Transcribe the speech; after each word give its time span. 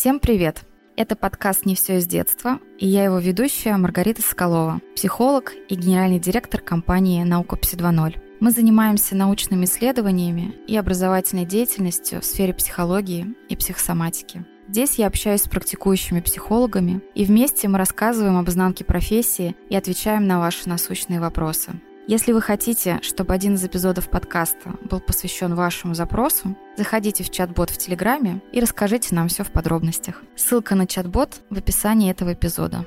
Всем 0.00 0.18
привет! 0.18 0.62
Это 0.96 1.14
подкаст 1.14 1.66
«Не 1.66 1.74
все 1.74 1.98
из 1.98 2.06
детства», 2.06 2.58
и 2.78 2.86
я 2.86 3.04
его 3.04 3.18
ведущая 3.18 3.76
Маргарита 3.76 4.22
Соколова, 4.22 4.80
психолог 4.96 5.52
и 5.68 5.74
генеральный 5.74 6.18
директор 6.18 6.62
компании 6.62 7.22
«Наукопси 7.22 7.76
2.0». 7.76 8.14
Мы 8.40 8.50
занимаемся 8.50 9.14
научными 9.14 9.66
исследованиями 9.66 10.54
и 10.66 10.74
образовательной 10.74 11.44
деятельностью 11.44 12.22
в 12.22 12.24
сфере 12.24 12.54
психологии 12.54 13.34
и 13.50 13.56
психосоматики. 13.56 14.46
Здесь 14.68 14.94
я 14.94 15.06
общаюсь 15.06 15.42
с 15.42 15.48
практикующими 15.50 16.20
психологами, 16.20 17.02
и 17.14 17.26
вместе 17.26 17.68
мы 17.68 17.76
рассказываем 17.76 18.38
об 18.38 18.48
изнанке 18.48 18.86
профессии 18.86 19.54
и 19.68 19.76
отвечаем 19.76 20.26
на 20.26 20.38
ваши 20.38 20.66
насущные 20.66 21.20
вопросы. 21.20 21.72
Если 22.06 22.32
вы 22.32 22.40
хотите, 22.40 22.98
чтобы 23.02 23.34
один 23.34 23.54
из 23.54 23.64
эпизодов 23.64 24.08
подкаста 24.08 24.74
был 24.90 25.00
посвящен 25.00 25.54
вашему 25.54 25.94
запросу, 25.94 26.56
заходите 26.76 27.22
в 27.22 27.30
чат-бот 27.30 27.70
в 27.70 27.78
Телеграме 27.78 28.40
и 28.52 28.60
расскажите 28.60 29.14
нам 29.14 29.28
все 29.28 29.44
в 29.44 29.52
подробностях. 29.52 30.22
Ссылка 30.34 30.74
на 30.74 30.86
чат-бот 30.86 31.42
в 31.50 31.58
описании 31.58 32.10
этого 32.10 32.32
эпизода. 32.32 32.86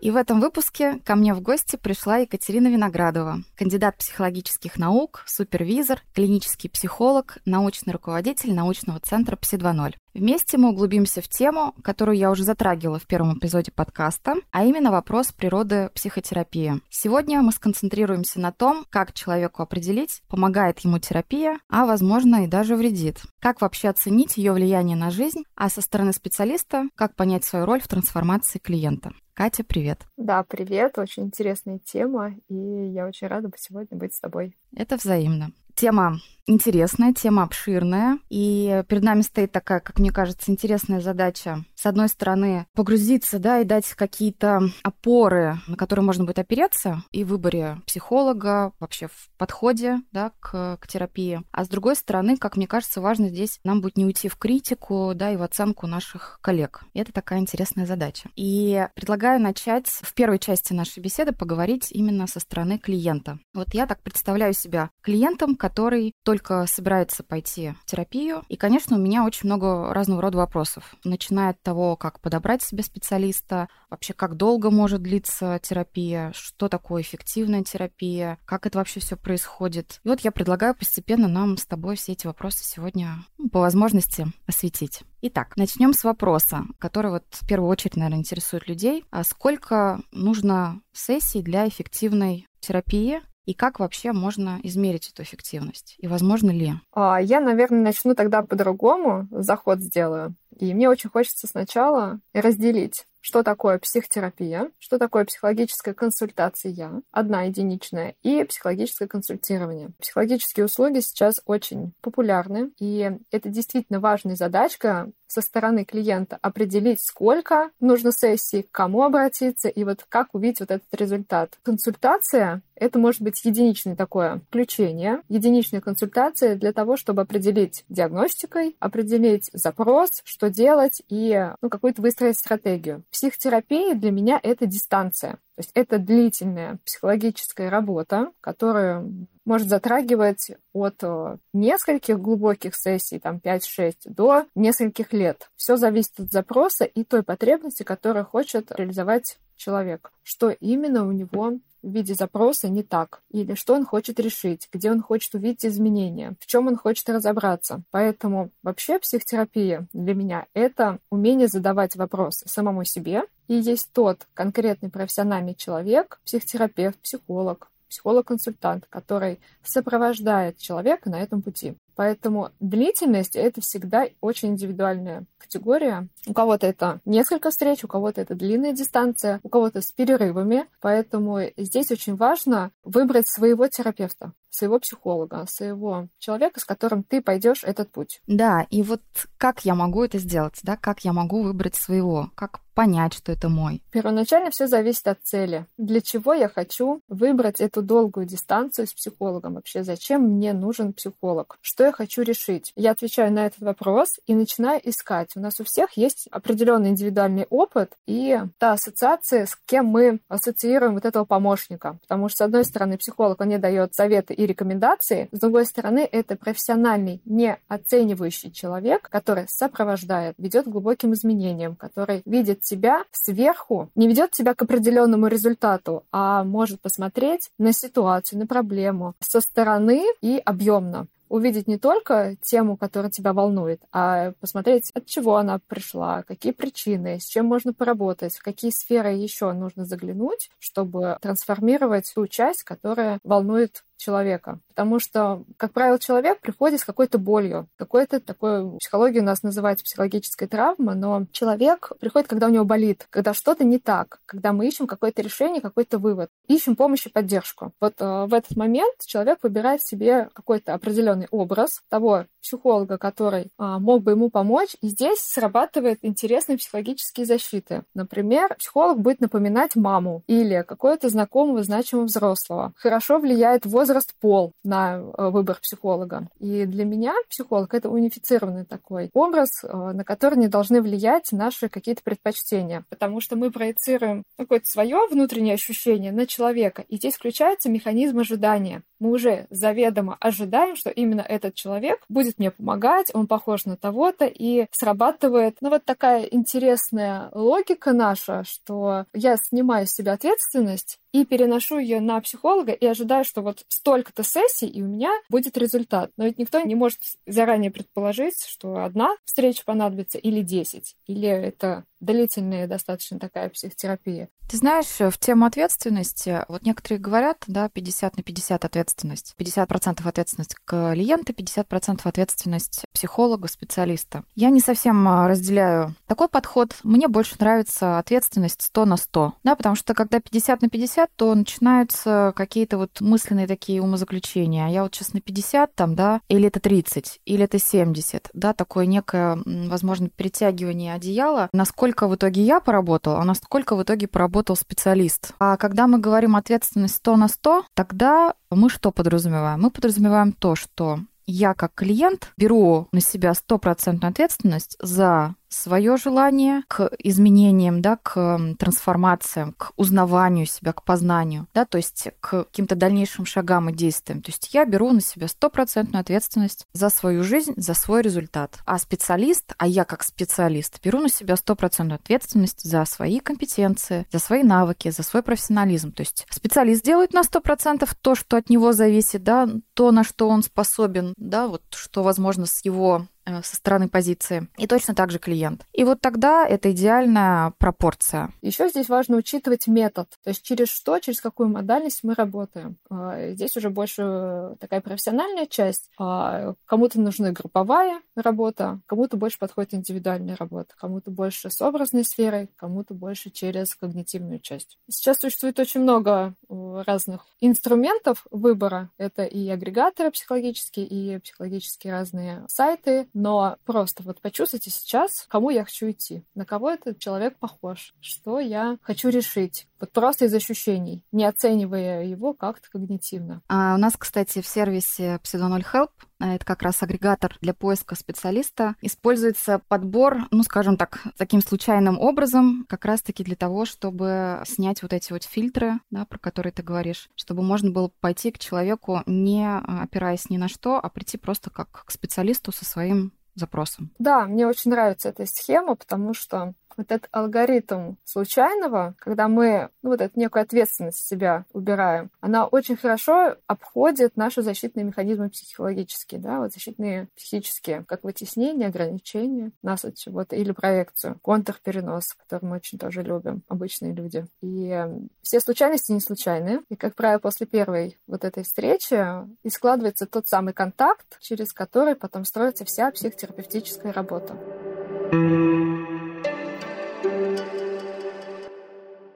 И 0.00 0.10
в 0.10 0.16
этом 0.16 0.40
выпуске 0.40 0.98
ко 1.04 1.14
мне 1.14 1.34
в 1.34 1.42
гости 1.42 1.76
пришла 1.76 2.18
Екатерина 2.18 2.68
Виноградова, 2.68 3.40
кандидат 3.54 3.98
психологических 3.98 4.78
наук, 4.78 5.24
супервизор, 5.26 6.00
клинический 6.14 6.70
психолог, 6.70 7.38
научный 7.44 7.92
руководитель 7.92 8.54
научного 8.54 8.98
центра 9.00 9.36
ПСИ-2.0. 9.36 9.94
Вместе 10.12 10.58
мы 10.58 10.70
углубимся 10.70 11.22
в 11.22 11.28
тему, 11.28 11.74
которую 11.84 12.16
я 12.16 12.30
уже 12.30 12.42
затрагивала 12.42 12.98
в 12.98 13.06
первом 13.06 13.38
эпизоде 13.38 13.70
подкаста, 13.70 14.34
а 14.50 14.64
именно 14.64 14.90
вопрос 14.90 15.30
природы 15.32 15.90
психотерапии. 15.94 16.80
Сегодня 16.90 17.42
мы 17.42 17.52
сконцентрируемся 17.52 18.40
на 18.40 18.50
том, 18.50 18.84
как 18.90 19.12
человеку 19.12 19.62
определить, 19.62 20.22
помогает 20.28 20.80
ему 20.80 20.98
терапия, 20.98 21.60
а 21.68 21.86
возможно 21.86 22.44
и 22.44 22.48
даже 22.48 22.74
вредит. 22.74 23.22
Как 23.38 23.60
вообще 23.60 23.88
оценить 23.88 24.36
ее 24.36 24.52
влияние 24.52 24.96
на 24.96 25.10
жизнь, 25.10 25.44
а 25.54 25.68
со 25.70 25.80
стороны 25.80 26.12
специалиста, 26.12 26.88
как 26.96 27.14
понять 27.14 27.44
свою 27.44 27.64
роль 27.64 27.80
в 27.80 27.86
трансформации 27.86 28.58
клиента. 28.58 29.12
Катя, 29.32 29.64
привет. 29.64 30.04
Да, 30.16 30.42
привет. 30.42 30.98
Очень 30.98 31.24
интересная 31.24 31.78
тема, 31.78 32.34
и 32.48 32.54
я 32.54 33.06
очень 33.06 33.28
рада 33.28 33.48
сегодня 33.56 33.96
быть 33.96 34.14
с 34.14 34.20
тобой. 34.20 34.56
Это 34.76 34.96
взаимно. 34.96 35.52
Тема 35.74 36.18
интересная, 36.50 37.14
тема 37.14 37.44
обширная, 37.44 38.18
и 38.28 38.82
перед 38.88 39.02
нами 39.02 39.22
стоит 39.22 39.52
такая, 39.52 39.80
как 39.80 39.98
мне 39.98 40.10
кажется, 40.10 40.50
интересная 40.50 41.00
задача. 41.00 41.64
С 41.74 41.86
одной 41.86 42.08
стороны, 42.08 42.66
погрузиться, 42.74 43.38
да, 43.38 43.60
и 43.60 43.64
дать 43.64 43.86
какие-то 43.94 44.62
опоры, 44.82 45.58
на 45.66 45.76
которые 45.76 46.04
можно 46.04 46.24
будет 46.24 46.38
опереться 46.38 47.02
и 47.12 47.24
в 47.24 47.28
выборе 47.28 47.78
психолога, 47.86 48.72
вообще 48.80 49.06
в 49.06 49.30
подходе, 49.38 50.00
да, 50.12 50.32
к, 50.40 50.78
к 50.80 50.86
терапии. 50.88 51.42
А 51.52 51.64
с 51.64 51.68
другой 51.68 51.94
стороны, 51.96 52.36
как 52.36 52.56
мне 52.56 52.66
кажется, 52.66 53.00
важно 53.00 53.28
здесь 53.28 53.60
нам 53.64 53.80
будет 53.80 53.96
не 53.96 54.04
уйти 54.04 54.28
в 54.28 54.36
критику, 54.36 55.12
да, 55.14 55.30
и 55.30 55.36
в 55.36 55.42
оценку 55.42 55.86
наших 55.86 56.38
коллег. 56.42 56.82
И 56.92 56.98
это 56.98 57.12
такая 57.12 57.38
интересная 57.38 57.86
задача. 57.86 58.28
И 58.34 58.86
предлагаю 58.94 59.40
начать 59.40 59.86
в 59.86 60.12
первой 60.14 60.38
части 60.38 60.72
нашей 60.72 61.00
беседы 61.00 61.32
поговорить 61.32 61.88
именно 61.92 62.26
со 62.26 62.40
стороны 62.40 62.78
клиента. 62.78 63.38
Вот 63.54 63.72
я 63.72 63.86
так 63.86 64.02
представляю 64.02 64.52
себя 64.52 64.90
клиентом, 65.00 65.54
который 65.54 66.12
только 66.24 66.39
собирается 66.66 67.22
пойти 67.22 67.74
в 67.82 67.86
терапию. 67.86 68.42
И, 68.48 68.56
конечно, 68.56 68.96
у 68.96 69.00
меня 69.00 69.24
очень 69.24 69.46
много 69.46 69.92
разного 69.92 70.22
рода 70.22 70.38
вопросов. 70.38 70.94
Начиная 71.04 71.50
от 71.50 71.62
того, 71.62 71.96
как 71.96 72.20
подобрать 72.20 72.62
себе 72.62 72.82
специалиста, 72.82 73.68
вообще 73.90 74.12
как 74.12 74.36
долго 74.36 74.70
может 74.70 75.02
длиться 75.02 75.60
терапия, 75.62 76.32
что 76.34 76.68
такое 76.68 77.02
эффективная 77.02 77.64
терапия, 77.64 78.38
как 78.44 78.66
это 78.66 78.78
вообще 78.78 79.00
все 79.00 79.16
происходит. 79.16 80.00
И 80.04 80.08
вот 80.08 80.20
я 80.20 80.32
предлагаю 80.32 80.74
постепенно 80.74 81.28
нам 81.28 81.56
с 81.56 81.66
тобой 81.66 81.96
все 81.96 82.12
эти 82.12 82.26
вопросы 82.26 82.64
сегодня 82.64 83.24
ну, 83.38 83.48
по 83.48 83.60
возможности 83.60 84.26
осветить. 84.46 85.02
Итак, 85.22 85.54
начнем 85.56 85.92
с 85.92 86.02
вопроса, 86.04 86.64
который 86.78 87.10
вот 87.10 87.24
в 87.30 87.46
первую 87.46 87.68
очередь, 87.68 87.96
наверное, 87.96 88.20
интересует 88.20 88.68
людей. 88.68 89.04
А 89.10 89.22
сколько 89.22 90.00
нужно 90.12 90.80
сессий 90.92 91.42
для 91.42 91.68
эффективной 91.68 92.46
терапии 92.60 93.20
и 93.50 93.54
как 93.54 93.80
вообще 93.80 94.12
можно 94.12 94.60
измерить 94.62 95.10
эту 95.10 95.24
эффективность? 95.24 95.96
И 95.98 96.06
возможно 96.06 96.52
ли? 96.52 96.74
А, 96.92 97.20
я, 97.20 97.40
наверное, 97.40 97.82
начну 97.82 98.14
тогда 98.14 98.42
по-другому, 98.42 99.26
заход 99.32 99.80
сделаю. 99.80 100.36
И 100.56 100.72
мне 100.72 100.88
очень 100.88 101.10
хочется 101.10 101.48
сначала 101.48 102.20
разделить 102.32 103.06
что 103.20 103.42
такое 103.42 103.78
психотерапия, 103.78 104.70
что 104.78 104.98
такое 104.98 105.24
психологическая 105.24 105.94
консультация, 105.94 107.02
одна 107.10 107.42
единичная, 107.42 108.14
и 108.22 108.44
психологическое 108.44 109.08
консультирование. 109.08 109.90
Психологические 110.00 110.66
услуги 110.66 111.00
сейчас 111.00 111.40
очень 111.46 111.92
популярны, 112.00 112.70
и 112.78 113.10
это 113.30 113.48
действительно 113.48 114.00
важная 114.00 114.36
задачка 114.36 115.10
со 115.30 115.40
стороны 115.40 115.84
клиента 115.84 116.38
определить, 116.42 117.00
сколько 117.00 117.70
нужно 117.78 118.10
сессий, 118.12 118.62
к 118.62 118.70
кому 118.72 119.04
обратиться, 119.04 119.68
и 119.68 119.84
вот 119.84 120.04
как 120.08 120.34
увидеть 120.34 120.60
вот 120.60 120.70
этот 120.72 120.92
результат. 120.92 121.58
Консультация— 121.62 122.62
это 122.74 122.98
может 122.98 123.22
быть 123.22 123.44
единичное 123.44 123.94
такое 123.94 124.40
включение, 124.48 125.20
единичная 125.28 125.80
консультация 125.80 126.56
для 126.56 126.72
того, 126.72 126.96
чтобы 126.96 127.22
определить 127.22 127.84
диагностикой, 127.88 128.76
определить 128.80 129.50
запрос, 129.52 130.20
что 130.24 130.50
делать 130.50 131.02
и 131.08 131.48
ну, 131.62 131.68
какую-то 131.68 132.02
выстроить 132.02 132.38
стратегию. 132.38 133.04
Психотерапия 133.10 133.94
для 133.94 134.10
меня— 134.10 134.38
это 134.42 134.66
дистанция. 134.66 135.32
То 135.56 135.58
есть 135.58 135.70
это 135.74 135.98
длительная 135.98 136.78
психологическая 136.84 137.68
работа, 137.68 138.30
которая 138.40 139.04
может 139.44 139.68
затрагивать 139.68 140.52
от 140.72 141.02
э, 141.02 141.36
нескольких 141.52 142.20
глубоких 142.20 142.76
сессий, 142.76 143.18
там 143.18 143.40
5-6, 143.42 143.94
до 144.06 144.44
нескольких 144.54 145.12
лет. 145.12 145.50
Все 145.56 145.76
зависит 145.76 146.20
от 146.20 146.30
запроса 146.30 146.84
и 146.84 147.04
той 147.04 147.22
потребности, 147.22 147.82
которую 147.82 148.24
хочет 148.24 148.70
реализовать 148.70 149.38
человек. 149.56 150.12
Что 150.22 150.50
именно 150.50 151.06
у 151.06 151.12
него 151.12 151.58
в 151.82 151.90
виде 151.90 152.14
запроса 152.14 152.68
не 152.68 152.82
так, 152.82 153.22
или 153.30 153.54
что 153.54 153.74
он 153.74 153.84
хочет 153.84 154.20
решить, 154.20 154.68
где 154.72 154.90
он 154.90 155.02
хочет 155.02 155.34
увидеть 155.34 155.64
изменения, 155.64 156.34
в 156.40 156.46
чем 156.46 156.66
он 156.66 156.76
хочет 156.76 157.08
разобраться. 157.08 157.82
Поэтому 157.90 158.50
вообще 158.62 158.98
психотерапия 158.98 159.86
для 159.92 160.14
меня— 160.14 160.46
это 160.54 160.98
умение 161.10 161.48
задавать 161.48 161.96
вопросы 161.96 162.48
самому 162.48 162.84
себе, 162.84 163.24
и 163.48 163.54
есть 163.54 163.90
тот 163.92 164.26
конкретный 164.34 164.90
профессиональный 164.90 165.54
человек, 165.54 166.20
психотерапевт, 166.24 166.98
психолог, 167.00 167.69
психолог-консультант, 167.90 168.86
который 168.88 169.40
сопровождает 169.62 170.56
человека 170.58 171.10
на 171.10 171.20
этом 171.20 171.42
пути. 171.42 171.74
Поэтому 171.96 172.50
длительность— 172.60 173.34
это 173.36 173.60
всегда 173.60 174.06
очень 174.22 174.50
индивидуальная 174.50 175.26
категория. 175.36 176.08
У 176.26 176.32
кого-то 176.32 176.66
это 176.66 177.00
несколько 177.04 177.50
встреч, 177.50 177.84
у 177.84 177.88
кого-то 177.88 178.22
это 178.22 178.34
длинная 178.34 178.72
дистанция, 178.72 179.40
у 179.42 179.50
кого-то 179.50 179.82
с 179.82 179.92
перерывами. 179.92 180.66
Поэтому 180.80 181.40
здесь 181.58 181.90
очень 181.90 182.16
важно 182.16 182.70
выбрать 182.84 183.28
своего 183.28 183.68
терапевта 183.68 184.32
своего 184.52 184.80
психолога, 184.80 185.46
своего 185.48 186.08
человека, 186.18 186.60
с 186.60 186.64
которым 186.64 187.02
ты 187.02 187.22
пойдешь 187.22 187.62
этот 187.62 187.90
путь. 187.90 188.20
Да, 188.26 188.66
и 188.68 188.82
вот 188.82 189.00
как 189.38 189.64
я 189.64 189.74
могу 189.74 190.04
это 190.04 190.18
сделать, 190.18 190.58
да, 190.62 190.76
как 190.76 191.04
я 191.04 191.12
могу 191.12 191.42
выбрать 191.42 191.76
своего, 191.76 192.30
как 192.34 192.60
понять, 192.74 193.14
что 193.14 193.32
это 193.32 193.48
мой? 193.48 193.82
Первоначально 193.90 194.50
все 194.50 194.66
зависит 194.66 195.06
от 195.08 195.18
цели. 195.22 195.66
Для 195.76 196.00
чего 196.00 196.34
я 196.34 196.48
хочу 196.48 197.00
выбрать 197.08 197.60
эту 197.60 197.82
долгую 197.82 198.26
дистанцию 198.26 198.86
с 198.86 198.94
психологом? 198.94 199.54
Вообще, 199.54 199.82
зачем 199.84 200.22
мне 200.22 200.52
нужен 200.52 200.92
психолог? 200.92 201.58
Что 201.60 201.84
я 201.84 201.92
хочу 201.92 202.22
решить? 202.22 202.72
Я 202.76 202.92
отвечаю 202.92 203.32
на 203.32 203.46
этот 203.46 203.60
вопрос 203.60 204.18
и 204.26 204.34
начинаю 204.34 204.80
искать. 204.84 205.36
У 205.36 205.40
нас 205.40 205.60
у 205.60 205.64
всех 205.64 205.96
есть 205.96 206.28
определенный 206.30 206.90
индивидуальный 206.90 207.46
опыт 207.50 207.92
и 208.06 208.38
та 208.58 208.72
ассоциация, 208.72 209.46
с 209.46 209.56
кем 209.66 209.86
мы 209.86 210.20
ассоциируем 210.28 210.94
вот 210.94 211.04
этого 211.04 211.24
помощника. 211.24 211.98
Потому 212.02 212.28
что, 212.28 212.38
с 212.38 212.40
одной 212.42 212.64
стороны, 212.64 212.98
психолог, 212.98 213.40
он 213.40 213.48
не 213.48 213.58
дает 213.58 213.94
советы 213.94 214.34
и 214.34 214.46
рекомендации, 214.46 215.28
с 215.32 215.38
другой 215.38 215.66
стороны, 215.66 216.08
это 216.10 216.36
профессиональный, 216.36 217.20
не 217.24 217.58
оценивающий 217.68 218.52
человек, 218.52 219.08
который 219.10 219.46
сопровождает, 219.48 220.34
ведет 220.38 220.64
к 220.64 220.68
глубоким 220.68 221.12
изменениям, 221.12 221.76
который 221.76 222.22
видит 222.24 222.59
себя 222.64 223.04
сверху, 223.12 223.90
не 223.94 224.08
ведет 224.08 224.34
себя 224.34 224.54
к 224.54 224.62
определенному 224.62 225.26
результату, 225.26 226.04
а 226.12 226.44
может 226.44 226.80
посмотреть 226.80 227.50
на 227.58 227.72
ситуацию, 227.72 228.38
на 228.38 228.46
проблему 228.46 229.14
со 229.20 229.40
стороны 229.40 230.04
и 230.20 230.40
объемно. 230.44 231.06
Увидеть 231.30 231.68
не 231.68 231.78
только 231.78 232.34
тему, 232.42 232.76
которая 232.76 233.08
тебя 233.08 233.32
волнует, 233.32 233.80
а 233.92 234.32
посмотреть, 234.40 234.90
от 234.94 235.06
чего 235.06 235.36
она 235.36 235.60
пришла, 235.68 236.24
какие 236.24 236.50
причины, 236.50 237.20
с 237.20 237.26
чем 237.26 237.46
можно 237.46 237.72
поработать, 237.72 238.34
в 238.34 238.42
какие 238.42 238.72
сферы 238.72 239.12
еще 239.12 239.52
нужно 239.52 239.84
заглянуть, 239.84 240.50
чтобы 240.58 241.18
трансформировать 241.20 242.10
ту 242.12 242.26
часть, 242.26 242.64
которая 242.64 243.20
волнует 243.22 243.84
человека. 244.00 244.58
Потому 244.68 244.98
что, 244.98 245.44
как 245.56 245.72
правило, 245.72 245.98
человек 245.98 246.40
приходит 246.40 246.80
с 246.80 246.84
какой-то 246.84 247.18
болью, 247.18 247.68
какой-то 247.76 248.18
такой, 248.18 248.78
психология 248.78 249.20
у 249.20 249.24
нас 249.24 249.42
называется 249.42 249.84
психологической 249.84 250.48
травмой, 250.48 250.94
но 250.94 251.26
человек 251.32 251.92
приходит, 252.00 252.28
когда 252.28 252.46
у 252.46 252.50
него 252.50 252.64
болит, 252.64 253.06
когда 253.10 253.34
что-то 253.34 253.62
не 253.62 253.78
так, 253.78 254.20
когда 254.26 254.52
мы 254.52 254.66
ищем 254.66 254.86
какое-то 254.86 255.22
решение, 255.22 255.60
какой-то 255.60 255.98
вывод, 255.98 256.30
ищем 256.48 256.76
помощь 256.76 257.06
и 257.06 257.10
поддержку. 257.10 257.72
Вот 257.80 257.94
э, 257.98 258.26
в 258.26 258.32
этот 258.32 258.56
момент 258.56 258.94
человек 259.04 259.40
выбирает 259.42 259.82
себе 259.82 260.30
какой-то 260.32 260.72
определенный 260.72 261.28
образ 261.30 261.82
того 261.90 262.24
психолога, 262.42 262.96
который 262.96 263.42
э, 263.42 263.48
мог 263.58 264.02
бы 264.02 264.12
ему 264.12 264.30
помочь, 264.30 264.76
и 264.80 264.88
здесь 264.88 265.20
срабатывает 265.20 265.98
интересные 266.02 266.56
психологические 266.56 267.26
защиты. 267.26 267.82
Например, 267.94 268.54
психолог 268.58 268.98
будет 268.98 269.20
напоминать 269.20 269.76
маму 269.76 270.22
или 270.26 270.64
какого-то 270.66 271.10
знакомого, 271.10 271.62
значимого 271.62 272.06
взрослого. 272.06 272.72
Хорошо 272.76 273.18
влияет 273.18 273.66
возраст, 273.66 273.89
пол 274.20 274.52
на 274.64 274.98
э, 274.98 275.30
выбор 275.30 275.58
психолога. 275.60 276.28
И 276.38 276.64
для 276.66 276.84
меня 276.84 277.14
психолог— 277.28 277.74
это 277.74 277.88
унифицированный 277.88 278.64
такой 278.64 279.10
образ, 279.12 279.64
э, 279.64 279.68
на 279.68 280.04
который 280.04 280.38
не 280.38 280.48
должны 280.48 280.82
влиять 280.82 281.32
наши 281.32 281.68
какие-то 281.68 282.02
предпочтения, 282.02 282.84
потому 282.88 283.20
что 283.20 283.36
мы 283.36 283.50
проецируем 283.50 284.24
какое-то 284.36 284.66
свое 284.66 285.06
внутреннее 285.10 285.54
ощущение 285.54 286.12
на 286.12 286.26
человека, 286.26 286.84
и 286.88 286.96
здесь 286.96 287.14
включается 287.14 287.70
механизм 287.70 288.18
ожидания. 288.18 288.82
Мы 289.00 289.10
уже 289.10 289.46
заведомо 289.50 290.16
ожидаем, 290.20 290.76
что 290.76 290.90
именно 290.90 291.22
этот 291.22 291.54
человек 291.54 292.04
будет 292.08 292.38
мне 292.38 292.50
помогать, 292.50 293.10
он 293.12 293.26
похож 293.26 293.64
на 293.64 293.76
того-то, 293.76 294.26
и 294.26 294.66
срабатывает, 294.70 295.56
ну, 295.60 295.70
вот 295.70 295.84
такая 295.84 296.24
интересная 296.24 297.30
логика 297.32 297.92
наша, 297.92 298.44
что 298.44 299.06
я 299.14 299.36
снимаю 299.36 299.86
с 299.86 299.92
себя 299.92 300.12
ответственность, 300.12 300.98
и 301.12 301.24
переношу 301.24 301.78
ее 301.78 302.00
на 302.00 302.20
психолога 302.20 302.72
и 302.72 302.86
ожидаю, 302.86 303.24
что 303.24 303.42
вот 303.42 303.64
столько-то 303.68 304.22
сессий, 304.22 304.68
и 304.68 304.82
у 304.82 304.86
меня 304.86 305.10
будет 305.28 305.56
результат. 305.56 306.12
Но 306.16 306.24
ведь 306.24 306.38
никто 306.38 306.60
не 306.60 306.74
может 306.74 307.00
заранее 307.26 307.70
предположить, 307.70 308.44
что 308.44 308.84
одна 308.84 309.16
встреча 309.24 309.64
понадобится 309.64 310.18
или 310.18 310.42
десять, 310.42 310.94
или 311.06 311.28
это 311.28 311.84
длительная 312.00 312.66
достаточно 312.66 313.18
такая 313.18 313.48
психотерапия. 313.50 314.28
Ты 314.48 314.56
знаешь, 314.56 314.98
в 314.98 315.16
тему 315.18 315.44
ответственности, 315.46 316.44
вот 316.48 316.62
некоторые 316.62 316.98
говорят, 316.98 317.44
да, 317.46 317.68
50 317.68 318.16
на 318.16 318.22
50 318.22 318.64
ответственность. 318.64 319.34
50% 319.38 320.08
ответственность 320.08 320.56
клиента, 320.64 321.32
50% 321.32 322.00
ответственность 322.04 322.84
психолога, 323.00 323.48
специалиста. 323.48 324.24
Я 324.34 324.50
не 324.50 324.60
совсем 324.60 325.08
а, 325.08 325.26
разделяю 325.26 325.94
такой 326.06 326.28
подход. 326.28 326.76
Мне 326.82 327.08
больше 327.08 327.36
нравится 327.38 327.98
ответственность 327.98 328.60
100 328.60 328.84
на 328.84 328.96
100, 328.98 329.34
да, 329.44 329.56
потому 329.56 329.76
что 329.76 329.94
когда 329.94 330.20
50 330.20 330.60
на 330.62 330.68
50, 330.68 330.90
50, 330.90 331.10
то 331.16 331.34
начинаются 331.34 332.32
какие-то 332.36 332.78
вот 332.78 333.00
мысленные 333.00 333.46
такие 333.46 333.82
умозаключения. 333.82 334.66
А 334.66 334.68
я 334.68 334.82
вот 334.82 334.94
сейчас 334.94 335.12
на 335.12 335.20
50 335.20 335.74
там, 335.74 335.94
да, 335.94 336.20
или 336.28 336.48
это 336.48 336.60
30, 336.60 337.20
или 337.24 337.44
это 337.44 337.58
70, 337.58 338.30
да, 338.32 338.52
такое 338.52 338.86
некое, 338.86 339.38
возможно, 339.44 340.08
перетягивание 340.08 340.94
одеяла. 340.94 341.48
Насколько 341.52 342.08
в 342.08 342.14
итоге 342.14 342.42
я 342.42 342.60
поработал, 342.60 343.16
а 343.16 343.24
насколько 343.24 343.76
в 343.76 343.82
итоге 343.82 344.08
поработал 344.08 344.56
специалист. 344.56 345.32
А 345.38 345.56
когда 345.56 345.86
мы 345.86 345.98
говорим 345.98 346.36
ответственность 346.36 346.96
100 346.96 347.16
на 347.16 347.28
100, 347.28 347.64
тогда 347.74 348.34
мы 348.50 348.68
что 348.68 348.90
подразумеваем? 348.90 349.60
Мы 349.60 349.70
подразумеваем 349.70 350.32
то, 350.32 350.54
что 350.54 351.00
я 351.26 351.54
как 351.54 351.74
клиент 351.74 352.32
беру 352.36 352.88
на 352.92 353.00
себя 353.00 353.34
стопроцентную 353.34 354.10
ответственность 354.10 354.76
за 354.80 355.34
свое 355.50 355.96
желание 355.96 356.62
к 356.68 356.90
изменениям, 356.98 357.82
да, 357.82 357.96
к 357.96 358.54
трансформациям, 358.58 359.52
к 359.58 359.72
узнаванию 359.76 360.46
себя, 360.46 360.72
к 360.72 360.84
познанию, 360.84 361.46
да, 361.52 361.64
то 361.64 361.76
есть 361.76 362.08
к 362.20 362.44
каким-то 362.44 362.76
дальнейшим 362.76 363.26
шагам 363.26 363.68
и 363.68 363.72
действиям. 363.72 364.22
То 364.22 364.30
есть 364.30 364.54
я 364.54 364.64
беру 364.64 364.92
на 364.92 365.00
себя 365.00 365.28
стопроцентную 365.28 366.00
ответственность 366.00 366.66
за 366.72 366.88
свою 366.88 367.22
жизнь, 367.24 367.52
за 367.56 367.74
свой 367.74 368.02
результат. 368.02 368.58
А 368.64 368.78
специалист, 368.78 369.52
а 369.58 369.66
я 369.66 369.84
как 369.84 370.02
специалист, 370.04 370.80
беру 370.82 371.00
на 371.00 371.08
себя 371.08 371.36
стопроцентную 371.36 371.98
ответственность 372.02 372.62
за 372.62 372.84
свои 372.84 373.20
компетенции, 373.20 374.06
за 374.12 374.18
свои 374.18 374.42
навыки, 374.42 374.90
за 374.90 375.02
свой 375.02 375.22
профессионализм. 375.22 375.92
То 375.92 376.02
есть 376.02 376.26
специалист 376.30 376.84
делает 376.84 377.12
на 377.12 377.24
сто 377.24 377.40
процентов 377.40 377.94
то, 377.94 378.14
что 378.14 378.36
от 378.36 378.50
него 378.50 378.72
зависит, 378.72 379.24
да, 379.24 379.48
то, 379.74 379.90
на 379.90 380.04
что 380.04 380.28
он 380.28 380.42
способен, 380.42 381.14
да, 381.16 381.48
вот 381.48 381.62
что 381.70 382.02
возможно 382.02 382.46
с 382.46 382.64
его 382.64 383.06
со 383.42 383.56
стороны 383.56 383.88
позиции. 383.88 384.48
И 384.58 384.66
точно 384.66 384.94
так 384.94 385.10
же 385.10 385.18
клиент. 385.18 385.66
И 385.72 385.84
вот 385.84 386.00
тогда 386.00 386.46
это 386.46 386.72
идеальная 386.72 387.52
пропорция. 387.58 388.30
Еще 388.42 388.68
здесь 388.68 388.88
важно 388.88 389.16
учитывать 389.16 389.66
метод. 389.66 390.08
То 390.22 390.30
есть 390.30 390.42
через 390.42 390.68
что, 390.68 390.98
через 390.98 391.20
какую 391.20 391.48
модальность 391.48 392.02
мы 392.02 392.14
работаем. 392.14 392.76
А, 392.90 393.30
здесь 393.32 393.56
уже 393.56 393.70
больше 393.70 394.56
такая 394.58 394.80
профессиональная 394.80 395.46
часть. 395.46 395.90
А, 395.98 396.54
кому-то 396.66 397.00
нужна 397.00 397.32
групповая 397.32 398.00
работа, 398.16 398.80
кому-то 398.86 399.16
больше 399.16 399.38
подходит 399.38 399.74
индивидуальная 399.74 400.36
работа, 400.36 400.74
кому-то 400.76 401.10
больше 401.10 401.50
с 401.50 401.60
образной 401.60 402.04
сферой, 402.04 402.48
кому-то 402.56 402.94
больше 402.94 403.30
через 403.30 403.74
когнитивную 403.74 404.40
часть. 404.40 404.78
Сейчас 404.88 405.18
существует 405.18 405.58
очень 405.58 405.80
много 405.80 406.34
э, 406.48 406.82
разных 406.86 407.26
инструментов 407.40 408.26
выбора. 408.30 408.90
Это 408.98 409.24
и 409.24 409.48
агрегаторы 409.48 410.10
психологические, 410.10 410.86
и 410.86 411.18
психологические 411.18 411.92
разные 411.92 412.44
сайты, 412.48 413.08
но 413.14 413.56
просто 413.64 414.02
вот 414.02 414.20
почувствуйте 414.20 414.70
сейчас, 414.70 415.26
кому 415.28 415.50
я 415.50 415.64
хочу 415.64 415.90
идти, 415.90 416.24
на 416.34 416.44
кого 416.44 416.70
этот 416.70 416.98
человек 416.98 417.38
похож, 417.38 417.94
что 418.00 418.40
я 418.40 418.78
хочу 418.82 419.08
решить. 419.08 419.66
Вот 419.80 419.92
просто 419.92 420.26
из 420.26 420.34
ощущений, 420.34 421.02
не 421.12 421.24
оценивая 421.24 422.04
его 422.04 422.34
как-то 422.34 422.70
когнитивно. 422.70 423.42
А 423.48 423.74
у 423.74 423.78
нас, 423.78 423.94
кстати, 423.96 424.40
в 424.40 424.46
сервисе 424.46 425.20
Pseudo 425.22 425.62
Help 425.72 425.90
это 426.20 426.44
как 426.44 426.62
раз 426.62 426.82
агрегатор 426.82 427.36
для 427.40 427.54
поиска 427.54 427.94
специалиста, 427.94 428.76
используется 428.82 429.60
подбор, 429.68 430.28
ну, 430.30 430.42
скажем 430.42 430.76
так, 430.76 431.02
таким 431.16 431.42
случайным 431.42 431.98
образом, 431.98 432.66
как 432.68 432.84
раз-таки 432.84 433.24
для 433.24 433.36
того, 433.36 433.64
чтобы 433.64 434.42
снять 434.46 434.82
вот 434.82 434.92
эти 434.92 435.12
вот 435.12 435.24
фильтры, 435.24 435.80
да, 435.90 436.04
про 436.04 436.18
которые 436.18 436.52
ты 436.52 436.62
говоришь, 436.62 437.10
чтобы 437.16 437.42
можно 437.42 437.70
было 437.70 437.90
пойти 438.00 438.30
к 438.30 438.38
человеку, 438.38 439.02
не 439.06 439.48
опираясь 439.48 440.30
ни 440.30 440.36
на 440.36 440.48
что, 440.48 440.78
а 440.78 440.88
прийти 440.88 441.18
просто 441.18 441.50
как 441.50 441.84
к 441.86 441.90
специалисту 441.90 442.52
со 442.52 442.64
своим 442.64 443.12
запросом. 443.34 443.90
Да, 443.98 444.26
мне 444.26 444.46
очень 444.46 444.70
нравится 444.70 445.08
эта 445.08 445.26
схема, 445.26 445.74
потому 445.74 446.14
что 446.14 446.54
вот 446.80 446.92
этот 446.92 447.08
алгоритм 447.12 447.94
случайного, 448.04 448.94
когда 448.98 449.28
мы 449.28 449.68
ну, 449.82 449.90
вот 449.90 450.00
эту 450.00 450.18
некую 450.18 450.42
ответственность 450.42 451.06
себя 451.06 451.44
убираем, 451.52 452.10
она 452.20 452.46
очень 452.46 452.76
хорошо 452.76 453.36
обходит 453.46 454.16
наши 454.16 454.42
защитные 454.42 454.84
механизмы 454.84 455.30
психологические, 455.30 456.20
да, 456.20 456.38
вот 456.38 456.52
защитные 456.52 457.08
психические, 457.16 457.84
как 457.86 458.04
вытеснение, 458.04 458.68
ограничение 458.68 459.52
нас 459.62 459.84
от 459.84 459.96
чего-то, 459.96 460.36
или 460.36 460.52
проекцию, 460.52 461.18
контрперенос, 461.22 462.14
который 462.14 462.46
мы 462.46 462.56
очень 462.56 462.78
тоже 462.78 463.02
любим, 463.02 463.42
обычные 463.48 463.92
люди. 463.92 464.24
И 464.40 464.86
все 465.22 465.40
случайности 465.40 465.92
не 465.92 466.00
случайные. 466.00 466.60
И, 466.70 466.76
как 466.76 466.94
правило, 466.94 467.18
после 467.18 467.46
первой 467.46 467.98
вот 468.06 468.24
этой 468.24 468.42
встречи 468.42 469.04
и 469.42 469.50
складывается 469.50 470.06
тот 470.06 470.26
самый 470.26 470.54
контакт, 470.54 471.18
через 471.20 471.52
который 471.52 471.94
потом 471.94 472.24
строится 472.24 472.64
вся 472.64 472.90
психотерапевтическая 472.90 473.92
работа. 473.92 474.36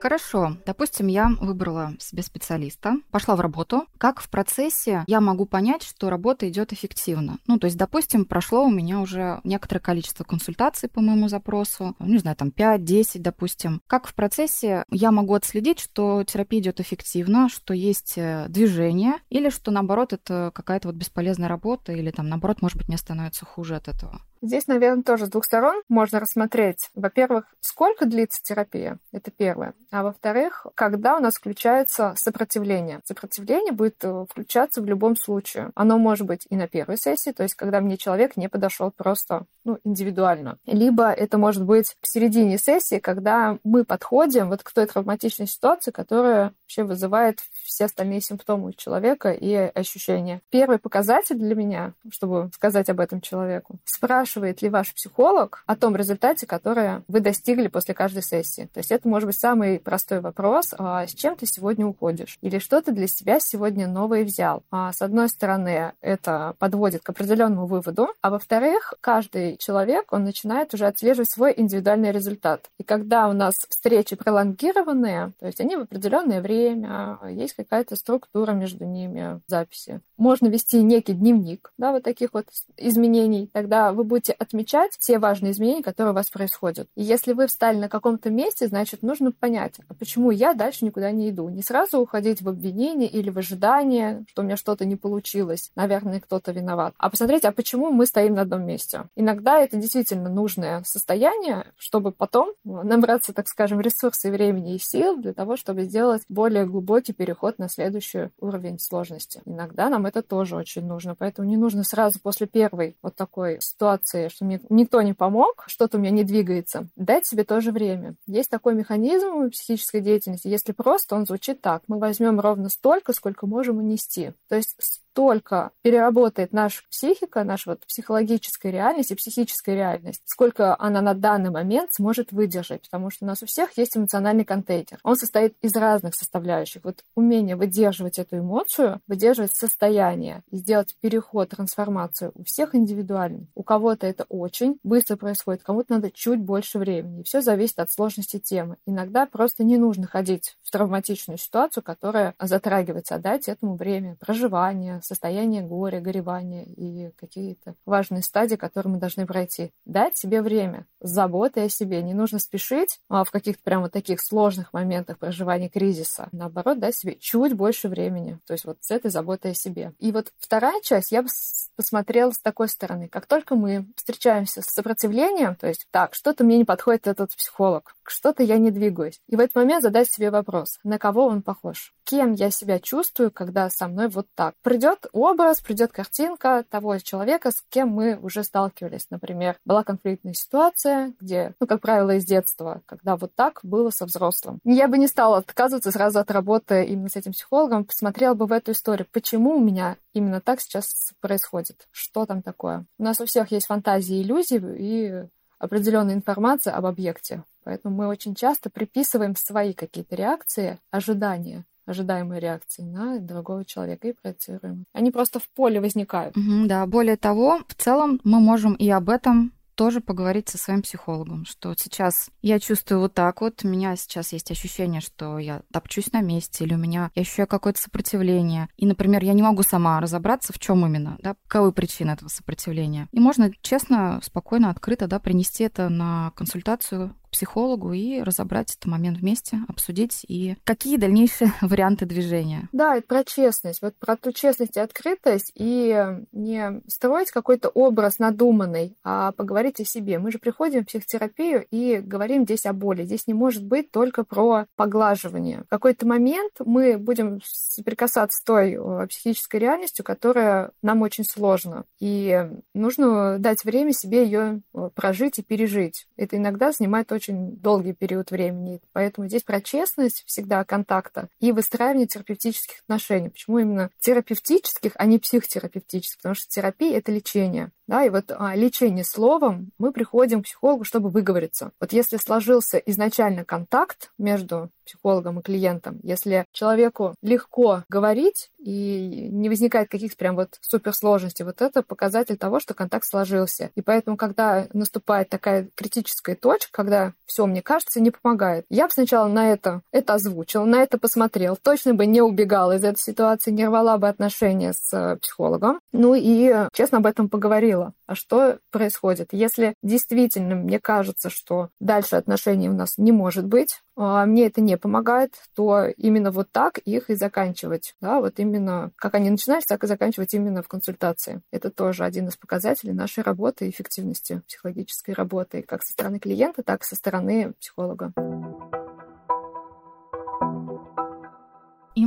Хорошо, 0.04 0.58
допустим, 0.66 1.06
я 1.06 1.30
выбрала 1.40 1.94
себе 1.99 2.23
специалиста, 2.23 2.96
пошла 3.11 3.37
в 3.37 3.40
работу. 3.40 3.87
Как 3.96 4.20
в 4.20 4.28
процессе 4.28 5.02
я 5.06 5.23
могу 5.23 5.46
понять, 5.46 5.82
что 5.82 6.11
работа 6.11 6.46
идет 6.46 6.75
эффективно? 6.75 7.38
Ну, 7.46 7.58
то 7.58 7.64
есть, 7.64 7.78
допустим, 7.78 8.26
прошло 8.26 8.66
у 8.66 8.70
меня 8.70 9.00
уже 9.00 9.40
некоторое 9.44 9.80
количество 9.80 10.23
консультаций 10.23 10.90
по 10.90 11.00
моему 11.00 11.28
запросу, 11.28 11.96
не 12.00 12.18
знаю, 12.18 12.37
там 12.37 12.49
5-10, 12.49 13.20
допустим. 13.20 13.80
Как 13.87 14.06
в 14.06 14.12
процессе 14.14 14.84
я 14.90 15.11
могу 15.11 15.32
отследить, 15.32 15.80
что 15.80 16.23
терапия 16.25 16.61
идет 16.61 16.80
эффективно, 16.80 17.49
что 17.49 17.73
есть 17.73 18.18
э, 18.18 18.44
движение, 18.50 19.14
или 19.30 19.49
что, 19.49 19.70
наоборот, 19.70 20.12
это 20.12 20.52
какая-то 20.54 20.88
вот 20.88 20.96
бесполезная 20.99 21.49
работа, 21.49 21.92
или 21.92 22.11
там, 22.11 22.28
наоборот, 22.28 22.61
может 22.61 22.76
быть, 22.76 22.88
мне 22.88 22.99
становится 22.99 23.46
хуже 23.46 23.76
от 23.76 23.88
этого? 23.88 24.20
Здесь, 24.45 24.67
наверное, 24.67 25.03
тоже 25.03 25.25
с 25.25 25.31
двух 25.31 25.47
сторон 25.47 25.83
можно 25.89 26.21
рассмотреть. 26.21 26.91
Во-первых, 26.95 27.47
сколько 27.61 28.05
длится 28.05 28.43
терапия? 28.43 28.99
Это 29.11 29.31
первое. 29.31 29.73
А 29.91 30.03
во-вторых, 30.03 30.67
когда 30.75 31.17
у 31.17 31.21
нас 31.21 31.37
включается 31.37 32.13
сопротивление. 32.19 33.01
Сопротивление 33.05 33.73
будет 33.73 34.05
э, 34.05 34.27
включаться 34.29 34.83
в 34.83 34.85
любом 34.85 35.17
случае. 35.17 35.71
Оно 35.75 35.97
может 35.97 36.27
быть 36.27 36.47
и 36.51 36.57
на 36.57 36.69
первой 36.69 36.99
сессии, 36.99 37.31
то 37.31 37.43
есть 37.43 37.55
когда 37.55 37.81
мне 37.81 37.97
человек 37.97 38.37
не 38.37 38.51
подошел 38.51 38.91
просто 38.91 39.47
ну, 39.65 39.79
индивидуально. 39.83 40.59
Либо 40.67 41.11
это 41.11 41.39
может 41.39 41.65
быть 41.65 41.97
в 42.03 42.07
середине 42.07 42.59
сессии, 42.59 42.99
когда 42.99 43.59
мы 43.65 43.85
подходим 43.85 44.51
вот 44.51 44.63
к 44.63 44.73
той 44.75 44.85
травматичной 44.85 45.47
ситуации, 45.47 45.91
которая 45.91 46.53
вообще 46.65 46.85
вызывает 46.85 47.41
все 47.63 47.87
остальные 47.87 48.21
симптомы 48.21 48.75
человека 48.75 49.31
и 49.31 49.55
ощущения. 49.55 50.43
Первый 50.51 50.79
показатель 50.79 51.37
для 51.37 51.55
меня, 51.55 51.95
чтобы 52.11 52.51
сказать 52.53 52.91
об 52.91 53.01
этом 53.01 53.23
человеку, 53.23 53.79
спрашивать 53.85 54.34
спрашивает 54.35 54.62
ли 54.62 54.69
ваш 54.69 54.93
психолог 54.93 55.62
о 55.67 55.76
том 55.76 55.95
результате, 55.95 56.45
который 56.45 57.05
вы 57.07 57.21
достигли 57.21 57.69
после 57.69 57.95
каждой 57.95 58.23
сессии. 58.23 58.69
То 58.75 58.79
есть 58.79 58.91
это 58.91 59.09
может 59.09 59.29
быть 59.29 59.38
самый 59.38 59.79
простой 59.79 60.21
вопрос, 60.21 60.75
а 60.76 61.07
с 61.07 61.14
чем 61.14 61.37
ты 61.37 61.47
сегодня 61.47 61.87
уходишь? 61.87 62.37
Или 62.41 62.59
что 62.59 62.83
ты 62.83 62.91
для 62.91 63.07
себя 63.07 63.38
сегодня 63.38 63.87
новое 63.87 64.25
взял? 64.25 64.64
А 64.73 64.93
с 64.93 65.03
одной 65.03 65.29
стороны, 65.29 65.93
это 66.00 66.57
подводит 66.59 67.03
к 67.05 67.11
определенному 67.11 67.67
выводу, 67.67 68.09
а 68.23 68.31
во-вторых, 68.31 68.95
каждый 69.00 69.57
человек, 69.59 70.12
он 70.12 70.25
начинает 70.25 70.75
уже 70.75 70.87
отслеживать 70.87 71.31
свой 71.31 71.55
индивидуальный 71.57 72.11
результат. 72.11 72.71
И 72.79 72.83
когда 72.83 73.29
у 73.29 73.33
нас 73.33 73.55
встречи 73.69 74.17
пролонгированные, 74.17 75.33
то 75.38 75.47
есть 75.47 75.61
они 75.61 75.76
в 75.76 75.83
определенное 75.83 76.41
время, 76.41 77.21
есть 77.31 77.55
какая-то 77.55 77.95
структура 77.95 78.50
между 78.50 78.85
ними, 78.85 79.41
записи, 79.47 80.00
можно 80.17 80.49
вести 80.49 80.83
некий 80.83 81.12
дневник, 81.12 81.73
да, 81.79 81.93
вот 81.93 82.03
таких 82.03 82.31
вот 82.33 82.47
изменений. 82.76 83.49
Тогда 83.53 83.93
вы 83.93 84.05
будете 84.05 84.24
отмечать 84.33 84.97
все 84.99 85.19
важные 85.19 85.52
изменения, 85.52 85.83
которые 85.83 86.12
у 86.12 86.14
вас 86.14 86.31
происходят. 86.31 86.88
И 86.95 87.02
если 87.02 87.33
вы 87.33 87.47
встали 87.47 87.78
на 87.78 87.88
каком-то 87.88 88.31
месте, 88.31 88.66
значит, 88.66 89.02
нужно 89.02 89.33
понять, 89.33 89.75
а 89.88 89.95
почему 89.95 90.31
я 90.31 90.54
дальше 90.54 90.85
никуда 90.85 91.11
не 91.11 91.31
иду. 91.31 91.49
Не 91.49 91.62
сразу 91.62 91.99
уходить 91.99 92.43
в 92.43 92.49
обвинение 92.49 93.09
или 93.09 93.31
в 93.31 93.38
ожидание, 93.38 94.25
что 94.28 94.43
у 94.43 94.45
меня 94.45 94.57
что-то 94.57 94.85
не 94.85 94.97
получилось, 94.97 95.71
наверное, 95.75 96.21
кто-то 96.21 96.52
виноват. 96.52 96.95
А 96.99 97.11
посмотреть, 97.11 97.45
а 97.45 97.52
почему 97.52 97.90
мы 97.90 98.07
стоим 98.07 98.35
на 98.35 98.43
одном 98.43 98.64
месте. 98.64 99.04
Иногда 99.16 99.59
это 99.59 99.76
действительно 99.76 100.28
нужное 100.28 100.83
состояние, 100.85 101.66
чтобы 101.76 102.12
потом 102.12 102.52
набраться, 102.64 103.33
так 103.33 103.49
скажем, 103.49 103.81
ресурсов, 103.81 104.04
времени 104.31 104.75
и 104.75 104.78
сил 104.78 105.16
для 105.16 105.33
того, 105.33 105.57
чтобы 105.57 105.85
сделать 105.85 106.23
более 106.28 106.66
глубокий 106.66 107.12
переход 107.12 107.59
на 107.59 107.69
следующий 107.69 108.31
уровень 108.38 108.78
сложности. 108.78 109.40
Иногда 109.45 109.88
нам 109.88 110.07
это 110.07 110.23
тоже 110.23 110.57
очень 110.57 110.87
нужно, 110.87 111.14
поэтому 111.14 111.49
не 111.49 111.57
нужно 111.57 111.85
сразу 111.85 112.21
после 112.21 112.47
первой 112.47 112.97
вот 113.02 113.14
такой 113.14 113.61
ситуации, 113.61 114.03
что 114.06 114.44
мне 114.44 114.61
никто 114.68 115.02
не 115.02 115.12
помог, 115.12 115.64
что-то 115.66 115.96
у 115.96 116.00
меня 116.00 116.11
не 116.11 116.25
двигается, 116.25 116.87
дать 116.96 117.26
себе 117.26 117.44
тоже 117.44 117.73
время. 117.73 118.14
Есть 118.26 118.50
такой 118.50 118.75
механизм 118.75 119.50
психической 119.50 120.00
деятельности, 120.00 120.49
если 120.49 120.73
просто 120.73 121.14
он 121.14 121.26
звучит 121.26 121.61
так, 121.61 121.82
мы 121.87 121.99
возьмем 121.99 122.40
ровно 122.40 122.68
столько, 122.68 123.12
сколько 123.12 123.46
можем 123.46 123.78
унести. 123.78 124.32
То 124.49 124.56
есть 124.56 124.76
столько 125.14 125.71
переработает 125.83 126.52
наша 126.52 126.83
психика, 126.90 127.44
наша 127.44 127.71
вот 127.71 127.87
психологическая 127.87 128.73
реальность 128.73 129.12
и 129.12 129.14
психическая 129.14 129.76
реальность, 129.76 130.23
сколько 130.25 130.75
она 130.80 131.00
на 131.00 131.14
данный 131.14 131.50
момент 131.50 131.90
сможет 131.92 132.33
выдержать, 132.33 132.83
потому 132.83 133.11
что 133.11 133.25
у 133.25 133.28
нас 133.28 133.40
у 133.40 133.47
всех 133.47 133.78
есть 133.78 133.97
эмоциональный 133.97 134.44
контейнер. 134.44 134.99
Он 135.04 135.14
состоит 135.14 135.54
из 135.62 135.73
разных 135.76 136.16
составляющих. 136.16 136.83
Вот 136.83 137.04
умение 137.14 137.54
выдерживать 137.54 138.18
эту 138.18 138.38
эмоцию, 138.38 139.00
выдерживать 139.06 139.54
состояние 139.54 140.42
и 140.50 140.56
сделать 140.56 140.97
переход, 141.00 141.50
трансформацию 141.50 142.33
у 142.35 142.42
всех 142.42 142.75
индивидуально. 142.75 143.47
У 143.54 143.62
кого-то 143.62 144.09
это 144.09 144.25
очень 144.28 144.80
быстро 144.83 145.14
происходит, 145.14 145.62
кому-то 145.62 145.92
надо 145.92 146.11
чуть 146.11 146.40
больше 146.40 146.80
времени. 146.80 147.23
Все 147.23 147.40
зависит 147.40 147.78
от 147.78 147.88
сложности 147.88 148.40
темы. 148.40 148.78
Иногда 148.85 149.26
просто 149.26 149.62
не 149.62 149.78
нужно 149.78 150.09
ходить 150.09 150.56
в 150.62 150.73
травматичную 150.73 151.38
ситуацию, 151.38 151.85
которая 151.85 152.35
затрагивается, 152.40 153.14
а 153.14 153.18
дать 153.21 153.49
этому 153.49 153.76
время 153.76 154.16
проживания, 154.16 155.02
состояние 155.04 155.62
горя, 155.62 156.00
горевания 156.00 156.64
и 156.64 157.11
какие-то 157.16 157.75
важные 157.87 158.23
стадии, 158.23 158.56
которые 158.56 158.94
мы 158.94 158.99
должны 158.99 159.26
пройти. 159.26 159.73
Дать 159.84 160.16
себе 160.16 160.42
время 160.42 160.87
с 161.00 161.11
заботой 161.11 161.66
о 161.66 161.68
себе. 161.68 162.02
Не 162.02 162.14
нужно 162.14 162.38
спешить 162.38 163.00
а 163.08 163.25
в 163.25 163.30
каких-то 163.30 163.62
прям 163.62 163.82
вот 163.82 163.92
таких 163.92 164.20
сложных 164.20 164.73
моментах 164.73 165.18
проживания 165.18 165.68
кризиса. 165.68 166.28
Наоборот, 166.32 166.78
дать 166.78 166.96
себе 166.96 167.16
чуть 167.16 167.54
больше 167.54 167.88
времени. 167.88 168.38
То 168.46 168.54
есть 168.54 168.64
вот 168.64 168.78
с 168.80 168.90
этой 168.90 169.11
заботой 169.11 169.52
о 169.52 169.54
себе. 169.54 169.92
И 169.99 170.12
вот 170.12 170.32
вторая 170.38 170.80
часть 170.82 171.12
я 171.12 171.23
бы 171.23 171.28
посмотрела 171.76 172.30
с 172.30 172.38
такой 172.38 172.68
стороны. 172.68 173.08
Как 173.08 173.26
только 173.26 173.54
мы 173.54 173.87
встречаемся 173.96 174.62
с 174.62 174.66
сопротивлением, 174.66 175.56
то 175.56 175.66
есть 175.66 175.87
так, 175.90 176.14
что-то 176.14 176.44
мне 176.44 176.58
не 176.58 176.64
подходит 176.64 177.06
этот 177.06 177.34
психолог, 177.37 177.96
что-то 178.04 178.42
я 178.42 178.58
не 178.58 178.70
двигаюсь. 178.70 179.20
И 179.28 179.37
в 179.37 179.40
этот 179.40 179.56
момент 179.56 179.82
задать 179.82 180.11
себе 180.11 180.30
вопрос, 180.30 180.78
на 180.84 180.99
кого 180.99 181.26
он 181.26 181.42
похож? 181.42 181.94
Кем 182.04 182.32
я 182.32 182.50
себя 182.50 182.78
чувствую, 182.78 183.30
когда 183.30 183.70
со 183.70 183.88
мной 183.88 184.08
вот 184.08 184.26
так? 184.34 184.54
Придет 184.62 184.94
образ, 185.13 185.61
придет 185.61 185.93
картинка 185.93 186.65
того 186.69 186.99
человека, 186.99 187.51
с 187.51 187.63
кем 187.69 187.89
мы 187.89 188.17
уже 188.17 188.43
сталкивались. 188.43 189.07
Например, 189.11 189.57
была 189.65 189.85
конфликтная 189.85 190.35
ситуация, 190.35 191.13
где, 191.21 191.55
ну, 191.61 191.67
как 191.67 191.81
правило, 191.81 192.17
из 192.17 192.25
детства, 192.25 192.83
когда 192.87 193.17
вот 193.17 193.35
так 193.35 193.61
было 193.63 193.91
со 193.91 194.07
взрослым. 194.07 194.61
Я 194.65 194.89
бы 194.89 194.99
не 194.99 195.07
стала 195.07 195.39
отказываться 195.39 195.91
сразу 195.91 196.19
от 196.19 196.31
работы 196.31 196.85
именно 196.85 197.09
с 197.09 197.17
этим 197.17 197.33
психологом, 197.33 197.85
посмотрела 197.85 198.35
бы 198.35 198.47
в 198.47 198.53
эту 198.53 198.73
историю, 198.73 199.07
почему 199.13 199.57
у 199.57 199.61
меня 199.61 199.97
именно 200.13 200.41
так 200.41 200.61
сейчас 200.61 201.13
происходит, 201.21 201.87
что 201.91 202.27
там 202.27 202.43
такое. 202.43 202.87
У 202.99 203.03
нас 203.03 203.21
у 203.21 203.27
всех 203.27 203.51
есть 203.53 203.67
фантазии, 203.67 204.23
иллюзии 204.23 204.63
и 204.79 205.29
определенная 205.59 206.15
информация 206.15 206.75
об 206.75 206.87
объекте. 206.87 207.45
Поэтому 207.65 207.97
мы 207.97 208.09
очень 208.09 208.35
часто 208.35 208.69
приписываем 208.69 209.35
свои 209.37 209.73
какие-то 209.73 210.15
реакции, 210.17 210.79
ожидания 210.91 211.65
ожидаемые 211.87 212.41
реакции 212.41 212.83
на 212.83 213.19
другого 213.19 213.64
человека 213.64 214.09
и 214.09 214.12
проецируем. 214.12 214.87
Они 214.93 215.11
просто 215.11 215.38
в 215.38 215.49
поле 215.49 215.81
возникают. 215.81 216.37
Угу, 216.37 216.67
да, 216.67 216.87
более 216.87 217.17
того, 217.17 217.61
в 217.69 217.75
целом 217.75 218.21
мы 218.25 218.41
можем 218.41 218.75
и 218.75 218.88
об 218.91 219.11
этом 219.11 219.53
тоже 219.75 220.00
поговорить 220.00 220.49
со 220.49 220.59
своим 220.59 220.83
психологом, 220.83 221.45
что 221.45 221.75
сейчас 221.76 222.31
я 222.43 222.61
чувствую 222.61 223.00
вот 223.00 223.14
так 223.14 223.41
вот, 223.41 223.64
у 223.64 223.69
меня 223.69 223.97
сейчас 223.97 224.33
есть 224.33 224.50
ощущение, 224.50 225.00
что 225.00 225.38
я 225.38 225.62
топчусь 225.73 226.12
на 226.12 226.21
месте, 226.21 226.64
или 226.64 226.75
у 226.75 226.79
меня 226.79 227.11
я 227.14 227.23
ощущаю 227.23 227.49
какое-то 227.49 227.81
сопротивление. 227.81 228.69
И, 228.76 228.87
например, 228.87 229.25
я 229.25 229.33
не 229.33 229.43
могу 229.43 229.62
сама 229.62 230.00
разобраться, 230.00 230.53
в 230.53 230.59
чем 230.59 230.87
именно, 230.87 231.17
да, 231.21 231.35
каковы 231.49 231.73
причины 231.73 232.12
этого 232.12 232.29
сопротивления. 232.29 233.09
И 233.12 233.21
можно 233.21 233.50
честно, 233.62 234.21
спокойно, 234.23 234.71
открыто, 234.71 235.07
да, 235.07 235.19
принести 235.19 235.64
это 235.64 235.88
на 235.88 236.33
консультацию 236.37 237.14
психологу 237.35 237.93
и 237.93 238.23
разобрать 238.23 238.71
этот 238.71 238.87
момент 238.87 239.19
вместе, 239.19 239.59
обсудить 239.69 240.25
и 240.29 240.57
какие 240.64 240.97
дальнейшие 240.97 241.53
варианты 241.61 242.07
движения. 242.07 242.69
Да, 242.73 242.97
это 242.97 243.07
про 243.07 243.25
честность. 243.25 243.83
Вот 243.83 243.95
про 243.97 244.17
ту 244.17 244.33
честность 244.33 244.76
и 244.76 244.81
открытость, 244.81 245.53
и 245.55 246.07
не 246.33 246.81
строить 246.88 247.33
какой-то 247.33 247.69
образ 247.69 248.19
надуманный, 248.19 248.97
а 249.03 249.33
поговорить 249.33 249.81
о 249.81 249.85
себе. 249.85 250.19
Мы 250.19 250.31
же 250.31 250.38
приходим 250.38 250.83
в 250.83 250.87
психотерапию 250.87 251.67
и 251.71 251.99
говорим 251.99 252.45
здесь 252.45 252.67
о 252.67 252.73
боли. 252.73 253.05
Здесь 253.05 253.26
не 253.26 253.35
может 253.35 253.64
быть 253.64 253.91
только 253.91 254.23
про 254.23 254.67
поглаживание. 254.76 255.64
В 255.64 255.69
какой-то 255.69 256.07
момент 256.07 256.53
мы 256.64 256.99
будем 256.99 257.41
соприкасаться 257.45 258.38
с 258.38 258.45
той 258.45 258.79
психической 259.09 259.59
реальностью, 259.59 260.05
которая 260.05 260.71
нам 260.83 261.03
очень 261.03 261.25
сложна. 261.25 261.85
И 261.99 262.49
нужно 262.75 263.38
дать 263.38 263.64
время 263.64 263.93
себе 263.93 264.25
ее 264.25 264.61
прожить 264.95 265.38
и 265.38 265.43
пережить. 265.43 266.07
Это 266.17 266.37
иногда 266.37 266.71
занимает 266.71 267.11
очень 267.11 267.24
очень 267.25 267.57
долгий 267.57 267.93
период 267.93 268.31
времени. 268.31 268.81
Поэтому 268.93 269.28
здесь 269.28 269.43
про 269.43 269.61
честность 269.61 270.25
всегда 270.26 270.64
контакта 270.64 271.28
и 271.40 271.52
выстраивание 271.52 272.07
терапевтических 272.07 272.81
отношений. 272.83 273.31
Почему 273.31 273.59
именно 273.59 273.90
терапевтических, 274.00 274.93
а 274.97 275.07
не 275.07 275.19
психотерапевтических? 275.19 276.19
Потому 276.19 276.35
что 276.35 276.49
терапия— 276.49 276.99
это 276.99 277.12
лечение. 277.12 277.71
Да, 277.87 278.05
и 278.05 278.09
вот 278.09 278.31
а, 278.31 278.55
лечение 278.55 279.05
словом 279.05 279.71
мы 279.79 279.93
приходим 279.93 280.43
к 280.43 280.47
психологу, 280.47 280.85
чтобы 280.85 281.11
выговориться. 281.11 281.73
Вот 281.81 281.93
если 281.93 282.17
сложился 282.17 282.79
изначально 282.79 283.45
контакт 283.45 284.11
между 284.19 284.71
психологом 284.87 285.41
и 285.41 285.43
клиентом, 285.43 285.99
если 286.03 286.47
человеку 286.53 287.14
легко 287.23 287.85
говорить 287.88 288.50
и 288.59 289.29
не 289.31 289.49
возникает 289.49 289.91
каких-то 289.91 290.17
прям 290.17 290.37
вот 290.37 290.59
суперсложностей, 290.61 291.45
вот 291.45 291.61
это 291.62 291.83
показатель 291.83 292.37
того, 292.37 292.61
что 292.61 292.75
контакт 292.75 293.07
сложился. 293.07 293.71
И 293.75 293.83
поэтому, 293.83 294.17
когда 294.17 294.67
наступает 294.73 295.29
такая 295.29 295.69
критическая 295.75 296.35
точка, 296.35 296.71
когда 296.71 297.12
все, 297.26 297.47
мне 297.47 297.62
кажется, 297.62 298.00
не 298.00 298.11
помогает, 298.11 298.64
я 298.71 298.87
бы 298.87 298.93
сначала 298.93 299.29
на 299.29 299.53
это, 299.53 299.83
это 299.91 300.14
озвучил, 300.14 300.64
на 300.64 300.83
это 300.83 300.99
посмотрел, 300.99 301.57
точно 301.61 301.95
бы 301.95 302.07
не 302.07 302.23
убегала 302.23 302.76
из 302.76 302.85
этой 302.85 303.00
ситуации, 303.00 303.50
не 303.50 303.67
рвала 303.67 303.99
бы 303.99 304.09
отношения 304.09 304.73
с 304.73 304.93
э, 304.93 305.17
психологом, 305.17 305.81
ну 305.93 306.14
и 306.14 306.55
честно 306.73 306.99
об 306.99 307.07
этом 307.07 307.29
поговорила 307.29 307.74
говорила. 307.75 307.95
А 308.07 308.14
что 308.14 308.59
происходит? 308.71 309.28
Если 309.33 309.75
действительно 309.83 310.54
мне 310.54 310.78
кажется, 310.78 311.31
что 311.31 311.71
дальше 311.81 312.16
отношений 312.16 312.69
у 312.69 312.73
нас 312.73 312.95
не 312.97 313.12
может 313.12 313.47
быть, 313.47 313.81
а 313.97 314.26
мне 314.26 314.47
это 314.47 314.61
не 314.61 314.76
помогает, 314.76 315.35
то 315.54 315.87
именно 315.97 316.31
вот 316.31 316.50
так 316.50 316.78
их 316.78 317.11
и 317.11 317.14
заканчивать. 317.14 317.95
Да, 318.00 318.21
вот 318.21 318.38
именно 318.38 318.90
как 318.97 319.14
они 319.14 319.31
начинались, 319.31 319.64
так 319.64 319.85
и 319.85 319.87
заканчивать 319.87 320.35
именно 320.35 320.62
в 320.62 320.69
консультации. 320.69 321.43
Это 321.50 321.71
тоже 321.71 322.04
один 322.04 322.28
из 322.28 322.37
показателей 322.37 322.93
нашей 322.93 323.23
работы, 323.23 323.69
эффективности 323.69 324.43
психологической 324.47 325.14
работы, 325.14 325.62
как 325.62 325.83
со 325.83 325.93
стороны 325.93 326.19
клиента, 326.19 326.62
так 326.62 326.83
и 326.83 326.87
со 326.87 326.97
стороны 326.97 327.54
психолога. 327.61 328.12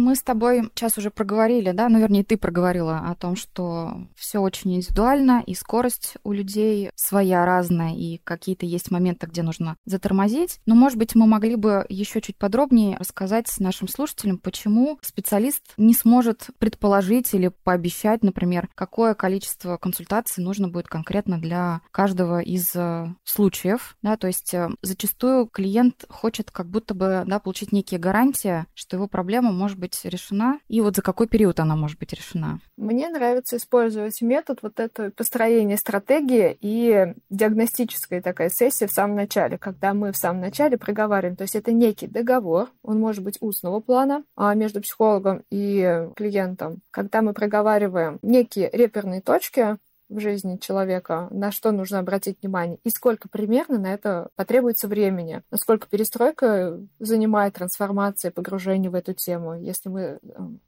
Мы 0.07 0.15
с 0.15 0.23
тобой 0.23 0.71
сейчас 0.73 0.97
уже 0.97 1.11
проговорили, 1.11 1.71
да, 1.71 1.89
ну, 1.89 1.99
вернее, 1.99 2.23
ты 2.23 2.37
проговорила 2.37 2.99
о 3.09 3.15
том, 3.15 3.35
что 3.35 4.07
все 4.15 4.39
очень 4.39 4.73
индивидуально, 4.73 5.43
и 5.45 5.53
скорость 5.53 6.13
у 6.23 6.31
людей 6.31 6.91
своя 6.95 7.45
разная, 7.45 7.93
и 7.93 8.21
какие-то 8.23 8.65
есть 8.65 8.89
моменты, 8.89 9.27
где 9.27 9.43
нужно 9.43 9.75
затормозить. 9.83 10.61
Но, 10.65 10.75
может 10.75 10.97
быть, 10.97 11.13
мы 11.13 11.27
могли 11.27 11.57
бы 11.57 11.85
еще 11.89 12.21
чуть 12.21 12.37
подробнее 12.37 12.95
рассказать 12.95 13.53
нашим 13.59 13.89
слушателям, 13.89 14.37
почему 14.37 14.97
специалист 15.01 15.73
не 15.75 15.93
сможет 15.93 16.51
предположить 16.57 17.33
или 17.33 17.51
пообещать, 17.65 18.23
например, 18.23 18.69
какое 18.75 19.13
количество 19.13 19.75
консультаций 19.75 20.41
нужно 20.41 20.69
будет 20.69 20.87
конкретно 20.87 21.37
для 21.37 21.81
каждого 21.91 22.39
из 22.39 22.73
э, 22.75 23.13
случаев, 23.25 23.97
да, 24.01 24.15
то 24.15 24.27
есть 24.27 24.53
э, 24.53 24.69
зачастую 24.81 25.47
клиент 25.47 26.05
хочет 26.07 26.49
как 26.49 26.69
будто 26.69 26.93
бы, 26.93 27.25
да, 27.27 27.39
получить 27.39 27.73
некие 27.73 27.99
гарантии, 27.99 28.65
что 28.73 28.95
его 28.95 29.09
проблема 29.09 29.51
может 29.51 29.77
быть 29.77 29.96
решена, 30.05 30.59
и 30.67 30.81
вот 30.81 30.95
за 30.95 31.01
какой 31.01 31.27
период 31.27 31.59
она 31.59 31.75
может 31.75 31.99
быть 31.99 32.13
решена. 32.13 32.59
Мне 32.77 33.09
нравится 33.09 33.57
использовать 33.57 34.21
метод 34.21 34.59
вот 34.61 34.79
это 34.79 35.11
построение 35.11 35.77
стратегии 35.77 36.57
и 36.61 37.13
диагностическая 37.29 38.21
такая 38.21 38.49
сессия 38.49 38.87
в 38.87 38.91
самом 38.91 39.15
начале, 39.15 39.57
когда 39.57 39.93
мы 39.93 40.11
в 40.11 40.17
самом 40.17 40.41
начале 40.41 40.77
проговариваем. 40.77 41.35
То 41.35 41.43
есть 41.43 41.55
это 41.55 41.71
некий 41.71 42.07
договор, 42.07 42.69
он 42.83 42.99
может 42.99 43.23
быть 43.23 43.37
устного 43.41 43.79
плана 43.79 44.23
а 44.35 44.53
между 44.53 44.81
психологом 44.81 45.43
и 45.49 46.07
клиентом, 46.15 46.81
когда 46.91 47.21
мы 47.21 47.33
проговариваем 47.33 48.19
некие 48.21 48.69
реперные 48.71 49.21
точки, 49.21 49.77
в 50.09 50.19
жизни 50.19 50.57
человека, 50.57 51.27
на 51.31 51.51
что 51.51 51.71
нужно 51.71 51.99
обратить 51.99 52.37
внимание, 52.41 52.79
и 52.83 52.89
сколько 52.89 53.29
примерно 53.29 53.77
на 53.77 53.93
это 53.93 54.29
потребуется 54.35 54.87
времени, 54.87 55.41
насколько 55.51 55.87
перестройка 55.87 56.79
занимает 56.99 57.55
трансформация, 57.55 58.31
погружение 58.31 58.89
в 58.89 58.95
эту 58.95 59.13
тему. 59.13 59.55
Если 59.55 59.89
мы 59.89 60.01
э, 60.01 60.17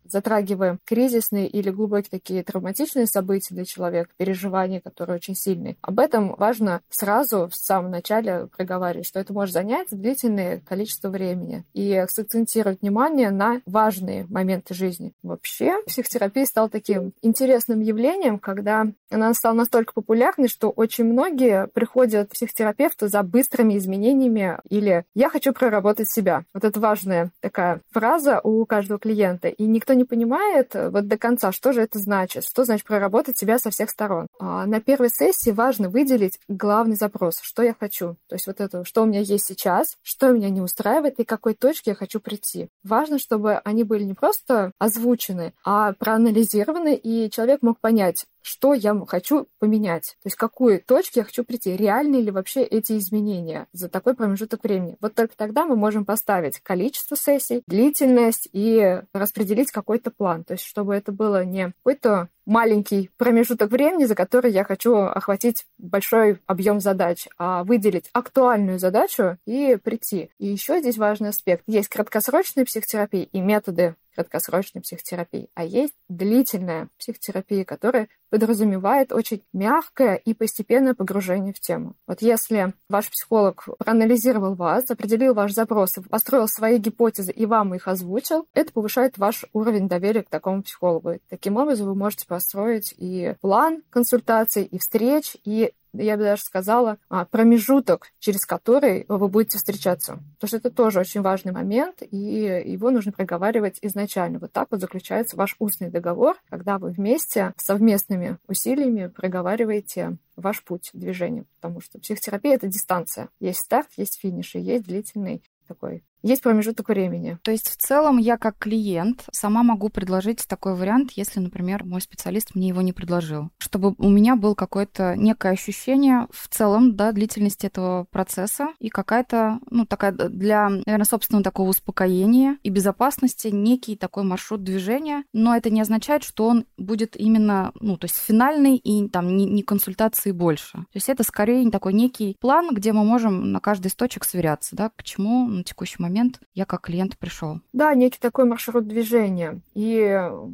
затрагиваем 0.05 0.79
кризисные 0.85 1.47
или 1.47 1.69
глубокие 1.69 2.09
такие 2.09 2.43
травматичные 2.43 3.05
события 3.05 3.53
для 3.55 3.65
человека, 3.65 4.11
переживания, 4.17 4.81
которые 4.81 5.17
очень 5.17 5.35
сильные, 5.35 5.77
об 5.81 5.99
этом 5.99 6.35
важно 6.35 6.81
сразу 6.89 7.47
в 7.47 7.55
самом 7.55 7.91
начале 7.91 8.47
проговаривать, 8.55 9.07
что 9.07 9.19
это 9.19 9.33
может 9.33 9.53
занять 9.53 9.87
длительное 9.91 10.61
количество 10.67 11.09
времени 11.09 11.63
и 11.73 12.05
сакцентировать 12.09 12.81
внимание 12.81 13.29
на 13.29 13.61
важные 13.65 14.25
моменты 14.29 14.73
жизни. 14.73 15.13
Вообще, 15.23 15.81
психотерапия 15.85 16.45
стала 16.45 16.69
таким 16.69 17.13
интересным 17.21 17.81
явлением, 17.81 18.39
когда 18.39 18.87
она 19.09 19.28
она 19.29 19.35
стала 19.35 19.53
настолько 19.53 19.93
популярной, 19.93 20.47
что 20.47 20.69
очень 20.71 21.05
многие 21.05 21.67
приходят 21.67 22.29
к 22.29 22.33
психотерапевту 22.33 23.07
за 23.07 23.21
быстрыми 23.21 23.77
изменениями 23.77 24.57
или 24.69 25.05
«я 25.13 25.29
хочу 25.29 25.53
проработать 25.53 26.09
себя». 26.09 26.45
Вот 26.53 26.63
это 26.63 26.79
важная 26.79 27.31
такая 27.41 27.81
фраза 27.91 28.41
у 28.43 28.65
каждого 28.65 28.99
клиента. 28.99 29.47
И 29.47 29.65
никто 29.65 29.93
не 29.93 30.03
понимает 30.03 30.73
вот 30.73 31.07
до 31.07 31.17
конца, 31.17 31.51
что 31.51 31.73
же 31.73 31.81
это 31.81 31.99
значит, 31.99 32.43
что 32.43 32.63
значит 32.63 32.87
проработать 32.87 33.37
себя 33.37 33.59
со 33.59 33.69
всех 33.69 33.91
сторон. 33.91 34.27
А 34.39 34.65
на 34.65 34.81
первой 34.81 35.09
сессии 35.09 35.51
важно 35.51 35.89
выделить 35.89 36.39
главный 36.47 36.95
запрос, 36.95 37.39
что 37.41 37.61
я 37.61 37.75
хочу. 37.79 38.15
То 38.27 38.35
есть 38.35 38.47
вот 38.47 38.59
это, 38.59 38.83
что 38.83 39.03
у 39.03 39.05
меня 39.05 39.19
есть 39.19 39.45
сейчас, 39.45 39.95
что 40.01 40.31
меня 40.31 40.49
не 40.49 40.61
устраивает 40.61 41.19
и 41.19 41.23
к 41.23 41.29
какой 41.29 41.53
точке 41.53 41.91
я 41.91 41.95
хочу 41.95 42.19
прийти. 42.19 42.69
Важно, 42.83 43.19
чтобы 43.19 43.57
они 43.63 43.83
были 43.83 44.03
не 44.03 44.15
просто 44.15 44.71
озвучены, 44.79 45.53
а 45.63 45.93
проанализированы, 45.93 46.95
и 46.95 47.29
человек 47.29 47.61
мог 47.61 47.79
понять, 47.79 48.25
что 48.41 48.73
я 48.73 48.99
хочу 49.07 49.47
поменять, 49.59 50.17
то 50.21 50.27
есть 50.27 50.35
к 50.35 50.39
какой 50.39 50.79
точке 50.79 51.21
я 51.21 51.23
хочу 51.23 51.43
прийти, 51.43 51.75
реальны 51.75 52.17
ли 52.17 52.31
вообще 52.31 52.63
эти 52.63 52.97
изменения 52.97 53.67
за 53.73 53.89
такой 53.89 54.15
промежуток 54.15 54.63
времени. 54.63 54.97
Вот 55.01 55.15
только 55.15 55.35
тогда 55.35 55.65
мы 55.65 55.75
можем 55.75 56.05
поставить 56.05 56.59
количество 56.59 57.15
сессий, 57.15 57.63
длительность 57.67 58.49
и 58.51 59.01
распределить 59.13 59.71
какой-то 59.71 60.11
план, 60.11 60.43
то 60.43 60.53
есть 60.53 60.63
чтобы 60.63 60.95
это 60.95 61.11
было 61.11 61.43
не 61.43 61.73
какой-то 61.83 62.29
маленький 62.49 63.11
промежуток 63.17 63.69
времени, 63.69 64.05
за 64.05 64.15
который 64.15 64.51
я 64.51 64.63
хочу 64.63 64.95
охватить 64.95 65.67
большой 65.77 66.39
объем 66.47 66.79
задач, 66.79 67.27
а 67.37 67.63
выделить 67.63 68.09
актуальную 68.11 68.79
задачу 68.79 69.37
и 69.45 69.77
прийти. 69.81 70.31
И 70.39 70.47
еще 70.47 70.79
здесь 70.79 70.97
важный 70.97 71.29
аспект. 71.29 71.63
Есть 71.67 71.89
краткосрочная 71.89 72.65
психотерапия 72.65 73.27
и 73.31 73.39
методы 73.39 73.95
краткосрочной 74.15 74.81
психотерапии, 74.81 75.49
а 75.53 75.63
есть 75.63 75.93
длительная 76.09 76.89
психотерапия, 76.97 77.63
которая 77.63 78.09
подразумевает 78.29 79.11
очень 79.11 79.43
мягкое 79.53 80.15
и 80.15 80.33
постепенное 80.33 80.93
погружение 80.93 81.53
в 81.53 81.59
тему. 81.59 81.95
Вот 82.07 82.21
если 82.21 82.73
ваш 82.89 83.09
психолог 83.09 83.67
проанализировал 83.77 84.55
вас, 84.55 84.89
определил 84.89 85.33
ваш 85.33 85.53
запрос, 85.53 85.95
построил 86.09 86.47
свои 86.47 86.77
гипотезы 86.77 87.31
и 87.31 87.45
вам 87.45 87.75
их 87.75 87.87
озвучил, 87.87 88.47
это 88.53 88.71
повышает 88.71 89.17
ваш 89.17 89.45
уровень 89.53 89.87
доверия 89.87 90.23
к 90.23 90.29
такому 90.29 90.63
психологу. 90.63 91.19
Таким 91.29 91.57
образом, 91.57 91.87
вы 91.87 91.95
можете 91.95 92.27
построить 92.27 92.93
и 92.97 93.35
план 93.41 93.83
консультаций, 93.89 94.63
и 94.63 94.77
встреч, 94.77 95.35
и 95.43 95.73
я 95.93 96.17
бы 96.17 96.23
даже 96.23 96.43
сказала, 96.43 96.97
а, 97.09 97.25
промежуток, 97.25 98.11
через 98.19 98.45
который 98.45 99.05
вы 99.07 99.27
будете 99.27 99.57
встречаться. 99.57 100.19
Потому 100.35 100.47
что 100.47 100.57
это 100.57 100.71
тоже 100.71 100.99
очень 100.99 101.21
важный 101.21 101.51
момент, 101.51 102.01
и 102.01 102.17
его 102.17 102.91
нужно 102.91 103.11
проговаривать 103.11 103.79
изначально. 103.81 104.39
Вот 104.39 104.51
так 104.51 104.67
вот 104.71 104.81
заключается 104.81 105.35
ваш 105.35 105.55
устный 105.59 105.89
договор, 105.89 106.37
когда 106.49 106.77
вы 106.77 106.91
вместе 106.91 107.53
совместными 107.57 108.18
усилиями 108.47 109.07
проговариваете 109.07 110.17
ваш 110.35 110.63
путь 110.63 110.89
движения. 110.93 111.45
Потому 111.55 111.81
что 111.81 111.99
психотерапия— 111.99 112.53
это 112.55 112.67
дистанция. 112.67 113.29
Есть 113.39 113.59
старт, 113.59 113.89
есть 113.97 114.19
финиш, 114.19 114.55
и 114.55 114.59
есть 114.59 114.85
длительный 114.85 115.43
такой 115.67 116.03
есть 116.23 116.41
промежуток 116.41 116.89
времени. 116.89 117.37
То 117.43 117.51
есть 117.51 117.67
в 117.67 117.77
целом 117.77 118.17
я 118.17 118.37
как 118.37 118.57
клиент 118.57 119.25
сама 119.31 119.63
могу 119.63 119.89
предложить 119.89 120.45
такой 120.47 120.75
вариант, 120.75 121.11
если, 121.15 121.39
например, 121.39 121.85
мой 121.85 122.01
специалист 122.01 122.55
мне 122.55 122.69
его 122.69 122.81
не 122.81 122.93
предложил. 122.93 123.49
Чтобы 123.57 123.95
у 123.97 124.09
меня 124.09 124.35
был 124.35 124.55
какое-то 124.55 125.15
некое 125.15 125.53
ощущение 125.53 126.27
в 126.31 126.47
целом, 126.49 126.95
да, 126.95 127.11
длительности 127.11 127.67
этого 127.67 128.05
процесса 128.11 128.69
и 128.79 128.89
какая-то, 128.89 129.59
ну, 129.69 129.85
такая 129.85 130.11
для, 130.11 130.69
наверное, 130.69 131.05
собственного 131.05 131.43
такого 131.43 131.69
успокоения 131.69 132.57
и 132.63 132.69
безопасности 132.69 133.47
некий 133.47 133.95
такой 133.95 134.23
маршрут 134.23 134.63
движения. 134.63 135.23
Но 135.33 135.55
это 135.55 135.69
не 135.69 135.81
означает, 135.81 136.23
что 136.23 136.47
он 136.47 136.65
будет 136.77 137.15
именно, 137.19 137.71
ну, 137.79 137.97
то 137.97 138.05
есть 138.05 138.17
финальный 138.17 138.75
и 138.75 139.07
там 139.09 139.37
не, 139.37 139.45
не 139.45 139.63
консультации 139.63 140.31
больше. 140.31 140.71
То 140.71 140.95
есть 140.95 141.09
это 141.09 141.23
скорее 141.23 141.69
такой 141.71 141.93
некий 141.93 142.35
план, 142.39 142.69
где 142.73 142.93
мы 142.93 143.03
можем 143.03 143.51
на 143.51 143.59
каждый 143.59 143.87
источник 143.87 144.25
сверяться, 144.25 144.75
да, 144.75 144.89
к 144.95 145.03
чему 145.03 145.47
на 145.47 145.63
текущий 145.63 145.97
момент 145.99 146.08
момент 146.09 146.39
я 146.53 146.65
как 146.65 146.81
клиент 146.81 147.17
пришел. 147.17 147.61
Да, 147.71 147.93
некий 147.93 148.19
такой 148.19 148.45
маршрут 148.45 148.87
движения. 148.87 149.61
И 149.73 149.95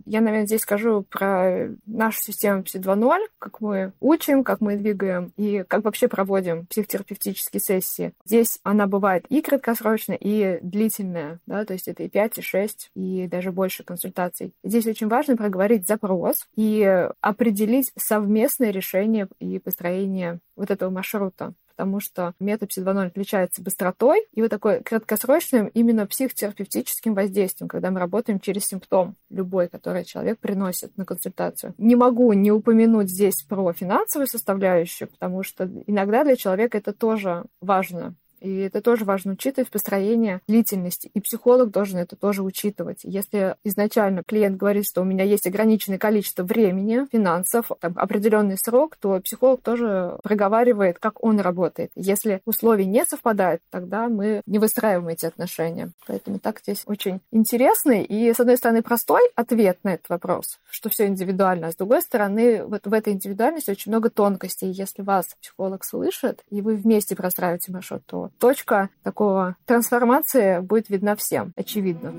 я, 0.06 0.22
наверное, 0.22 0.46
здесь 0.46 0.62
скажу 0.62 1.04
про 1.04 1.70
нашу 1.86 2.22
систему 2.22 2.62
PSI 2.62 2.82
2.0, 2.82 3.20
как 3.40 3.62
мы 3.62 3.94
учим, 4.00 4.44
как 4.44 4.62
мы 4.62 4.76
двигаем 4.76 5.32
и 5.38 5.64
как 5.68 5.84
вообще 5.84 6.08
проводим 6.08 6.66
психотерапевтические 6.68 7.62
сессии. 7.62 8.14
Здесь 8.26 8.60
она 8.64 8.88
бывает 8.88 9.26
и 9.30 9.42
краткосрочная, 9.42 10.18
и 10.18 10.60
длительная, 10.62 11.40
да, 11.46 11.66
то 11.66 11.74
есть 11.74 11.88
это 11.88 12.04
и 12.04 12.10
5, 12.10 12.40
и 12.40 12.42
6, 12.42 12.92
и 12.96 13.28
даже 13.28 13.52
больше 13.52 13.84
консультаций. 13.84 14.54
Здесь 14.64 14.86
очень 14.86 15.08
важно 15.08 15.38
проговорить 15.38 15.88
запрос 15.88 16.48
и 16.56 17.10
определить 17.22 17.92
совместное 17.98 18.72
решение 18.72 19.28
и 19.40 19.60
построение 19.60 20.40
вот 20.56 20.72
этого 20.72 20.90
маршрута 20.90 21.54
потому 21.76 22.00
что 22.00 22.34
метод 22.40 22.70
Пси 22.70 22.82
2.0 22.82 23.08
отличается 23.08 23.62
быстротой 23.62 24.26
и 24.32 24.42
вот 24.42 24.50
такой 24.50 24.82
краткосрочным 24.82 25.68
именно 25.68 26.08
психотерапевтическим 26.08 27.14
воздействием, 27.14 27.68
когда 27.68 27.92
мы 27.92 28.00
работаем 28.00 28.40
через 28.40 28.66
симптом 28.66 29.16
любой, 29.30 29.68
который 29.68 30.06
человек 30.06 30.40
приносит 30.40 30.96
на 30.98 31.06
консультацию. 31.06 31.74
Не 31.78 31.96
могу 31.96 32.32
не 32.34 32.52
упомянуть 32.52 33.10
здесь 33.10 33.44
про 33.44 33.74
финансовую 33.74 34.28
составляющую, 34.28 35.10
потому 35.10 35.44
что 35.44 35.70
иногда 35.86 36.24
для 36.24 36.36
человека 36.36 36.78
это 36.78 36.94
тоже 36.94 37.44
важно. 37.60 38.16
И 38.40 38.60
это 38.60 38.82
тоже 38.82 39.06
важно 39.06 39.34
учитывать 39.34 39.70
в 39.70 39.72
построении 39.72 40.40
длительности. 40.48 41.10
И 41.14 41.22
психолог 41.22 41.72
должен 41.72 42.00
это 42.00 42.16
тоже 42.16 42.44
учитывать. 42.44 43.00
Если 43.04 43.56
изначально 43.64 44.24
клиент 44.24 44.58
говорит, 44.58 44.88
что 44.88 45.02
у 45.02 45.06
меня 45.06 45.24
есть 45.24 45.48
ограниченное 45.48 45.98
количество 45.98 46.44
времени, 46.44 47.08
финансов, 47.12 47.72
там, 47.80 47.94
определенный 47.96 48.58
срок, 48.58 48.98
то 48.98 49.20
психолог 49.20 49.62
тоже 49.62 50.18
проговаривает, 50.24 51.00
как 51.00 51.24
он 51.24 51.40
работает. 51.40 51.92
Если 51.96 52.42
условия 52.46 52.86
не 52.86 53.06
совпадают, 53.06 53.62
тогда 53.70 54.10
мы 54.10 54.42
не 54.46 54.60
выстраиваем 54.60 55.08
эти 55.08 55.26
отношения. 55.26 55.92
Поэтому 56.08 56.40
так 56.40 56.60
здесь 56.60 56.84
очень 56.86 57.22
интересный 57.32 58.04
и, 58.04 58.34
с 58.34 58.40
одной 58.40 58.58
стороны, 58.58 58.82
простой 58.82 59.22
ответ 59.36 59.80
на 59.84 59.94
этот 59.96 60.10
вопрос, 60.10 60.60
что 60.70 60.90
все 60.90 61.08
индивидуально, 61.08 61.68
а 61.68 61.72
с 61.72 61.76
другой 61.76 62.02
стороны, 62.02 62.66
вот 62.66 62.86
в 62.86 62.94
этой 62.94 63.14
индивидуальности 63.14 63.72
очень 63.72 63.92
много 63.92 64.10
тонкостей. 64.10 64.72
Если 64.72 65.02
вас 65.02 65.36
психолог 65.42 65.84
слышит, 65.84 66.44
и 66.50 66.62
вы 66.62 66.76
вместе 66.76 67.16
простраиваете 67.16 67.72
маршрут, 67.72 68.04
то 68.06 68.25
точка 68.40 68.90
такого 69.04 69.56
трансформации 69.66 70.60
будет 70.60 70.90
видна 70.90 71.16
всем, 71.16 71.54
очевидно. 71.56 72.14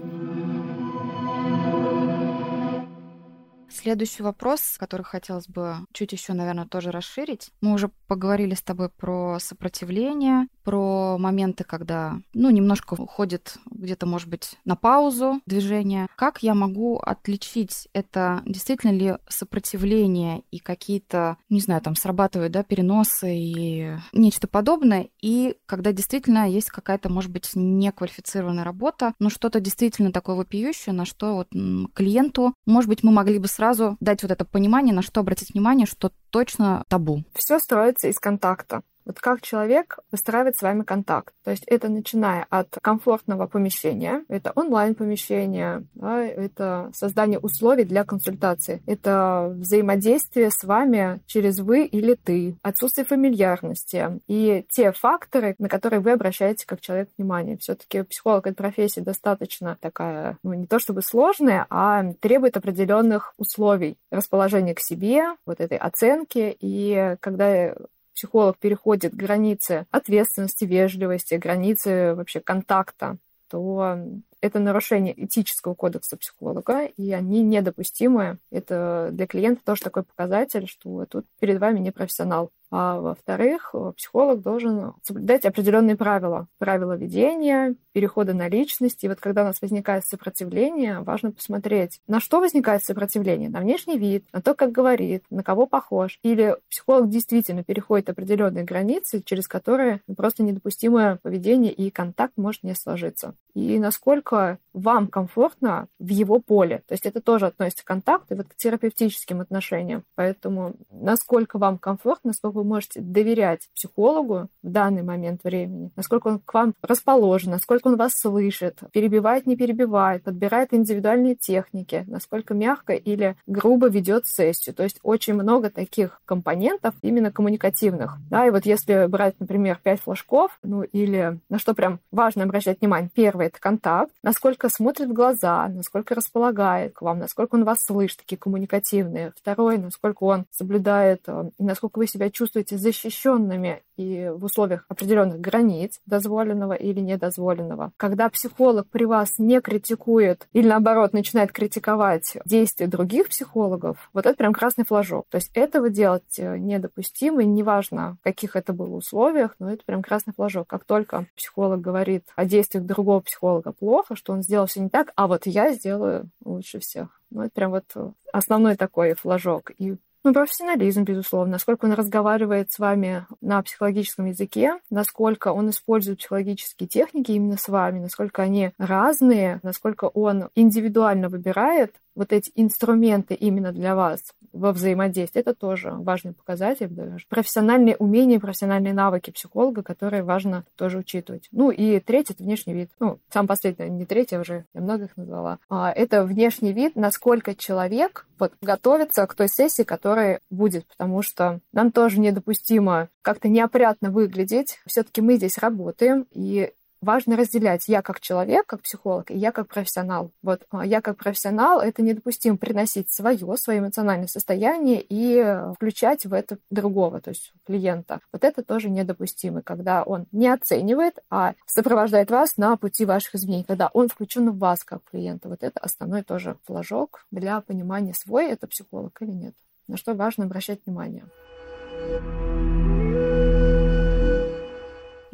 Следующий 3.69 4.23
вопрос, 4.23 4.77
который 4.79 5.03
хотелось 5.03 5.49
бы 5.49 5.77
чуть 5.93 6.13
еще, 6.13 6.33
наверное, 6.33 6.67
тоже 6.67 6.91
расширить. 6.91 7.51
Мы 7.61 7.75
уже 7.75 7.91
поговорили 8.07 8.55
с 8.55 8.63
тобой 8.63 8.89
про 8.89 9.39
сопротивление, 9.41 10.49
про 10.65 11.17
моменты, 11.19 11.65
когда, 11.65 12.19
ну, 12.35 12.51
немножко 12.51 12.95
уходит 12.95 13.59
где-то, 13.71 14.07
может 14.07 14.29
быть, 14.29 14.57
на 14.65 14.77
паузу 14.77 15.41
движение. 15.47 16.09
Как 16.17 16.43
я 16.43 16.55
могу 16.55 16.99
отличить 16.99 17.89
это 17.93 18.43
действительно 18.45 18.91
ли 18.91 19.15
сопротивление 19.29 20.43
и 20.51 20.59
какие-то, 20.59 21.37
не 21.49 21.61
знаю, 21.61 21.81
там 21.83 21.95
срабатывают, 21.95 22.53
да, 22.53 22.63
переносы 22.63 23.35
и 23.35 23.97
нечто 24.13 24.49
подобное, 24.49 25.09
и 25.21 25.57
когда 25.67 25.93
действительно 25.93 26.49
есть 26.49 26.69
какая-то, 26.69 27.09
может 27.09 27.31
быть, 27.31 27.51
неквалифицированная 27.55 28.65
работа, 28.65 29.15
но 29.19 29.31
что-то 29.31 29.61
действительно 29.61 30.13
такое 30.13 30.37
вопиющее, 30.37 30.93
на 30.93 31.05
что 31.05 31.35
вот 31.35 31.49
клиенту, 31.95 32.55
может 32.67 32.89
быть, 32.89 33.03
мы 33.03 33.13
могли 33.13 33.39
бы 33.39 33.49
сразу 33.49 33.97
дать 34.01 34.23
вот 34.23 34.31
это 34.33 34.45
понимание, 34.45 34.95
на 34.95 35.03
что 35.03 35.21
обратить 35.21 35.55
внимание, 35.55 35.87
что 35.87 36.11
точно 36.31 36.85
табу. 36.89 37.25
Все 37.35 37.59
строится 37.59 37.96
из 38.05 38.19
контакта. 38.19 38.83
Вот 39.07 39.21
как 39.21 39.41
человек 39.41 39.99
выстраивает 40.11 40.57
с 40.57 40.63
вами 40.63 40.83
контакт. 40.83 41.33
То 41.45 41.53
есть 41.53 41.65
это 41.67 41.89
начиная 41.89 42.47
от 42.51 42.77
комфортного 42.83 43.47
помещения, 43.47 44.25
это 44.29 44.53
онлайн-помещение, 44.55 45.85
да, 45.95 46.25
это 46.25 46.91
создание 46.93 47.39
условий 47.39 47.85
для 47.85 48.05
консультации, 48.05 48.83
это 48.87 49.55
взаимодействие 49.57 50.51
с 50.51 50.65
вами 50.65 51.21
через 51.27 51.61
вы 51.61 51.85
или 51.85 52.15
ты, 52.15 52.57
отсутствие 52.63 53.07
фамильярности 53.07 54.21
и 54.27 54.67
те 54.71 54.91
факторы, 54.93 55.55
на 55.59 55.69
которые 55.69 56.01
вы 56.01 56.13
обращаете 56.13 56.67
как 56.67 56.81
человек 56.81 57.09
внимание. 57.17 57.57
Все-таки 57.59 58.03
психолог 58.03 58.47
этой 58.47 58.57
профессии 58.57 59.01
достаточно 59.01 59.77
такая, 59.81 60.39
ну 60.43 60.53
не 60.55 60.67
то 60.67 60.79
чтобы 60.81 61.03
сложная, 61.03 61.67
а 61.71 62.13
требует 62.15 62.57
определенных 62.57 63.35
условий 63.39 63.99
расположения 64.11 64.75
к 64.75 64.81
себе, 64.81 65.37
вот 65.47 65.61
этой 65.61 65.79
оценки. 65.79 66.57
И 66.61 67.17
когда 67.21 67.75
психолог 68.17 68.57
переходит 68.59 69.15
границы 69.15 69.87
ответственности, 69.91 70.65
вежливости, 70.65 71.35
границы 71.35 72.15
вообще 72.15 72.41
контакта, 72.41 73.19
то 73.49 73.99
это 74.41 74.59
нарушение 74.59 75.15
этического 75.25 75.75
кодекса 75.75 76.17
психолога, 76.17 76.87
и 76.87 77.13
они 77.13 77.43
недопустимы. 77.43 78.39
Это 78.51 79.11
для 79.13 79.27
клиента 79.27 79.63
тоже 79.65 79.83
такой 79.83 80.03
показатель, 80.03 80.67
что 80.67 81.05
тут 81.07 81.27
перед 81.39 81.61
вами 81.61 81.79
не 81.79 81.93
профессионал. 81.93 82.51
А 82.79 83.01
во-вторых, 83.01 83.75
психолог 83.97 84.43
должен 84.43 84.93
соблюдать 85.03 85.47
определенные 85.47 85.97
правила. 85.97 86.47
Правила 86.59 86.95
ведения, 86.95 87.75
перехода 87.93 88.35
на 88.35 88.51
личность. 88.51 89.03
И 89.03 89.09
вот 89.09 89.19
когда 89.19 89.41
у 89.41 89.45
нас 89.47 89.63
возникает 89.63 90.05
сопротивление, 90.05 91.01
важно 91.01 91.33
посмотреть, 91.33 92.03
на 92.07 92.21
что 92.21 92.39
возникает 92.39 92.85
сопротивление. 92.85 93.49
На 93.49 93.61
внешний 93.61 93.97
вид, 93.97 94.27
на 94.35 94.43
то, 94.43 94.53
как 94.53 94.73
говорит, 94.73 95.25
на 95.31 95.43
кого 95.43 95.67
похож. 95.67 96.19
Или 96.23 96.55
психолог 96.69 97.09
действительно 97.09 97.65
переходит 97.65 98.11
определенные 98.11 98.65
границы, 98.65 99.23
через 99.23 99.49
которые 99.49 100.03
просто 100.15 100.43
недопустимое 100.43 101.19
поведение 101.23 101.73
и 101.73 101.89
контакт 101.89 102.35
может 102.37 102.63
не 102.63 102.75
сложиться. 102.75 103.35
И 103.55 103.79
насколько 103.79 104.59
вам 104.75 105.09
комфортно 105.09 105.89
в 105.99 106.09
его 106.09 106.39
поле. 106.39 106.83
То 106.87 106.93
есть 106.93 107.07
это 107.07 107.23
тоже 107.23 107.47
относится 107.47 107.83
к 107.83 107.87
контакту 107.87 108.35
и 108.35 108.37
вот 108.37 108.49
к 108.49 108.55
терапевтическим 108.57 109.41
отношениям. 109.41 110.05
Поэтому 110.15 110.75
насколько 110.91 111.57
вам 111.57 111.79
комфортно, 111.79 112.29
насколько 112.29 112.57
вы 112.57 112.65
можете 112.67 113.01
доверять 113.01 113.69
психологу 113.75 114.49
в 114.63 114.71
данный 114.71 115.03
момент 115.03 115.45
времени, 115.45 115.91
насколько 115.97 116.29
он 116.29 116.41
к 116.41 116.53
вам 116.53 116.75
расположен, 116.83 117.53
насколько 117.53 117.89
он 117.89 117.97
вас 117.97 118.15
слышит, 118.15 118.81
перебивает, 118.93 119.47
не 119.47 119.57
перебивает, 119.57 120.25
подбирает 120.25 120.75
индивидуальные 120.75 121.37
техники, 121.37 122.05
насколько 122.07 122.55
мягко 122.55 122.95
или 122.95 123.37
грубо 123.47 123.89
ведет 123.89 124.27
сессию. 124.27 124.75
То 124.75 124.83
есть 124.83 124.99
очень 125.03 125.35
много 125.35 125.71
таких 125.71 126.21
компонентов 126.25 126.95
именно 127.03 127.31
коммуникативных. 127.31 128.19
Да, 128.31 128.47
и 128.47 128.51
вот 128.51 128.67
если 128.67 129.07
брать, 129.07 129.39
например, 129.39 129.79
пять 129.83 130.01
флажков, 130.01 130.59
ну 130.63 130.83
или 130.83 131.39
на 131.49 131.59
что 131.59 131.75
прям 131.75 132.01
важно 132.11 132.45
обращать 132.45 132.81
внимание. 132.81 133.11
Первый— 133.15 133.47
это 133.49 133.61
контакт, 133.61 134.13
насколько 134.23 134.69
смотрит 134.69 135.09
в 135.09 135.13
глаза, 135.13 135.69
насколько 135.69 136.15
располагает 136.15 136.95
к 136.95 137.03
вам, 137.03 137.19
насколько 137.19 137.55
он 137.55 137.65
вас 137.65 137.83
слышит, 137.83 138.19
такие 138.19 138.39
коммуникативные. 138.39 139.33
Второй— 139.37 139.79
насколько 139.79 140.25
он 140.25 140.47
соблюдает 140.51 141.23
э, 141.27 141.51
и 141.59 141.65
насколько 141.65 141.99
вы 141.99 142.07
себя 142.07 142.31
чувствуете 142.31 142.46
чувствуете 142.47 142.79
защищенными 142.79 143.83
и 143.97 144.31
в 144.33 144.45
условиях 144.45 144.85
определенных 144.89 145.41
границ 145.41 146.01
дозволенного 146.07 146.75
или 146.75 147.01
недозволенного. 147.01 147.93
Когда 147.97 148.29
психолог 148.29 148.87
при 148.89 149.05
вас 149.05 149.35
не 149.39 149.61
критикует 149.61 150.47
или 150.53 150.69
наоборот 150.69 151.13
начинает 151.13 151.51
критиковать 151.51 152.37
действия 152.45 152.87
других 152.87 153.31
психологов, 153.31 154.11
вот 154.13 154.27
это 154.27 154.37
прям 154.37 154.53
красный 154.53 154.85
флажок. 154.85 155.27
То 155.29 155.39
есть 155.39 155.51
этого 155.55 155.91
делать 155.91 156.39
э, 156.39 156.57
недопустимо, 156.57 157.43
и 157.43 157.47
неважно, 157.47 158.17
в 158.21 158.25
каких 158.25 158.55
это 158.55 158.73
было 158.73 158.95
условиях, 158.95 159.57
но 159.59 159.73
это 159.73 159.83
прям 159.85 160.03
красный 160.03 160.35
флажок. 160.35 160.69
Как 160.69 160.85
только 160.85 161.27
психолог 161.35 161.81
говорит 161.81 162.25
о 162.37 162.45
действиях 162.45 162.85
другого 162.85 163.21
психолога 163.21 163.73
плохо, 163.73 164.15
что 164.15 164.33
он 164.33 164.43
сделал 164.43 164.67
все 164.67 164.81
не 164.81 164.89
так, 164.89 165.13
а 165.17 165.27
вот 165.27 165.47
я 165.47 165.73
сделаю 165.73 166.31
лучше 166.45 166.79
всех. 166.79 167.21
Ну, 167.31 167.43
это 167.43 167.51
прям 167.51 167.73
вот 167.73 167.85
основной 168.33 168.77
такой 168.77 169.15
флажок. 169.15 169.73
И 169.79 169.97
ну, 170.27 170.35
профессионализм, 170.35 171.05
безусловно, 171.05 171.53
насколько 171.53 171.85
он 171.85 171.93
разговаривает 171.93 172.73
с 172.73 172.81
вами 172.81 173.27
на 173.41 173.63
психологическом 173.63 174.27
языке, 174.27 174.73
насколько 174.91 175.53
он 175.53 175.71
использует 175.71 176.19
психологические 176.19 176.89
техники 176.89 177.31
именно 177.31 177.57
с 177.57 177.69
вами, 177.69 178.01
насколько 178.01 178.43
они 178.43 178.73
разные, 178.77 179.61
насколько 179.63 180.07
он 180.07 180.49
индивидуально 180.57 181.29
выбирает 181.29 181.95
вот 182.17 182.33
эти 182.33 182.51
инструменты 182.57 183.35
именно 183.35 183.71
для 183.71 183.95
вас 183.95 184.21
во 184.57 184.73
взаимодействии, 184.73 185.41
это 185.41 185.55
тоже 185.55 185.91
важный 185.93 186.33
показатель. 186.33 186.89
Даже. 186.89 187.27
Профессиональные 187.29 187.97
умения, 187.97 188.41
профессиональные 188.41 188.95
навыки 188.95 189.31
психолога, 189.31 189.83
которые 189.83 190.23
важно 190.23 190.65
тоже 190.77 190.99
учитывать. 190.99 191.49
Ну 191.53 191.71
и 191.71 192.01
третий— 192.01 192.33
это 192.35 192.43
внешний 192.43 192.75
вид. 192.75 192.91
Ну, 193.01 193.19
сам 193.31 193.47
последний, 193.47 193.89
не 193.89 194.07
третий 194.07 194.39
уже, 194.39 194.65
я 194.75 194.81
много 194.81 195.05
их 195.05 195.17
назвала. 195.17 195.59
А, 195.69 195.91
это 195.91 196.25
внешний 196.25 196.73
вид, 196.73 196.97
насколько 196.97 197.55
человек 197.55 198.27
вот, 198.39 198.53
готовится 198.61 199.27
к 199.27 199.35
той 199.35 199.49
сессии, 199.49 199.83
которая 199.83 200.41
будет, 200.51 200.87
потому 200.87 201.23
что 201.23 201.61
нам 201.73 201.91
тоже 201.93 202.21
недопустимо 202.21 203.09
как-то 203.23 203.49
неопрятно 203.49 204.11
выглядеть. 204.11 204.79
Все-таки 204.87 205.21
мы 205.21 205.37
здесь 205.37 205.59
работаем, 205.59 206.27
и 206.31 206.73
важно 207.01 207.37
разделять 207.37 207.89
я 207.89 208.03
как 208.03 208.21
человек, 208.21 208.67
как 208.67 208.83
психолог, 208.83 209.31
и 209.31 209.37
я 209.37 209.53
как 209.53 209.69
профессионал. 209.69 210.33
Вот 210.43 210.63
а, 210.71 210.85
я 210.85 211.01
как 211.01 211.17
профессионал, 211.17 211.81
это 211.81 212.03
недопустимо 212.03 212.57
приносить 212.57 213.11
свое, 213.11 213.57
свое 213.57 213.79
эмоциональное 213.81 214.29
состояние 214.29 215.05
и 215.09 215.45
включать 215.75 216.27
в 216.27 216.33
это 216.33 216.59
другого, 216.71 217.21
то 217.21 217.31
есть 217.31 217.53
клиента. 217.67 218.21
Вот 218.33 218.45
это 218.45 218.63
тоже 218.63 218.91
недопустимо, 218.91 219.63
когда 219.63 220.03
он 220.03 220.27
не 220.33 220.49
оценивает, 220.49 221.19
а 221.31 221.55
сопровождает 221.67 222.31
вас 222.31 222.57
на 222.57 222.77
пути 222.77 223.05
ваших 223.05 223.35
изменений, 223.35 223.65
когда 223.65 223.89
он 223.93 224.09
включен 224.09 224.51
в 224.51 224.59
вас 224.59 224.85
как 224.85 225.03
клиента. 225.11 225.49
Вот 225.49 225.63
это 225.63 225.81
основной 225.81 226.23
тоже 226.23 226.57
флажок 226.65 227.27
для 227.31 227.61
понимания, 227.61 228.15
свой 228.15 228.47
это 228.47 228.67
психолог 228.67 229.17
или 229.21 229.31
нет. 229.31 229.55
На 229.89 229.97
что 229.97 230.15
важно 230.15 230.45
обращать 230.45 230.81
внимание. 230.85 231.25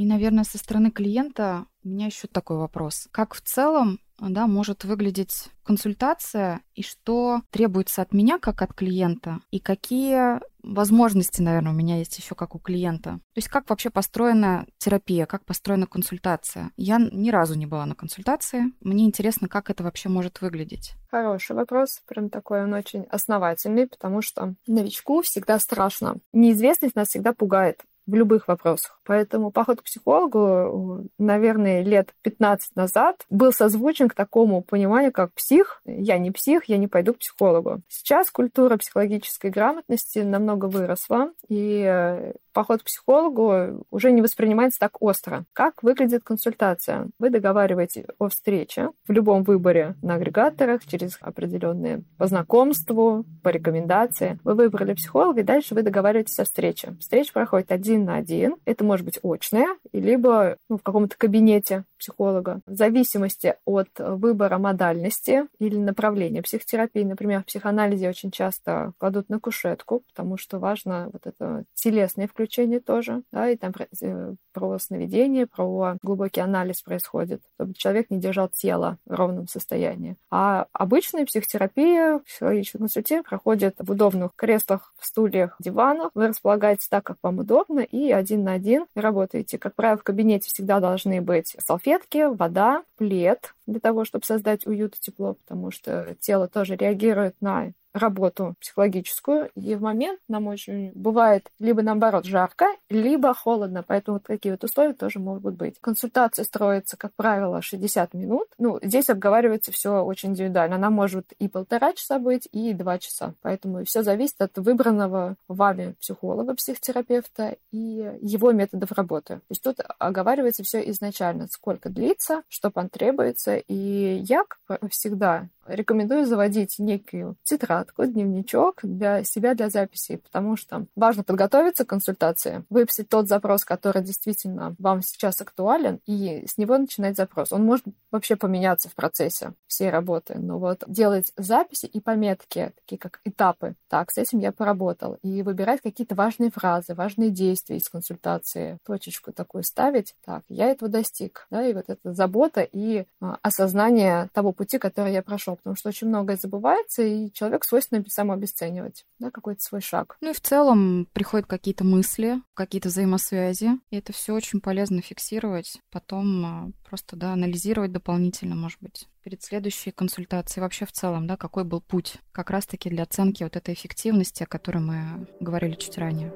И, 0.02 0.04
наверное, 0.04 0.42
со 0.42 0.58
стороны 0.58 0.90
клиента 0.90 1.66
у 1.84 1.88
меня 1.88 2.06
еще 2.06 2.26
такой 2.26 2.56
вопрос. 2.56 3.06
Как 3.12 3.34
в 3.34 3.40
целом 3.40 4.00
да, 4.18 4.48
может 4.48 4.82
выглядеть 4.82 5.50
консультация 5.62 6.60
и 6.74 6.82
что 6.82 7.42
требуется 7.50 8.02
от 8.02 8.12
меня 8.12 8.40
как 8.40 8.62
от 8.62 8.74
клиента 8.74 9.38
и 9.52 9.60
какие 9.60 10.40
возможности, 10.64 11.40
наверное, 11.40 11.72
у 11.72 11.76
меня 11.76 11.98
есть 11.98 12.18
еще 12.18 12.34
как 12.34 12.56
у 12.56 12.58
клиента. 12.58 13.10
То 13.10 13.36
есть 13.36 13.46
как 13.46 13.70
вообще 13.70 13.90
построена 13.90 14.66
терапия, 14.78 15.26
как 15.26 15.44
построена 15.44 15.86
консультация. 15.86 16.72
Я 16.76 16.98
ни 16.98 17.30
разу 17.30 17.54
не 17.54 17.66
была 17.66 17.86
на 17.86 17.94
консультации. 17.94 18.72
Мне 18.80 19.04
интересно, 19.04 19.48
как 19.48 19.70
это 19.70 19.84
вообще 19.84 20.08
может 20.08 20.40
выглядеть. 20.40 20.94
Хороший 21.12 21.54
вопрос, 21.54 22.02
прям 22.08 22.28
такой 22.28 22.64
он 22.64 22.74
очень 22.74 23.04
основательный, 23.04 23.86
потому 23.86 24.20
что 24.20 24.54
новичку 24.66 25.22
всегда 25.22 25.60
страшно. 25.60 26.16
Неизвестность 26.32 26.96
нас 26.96 27.08
всегда 27.08 27.32
пугает 27.32 27.82
в 28.06 28.14
любых 28.14 28.48
вопросах. 28.48 28.98
Поэтому 29.04 29.50
поход 29.50 29.80
к 29.80 29.84
психологу, 29.84 31.06
наверное, 31.18 31.82
лет 31.82 32.14
15 32.22 32.76
назад 32.76 33.24
был 33.30 33.52
созвучен 33.52 34.08
к 34.08 34.14
такому 34.14 34.62
пониманию, 34.62 35.12
как 35.12 35.32
псих. 35.32 35.82
Я 35.84 36.18
не 36.18 36.30
псих, 36.30 36.64
я 36.66 36.78
не 36.78 36.88
пойду 36.88 37.14
к 37.14 37.18
психологу. 37.18 37.80
Сейчас 37.88 38.30
культура 38.30 38.76
психологической 38.76 39.50
грамотности 39.50 40.20
намного 40.20 40.66
выросла, 40.66 41.30
и 41.48 41.84
э, 41.86 42.32
поход 42.52 42.82
к 42.82 42.86
психологу 42.86 43.84
уже 43.90 44.12
не 44.12 44.22
воспринимается 44.22 44.80
так 44.80 45.00
остро. 45.00 45.44
Как 45.52 45.82
выглядит 45.82 46.22
консультация? 46.24 47.08
Вы 47.18 47.30
договариваетесь 47.30 48.04
о 48.18 48.28
встрече 48.28 48.90
в 49.06 49.12
любом 49.12 49.42
выборе 49.42 49.96
на 50.02 50.14
агрегаторах, 50.14 50.84
через 50.86 51.18
определенные 51.20 52.02
по 52.18 52.26
знакомству, 52.26 53.24
по 53.42 53.48
рекомендации. 53.48 54.38
Вы 54.44 54.54
выбрали 54.54 54.94
психолога, 54.94 55.40
и 55.40 55.44
дальше 55.44 55.74
вы 55.74 55.82
договариваетесь 55.82 56.38
о 56.38 56.44
встрече. 56.44 56.96
Встреча 57.00 57.32
проходит 57.32 57.72
один 57.72 57.91
на 57.98 58.16
один. 58.16 58.56
Это 58.64 58.84
может 58.84 59.04
быть 59.04 59.18
очная, 59.22 59.76
либо 59.92 60.56
ну, 60.68 60.78
в 60.78 60.82
каком-то 60.82 61.16
кабинете 61.16 61.84
психолога. 62.02 62.60
В 62.66 62.74
зависимости 62.74 63.54
от 63.64 63.88
выбора 63.96 64.58
модальности 64.58 65.46
или 65.60 65.76
направления 65.76 66.42
психотерапии, 66.42 67.04
например, 67.04 67.42
в 67.42 67.46
психоанализе 67.46 68.08
очень 68.08 68.32
часто 68.32 68.92
кладут 68.98 69.28
на 69.28 69.38
кушетку, 69.38 70.02
потому 70.08 70.36
что 70.36 70.58
важно 70.58 71.08
вот 71.12 71.26
это 71.26 71.64
телесное 71.74 72.26
включение 72.26 72.80
тоже, 72.80 73.22
да, 73.30 73.48
и 73.48 73.56
там 73.56 73.72
э, 74.00 74.34
про 74.52 74.78
сновидение, 74.78 75.46
про 75.46 75.96
глубокий 76.02 76.40
анализ 76.40 76.82
происходит, 76.82 77.42
чтобы 77.54 77.74
человек 77.74 78.10
не 78.10 78.18
держал 78.18 78.48
тело 78.48 78.98
в 79.06 79.14
ровном 79.14 79.46
состоянии. 79.46 80.16
А 80.30 80.66
обычная 80.72 81.24
психотерапия, 81.24 82.18
психологическое 82.18 82.78
консультирование 82.78 83.28
проходит 83.28 83.76
в 83.78 83.90
удобных 83.90 84.32
креслах, 84.34 84.92
в 84.98 85.06
стульях, 85.06 85.56
диванах. 85.60 86.10
Вы 86.14 86.28
располагаетесь 86.28 86.88
так, 86.88 87.04
как 87.04 87.18
вам 87.22 87.38
удобно, 87.38 87.80
и 87.80 88.10
один 88.10 88.44
на 88.44 88.54
один 88.54 88.86
работаете. 88.94 89.58
Как 89.58 89.74
правило, 89.74 89.98
в 89.98 90.02
кабинете 90.02 90.48
всегда 90.48 90.80
должны 90.80 91.20
быть 91.20 91.56
салфетки, 91.64 91.91
вода, 92.34 92.84
плед 92.96 93.54
для 93.66 93.80
того, 93.80 94.04
чтобы 94.04 94.24
создать 94.24 94.66
уют 94.66 94.96
и 94.96 95.00
тепло, 95.00 95.34
потому 95.34 95.70
что 95.70 96.14
тело 96.20 96.48
тоже 96.48 96.76
реагирует 96.76 97.36
на 97.40 97.72
работу 97.92 98.54
психологическую, 98.60 99.50
и 99.54 99.74
в 99.74 99.82
момент 99.82 100.20
нам 100.28 100.46
очень 100.46 100.92
бывает 100.94 101.50
либо 101.58 101.82
наоборот 101.82 102.24
жарко, 102.24 102.66
либо 102.88 103.34
холодно, 103.34 103.84
поэтому 103.86 104.16
вот 104.16 104.24
такие 104.24 104.54
вот 104.54 104.64
условия 104.64 104.94
тоже 104.94 105.18
могут 105.18 105.54
быть. 105.54 105.76
Консультация 105.80 106.44
строится, 106.44 106.96
как 106.96 107.12
правило, 107.14 107.62
60 107.62 108.14
минут. 108.14 108.48
Ну, 108.58 108.78
здесь 108.82 109.10
обговаривается 109.10 109.72
все 109.72 110.02
очень 110.02 110.30
индивидуально. 110.30 110.76
Она 110.76 110.90
может 110.90 111.32
и 111.38 111.48
полтора 111.48 111.92
часа 111.92 112.18
быть, 112.18 112.48
и 112.52 112.72
два 112.72 112.98
часа. 112.98 113.34
Поэтому 113.42 113.84
все 113.84 114.02
зависит 114.02 114.40
от 114.40 114.56
выбранного 114.58 115.36
вами 115.48 115.94
психолога, 116.00 116.54
психотерапевта 116.54 117.56
и 117.70 118.18
его 118.20 118.52
методов 118.52 118.92
работы. 118.92 119.36
То 119.36 119.42
есть 119.50 119.62
тут 119.62 119.78
оговаривается 119.98 120.62
все 120.62 120.88
изначально, 120.90 121.48
сколько 121.48 121.90
длится, 121.90 122.42
что 122.48 122.70
потребуется. 122.70 123.56
И 123.56 124.22
я 124.24 124.44
всегда 124.90 125.48
рекомендую 125.66 126.26
заводить 126.26 126.78
некую 126.78 127.36
тетрадку, 127.44 128.04
дневничок 128.04 128.80
для 128.82 129.24
себя 129.24 129.54
для 129.54 129.70
записи, 129.70 130.16
потому 130.16 130.56
что 130.56 130.86
важно 130.96 131.24
подготовиться 131.24 131.84
к 131.84 131.88
консультации, 131.88 132.64
выписать 132.70 133.08
тот 133.08 133.28
запрос, 133.28 133.64
который 133.64 134.02
действительно 134.02 134.74
вам 134.78 135.02
сейчас 135.02 135.40
актуален, 135.40 136.00
и 136.06 136.44
с 136.46 136.58
него 136.58 136.76
начинать 136.78 137.16
запрос. 137.16 137.52
Он 137.52 137.64
может 137.64 137.84
вообще 138.10 138.36
поменяться 138.36 138.88
в 138.88 138.94
процессе 138.94 139.54
всей 139.66 139.90
работы, 139.90 140.38
но 140.38 140.58
вот 140.58 140.84
делать 140.86 141.32
записи 141.36 141.86
и 141.86 142.00
пометки, 142.00 142.72
такие 142.76 142.98
как 142.98 143.20
этапы. 143.24 143.74
Так, 143.88 144.10
с 144.10 144.18
этим 144.18 144.38
я 144.38 144.52
поработал. 144.52 145.18
И 145.22 145.42
выбирать 145.42 145.80
какие-то 145.80 146.14
важные 146.14 146.50
фразы, 146.50 146.94
важные 146.94 147.30
действия 147.30 147.76
из 147.76 147.88
консультации, 147.88 148.78
точечку 148.84 149.32
такую 149.32 149.64
ставить. 149.64 150.14
Так, 150.24 150.42
я 150.48 150.68
этого 150.68 150.90
достиг. 150.90 151.46
Да, 151.50 151.66
и 151.66 151.72
вот 151.72 151.84
эта 151.88 152.12
забота 152.12 152.62
и 152.62 153.04
а, 153.20 153.38
осознание 153.42 154.28
того 154.32 154.52
пути, 154.52 154.78
который 154.78 155.12
я 155.12 155.22
прошел 155.22 155.51
хорошо, 155.52 155.56
потому 155.56 155.76
что 155.76 155.88
очень 155.88 156.08
многое 156.08 156.36
забывается, 156.36 157.02
и 157.02 157.32
человек 157.32 157.64
свойственно 157.64 158.04
самообесценивать, 158.08 159.04
да, 159.18 159.30
какой-то 159.30 159.62
свой 159.62 159.80
шаг. 159.80 160.16
Ну 160.20 160.30
и 160.30 160.34
в 160.34 160.40
целом 160.40 161.06
приходят 161.12 161.46
какие-то 161.46 161.84
мысли, 161.84 162.40
какие-то 162.54 162.88
взаимосвязи, 162.88 163.78
и 163.90 163.96
это 163.96 164.12
все 164.12 164.34
очень 164.34 164.60
полезно 164.60 165.00
фиксировать, 165.02 165.80
потом 165.90 166.46
а, 166.46 166.70
просто, 166.88 167.16
да, 167.16 167.32
анализировать 167.32 167.92
дополнительно, 167.92 168.54
может 168.54 168.78
быть, 168.80 169.08
перед 169.22 169.42
следующей 169.42 169.90
консультацией, 169.90 170.62
вообще 170.62 170.86
в 170.86 170.92
целом, 170.92 171.26
да, 171.26 171.36
какой 171.36 171.64
был 171.64 171.80
путь 171.80 172.16
как 172.32 172.50
раз-таки 172.50 172.90
для 172.90 173.04
оценки 173.04 173.42
вот 173.42 173.56
этой 173.56 173.74
эффективности, 173.74 174.42
о 174.42 174.46
которой 174.46 174.78
мы 174.78 175.26
говорили 175.40 175.74
чуть 175.74 175.98
ранее. 175.98 176.32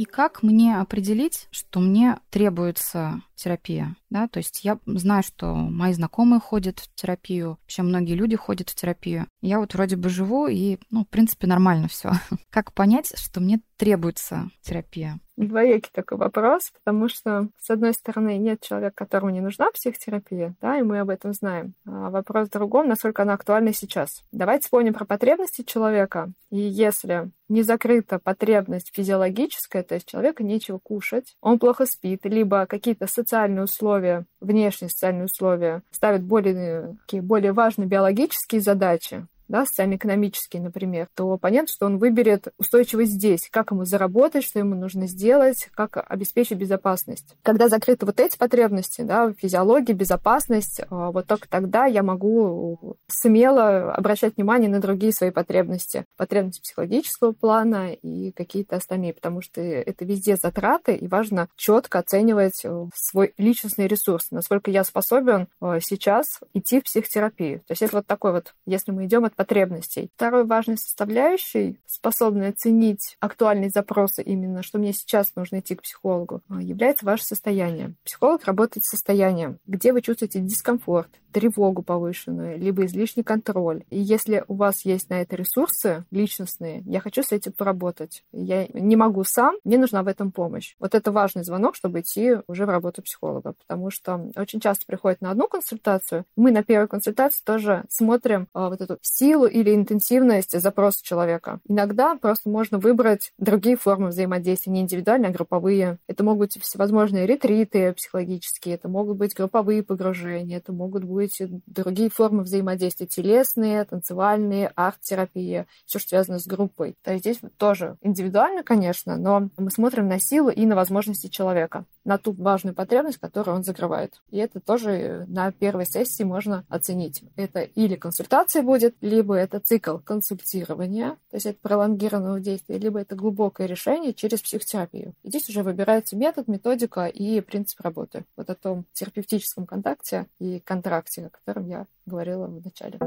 И 0.00 0.06
как 0.06 0.42
мне 0.42 0.78
определить, 0.78 1.46
что 1.50 1.78
мне 1.78 2.18
требуется 2.30 3.20
терапия? 3.40 3.96
Да? 4.10 4.28
То 4.28 4.38
есть 4.38 4.64
я 4.64 4.78
знаю, 4.86 5.22
что 5.22 5.54
мои 5.54 5.92
знакомые 5.92 6.40
ходят 6.40 6.78
в 6.78 6.94
терапию, 6.94 7.58
вообще 7.62 7.82
многие 7.82 8.14
люди 8.14 8.36
ходят 8.36 8.70
в 8.70 8.74
терапию. 8.74 9.26
Я 9.40 9.58
вот 9.58 9.74
вроде 9.74 9.96
бы 9.96 10.08
живу, 10.08 10.46
и, 10.46 10.78
ну, 10.90 11.04
в 11.04 11.08
принципе, 11.08 11.46
нормально 11.46 11.88
все. 11.88 12.12
Как 12.50 12.72
понять, 12.72 13.12
что 13.16 13.40
мне 13.40 13.60
требуется 13.76 14.50
терапия? 14.62 15.18
двоякий 15.46 15.90
такой 15.92 16.18
вопрос, 16.18 16.70
потому 16.82 17.08
что, 17.08 17.48
с 17.58 17.70
одной 17.70 17.94
стороны, 17.94 18.36
нет 18.36 18.60
человека, 18.60 18.94
которому 18.94 19.32
не 19.32 19.40
нужна 19.40 19.70
психотерапия, 19.70 20.54
да, 20.60 20.78
и 20.78 20.82
мы 20.82 21.00
об 21.00 21.10
этом 21.10 21.32
знаем. 21.32 21.74
А 21.86 22.10
вопрос 22.10 22.48
в 22.48 22.52
другом, 22.52 22.88
насколько 22.88 23.22
она 23.22 23.34
актуальна 23.34 23.72
сейчас. 23.72 24.22
Давайте 24.32 24.64
вспомним 24.64 24.94
про 24.94 25.04
потребности 25.04 25.62
человека. 25.62 26.32
И 26.50 26.58
если 26.58 27.30
не 27.48 27.62
закрыта 27.62 28.18
потребность 28.18 28.92
физиологическая, 28.94 29.82
то 29.82 29.94
есть 29.94 30.08
человека 30.08 30.44
нечего 30.44 30.78
кушать, 30.78 31.36
он 31.40 31.58
плохо 31.58 31.86
спит, 31.86 32.20
либо 32.24 32.66
какие-то 32.66 33.06
социальные 33.06 33.29
условия, 33.64 34.26
внешние 34.40 34.90
социальные 34.90 35.26
условия 35.26 35.82
ставят 35.90 36.22
более, 36.22 36.96
такие 37.06 37.22
более 37.22 37.52
важные 37.52 37.86
биологические 37.86 38.60
задачи, 38.60 39.26
да, 39.50 39.66
социально-экономический, 39.66 40.60
например, 40.60 41.08
то 41.14 41.36
понятно, 41.36 41.68
что 41.68 41.86
он 41.86 41.98
выберет 41.98 42.48
устойчивость 42.58 43.12
здесь, 43.12 43.48
как 43.50 43.72
ему 43.72 43.84
заработать, 43.84 44.44
что 44.44 44.60
ему 44.60 44.76
нужно 44.76 45.06
сделать, 45.08 45.68
как 45.74 46.04
обеспечить 46.08 46.56
безопасность. 46.56 47.34
Когда 47.42 47.68
закрыты 47.68 48.06
вот 48.06 48.20
эти 48.20 48.38
потребности, 48.38 49.02
да, 49.02 49.32
физиология, 49.32 49.92
безопасность, 49.92 50.80
а, 50.88 51.10
вот 51.10 51.26
только 51.26 51.48
тогда 51.48 51.86
я 51.86 52.02
могу 52.02 52.96
смело 53.08 53.92
обращать 53.92 54.36
внимание 54.36 54.70
на 54.70 54.80
другие 54.80 55.12
свои 55.12 55.30
потребности, 55.30 56.04
потребности 56.16 56.62
психологического 56.62 57.32
плана 57.32 57.92
и 57.92 58.30
какие-то 58.32 58.76
остальные, 58.76 59.14
потому 59.14 59.42
что 59.42 59.60
это 59.60 60.04
везде 60.04 60.36
затраты, 60.36 60.94
и 60.94 61.08
важно 61.08 61.48
четко 61.56 61.98
оценивать 61.98 62.60
э, 62.64 62.86
свой 62.94 63.34
личностный 63.36 63.88
ресурс, 63.88 64.30
насколько 64.30 64.70
я 64.70 64.84
способен 64.84 65.48
э, 65.60 65.80
сейчас 65.82 66.40
идти 66.54 66.80
в 66.80 66.84
психотерапию. 66.84 67.60
То 67.60 67.72
есть 67.72 67.82
это 67.82 67.96
вот 67.96 68.06
такой 68.06 68.32
вот, 68.32 68.54
если 68.66 68.92
мы 68.92 69.06
идем 69.06 69.24
от 69.24 69.34
потребностей. 69.40 70.10
Второй 70.16 70.44
важной 70.44 70.76
составляющей, 70.76 71.80
способной 71.86 72.50
оценить 72.50 73.16
актуальные 73.20 73.70
запросы 73.70 74.22
именно, 74.22 74.62
что 74.62 74.78
мне 74.78 74.92
сейчас 74.92 75.34
нужно 75.34 75.60
идти 75.60 75.74
к 75.74 75.80
психологу, 75.80 76.42
а, 76.50 76.60
является 76.60 77.06
ваше 77.06 77.24
состояние. 77.24 77.94
Психолог 78.04 78.44
работает 78.44 78.84
с 78.84 78.90
состоянием, 78.90 79.58
где 79.66 79.94
вы 79.94 80.02
чувствуете 80.02 80.40
дискомфорт, 80.40 81.08
тревогу 81.32 81.82
повышенную, 81.82 82.58
либо 82.58 82.84
излишний 82.84 83.22
контроль. 83.22 83.84
И 83.88 83.98
если 83.98 84.44
у 84.48 84.56
вас 84.56 84.84
есть 84.84 85.08
на 85.08 85.22
это 85.22 85.36
ресурсы 85.36 86.04
личностные, 86.10 86.82
я 86.84 87.00
хочу 87.00 87.22
с 87.22 87.32
этим 87.32 87.52
поработать. 87.52 88.24
Я 88.32 88.66
не 88.74 88.96
могу 88.96 89.24
сам, 89.24 89.56
мне 89.64 89.78
нужна 89.78 90.02
в 90.02 90.08
этом 90.08 90.32
помощь. 90.32 90.74
Вот 90.78 90.94
это 90.94 91.12
важный 91.12 91.44
звонок, 91.44 91.76
чтобы 91.76 92.00
идти 92.00 92.36
уже 92.46 92.66
в 92.66 92.68
работу 92.68 93.02
психолога, 93.02 93.54
потому 93.54 93.90
что 93.90 94.30
очень 94.36 94.60
часто 94.60 94.84
приходят 94.84 95.22
на 95.22 95.30
одну 95.30 95.48
консультацию. 95.48 96.24
Мы 96.36 96.50
на 96.50 96.62
первой 96.62 96.88
консультации 96.88 97.42
тоже 97.42 97.84
смотрим 97.88 98.48
а, 98.52 98.68
вот 98.68 98.80
эту 98.80 98.98
силу 99.30 99.46
или 99.46 99.72
интенсивность 99.72 100.58
запроса 100.60 101.04
человека. 101.04 101.60
Иногда 101.68 102.16
просто 102.16 102.48
можно 102.48 102.78
выбрать 102.78 103.32
другие 103.38 103.76
формы 103.76 104.08
взаимодействия, 104.08 104.72
не 104.72 104.80
индивидуальные, 104.80 105.28
а 105.28 105.32
групповые. 105.32 105.98
Это 106.08 106.24
могут 106.24 106.40
быть 106.40 106.62
всевозможные 106.62 107.26
ретриты 107.26 107.92
психологические, 107.92 108.74
это 108.74 108.88
могут 108.88 109.18
быть 109.18 109.34
групповые 109.34 109.84
погружения, 109.84 110.56
это 110.56 110.72
могут 110.72 111.04
быть 111.04 111.40
другие 111.66 112.10
формы 112.10 112.42
взаимодействия, 112.42 113.06
телесные, 113.06 113.84
танцевальные, 113.84 114.72
арт-терапия, 114.74 115.66
все, 115.86 116.00
что 116.00 116.08
связано 116.08 116.40
с 116.40 116.46
группой. 116.46 116.96
То 117.04 117.12
есть 117.12 117.24
здесь 117.24 117.38
тоже 117.56 117.96
индивидуально, 118.02 118.64
конечно, 118.64 119.16
но 119.16 119.48
мы 119.56 119.70
смотрим 119.70 120.08
на 120.08 120.18
силу 120.18 120.48
и 120.48 120.66
на 120.66 120.74
возможности 120.74 121.28
человека, 121.28 121.84
на 122.04 122.18
ту 122.18 122.32
важную 122.32 122.74
потребность, 122.74 123.18
которую 123.18 123.56
он 123.56 123.62
закрывает. 123.62 124.14
И 124.30 124.38
это 124.38 124.58
тоже 124.58 125.24
на 125.28 125.52
первой 125.52 125.86
сессии 125.86 126.24
можно 126.24 126.64
оценить. 126.68 127.22
Это 127.36 127.60
или 127.60 127.94
консультация 127.94 128.62
будет, 128.62 128.96
либо 129.20 129.34
это 129.34 129.60
цикл 129.60 129.98
консультирования, 129.98 131.10
то 131.30 131.36
есть 131.36 131.44
это 131.44 131.58
пролонгированного 131.60 132.40
действия, 132.40 132.78
либо 132.78 133.00
это 133.00 133.14
глубокое 133.14 133.66
решение 133.66 134.14
через 134.14 134.40
психотерапию. 134.40 135.12
И 135.22 135.28
здесь 135.28 135.46
уже 135.50 135.62
выбирается 135.62 136.16
метод, 136.16 136.48
методика 136.48 137.04
и 137.04 137.42
принцип 137.42 137.82
работы. 137.82 138.24
Вот 138.34 138.48
о 138.48 138.54
том 138.54 138.86
терапевтическом 138.94 139.66
контакте 139.66 140.26
и 140.38 140.60
контракте, 140.60 141.26
о 141.26 141.28
котором 141.28 141.68
я 141.68 141.86
говорила 142.06 142.46
в 142.46 142.64
начале. 142.64 142.98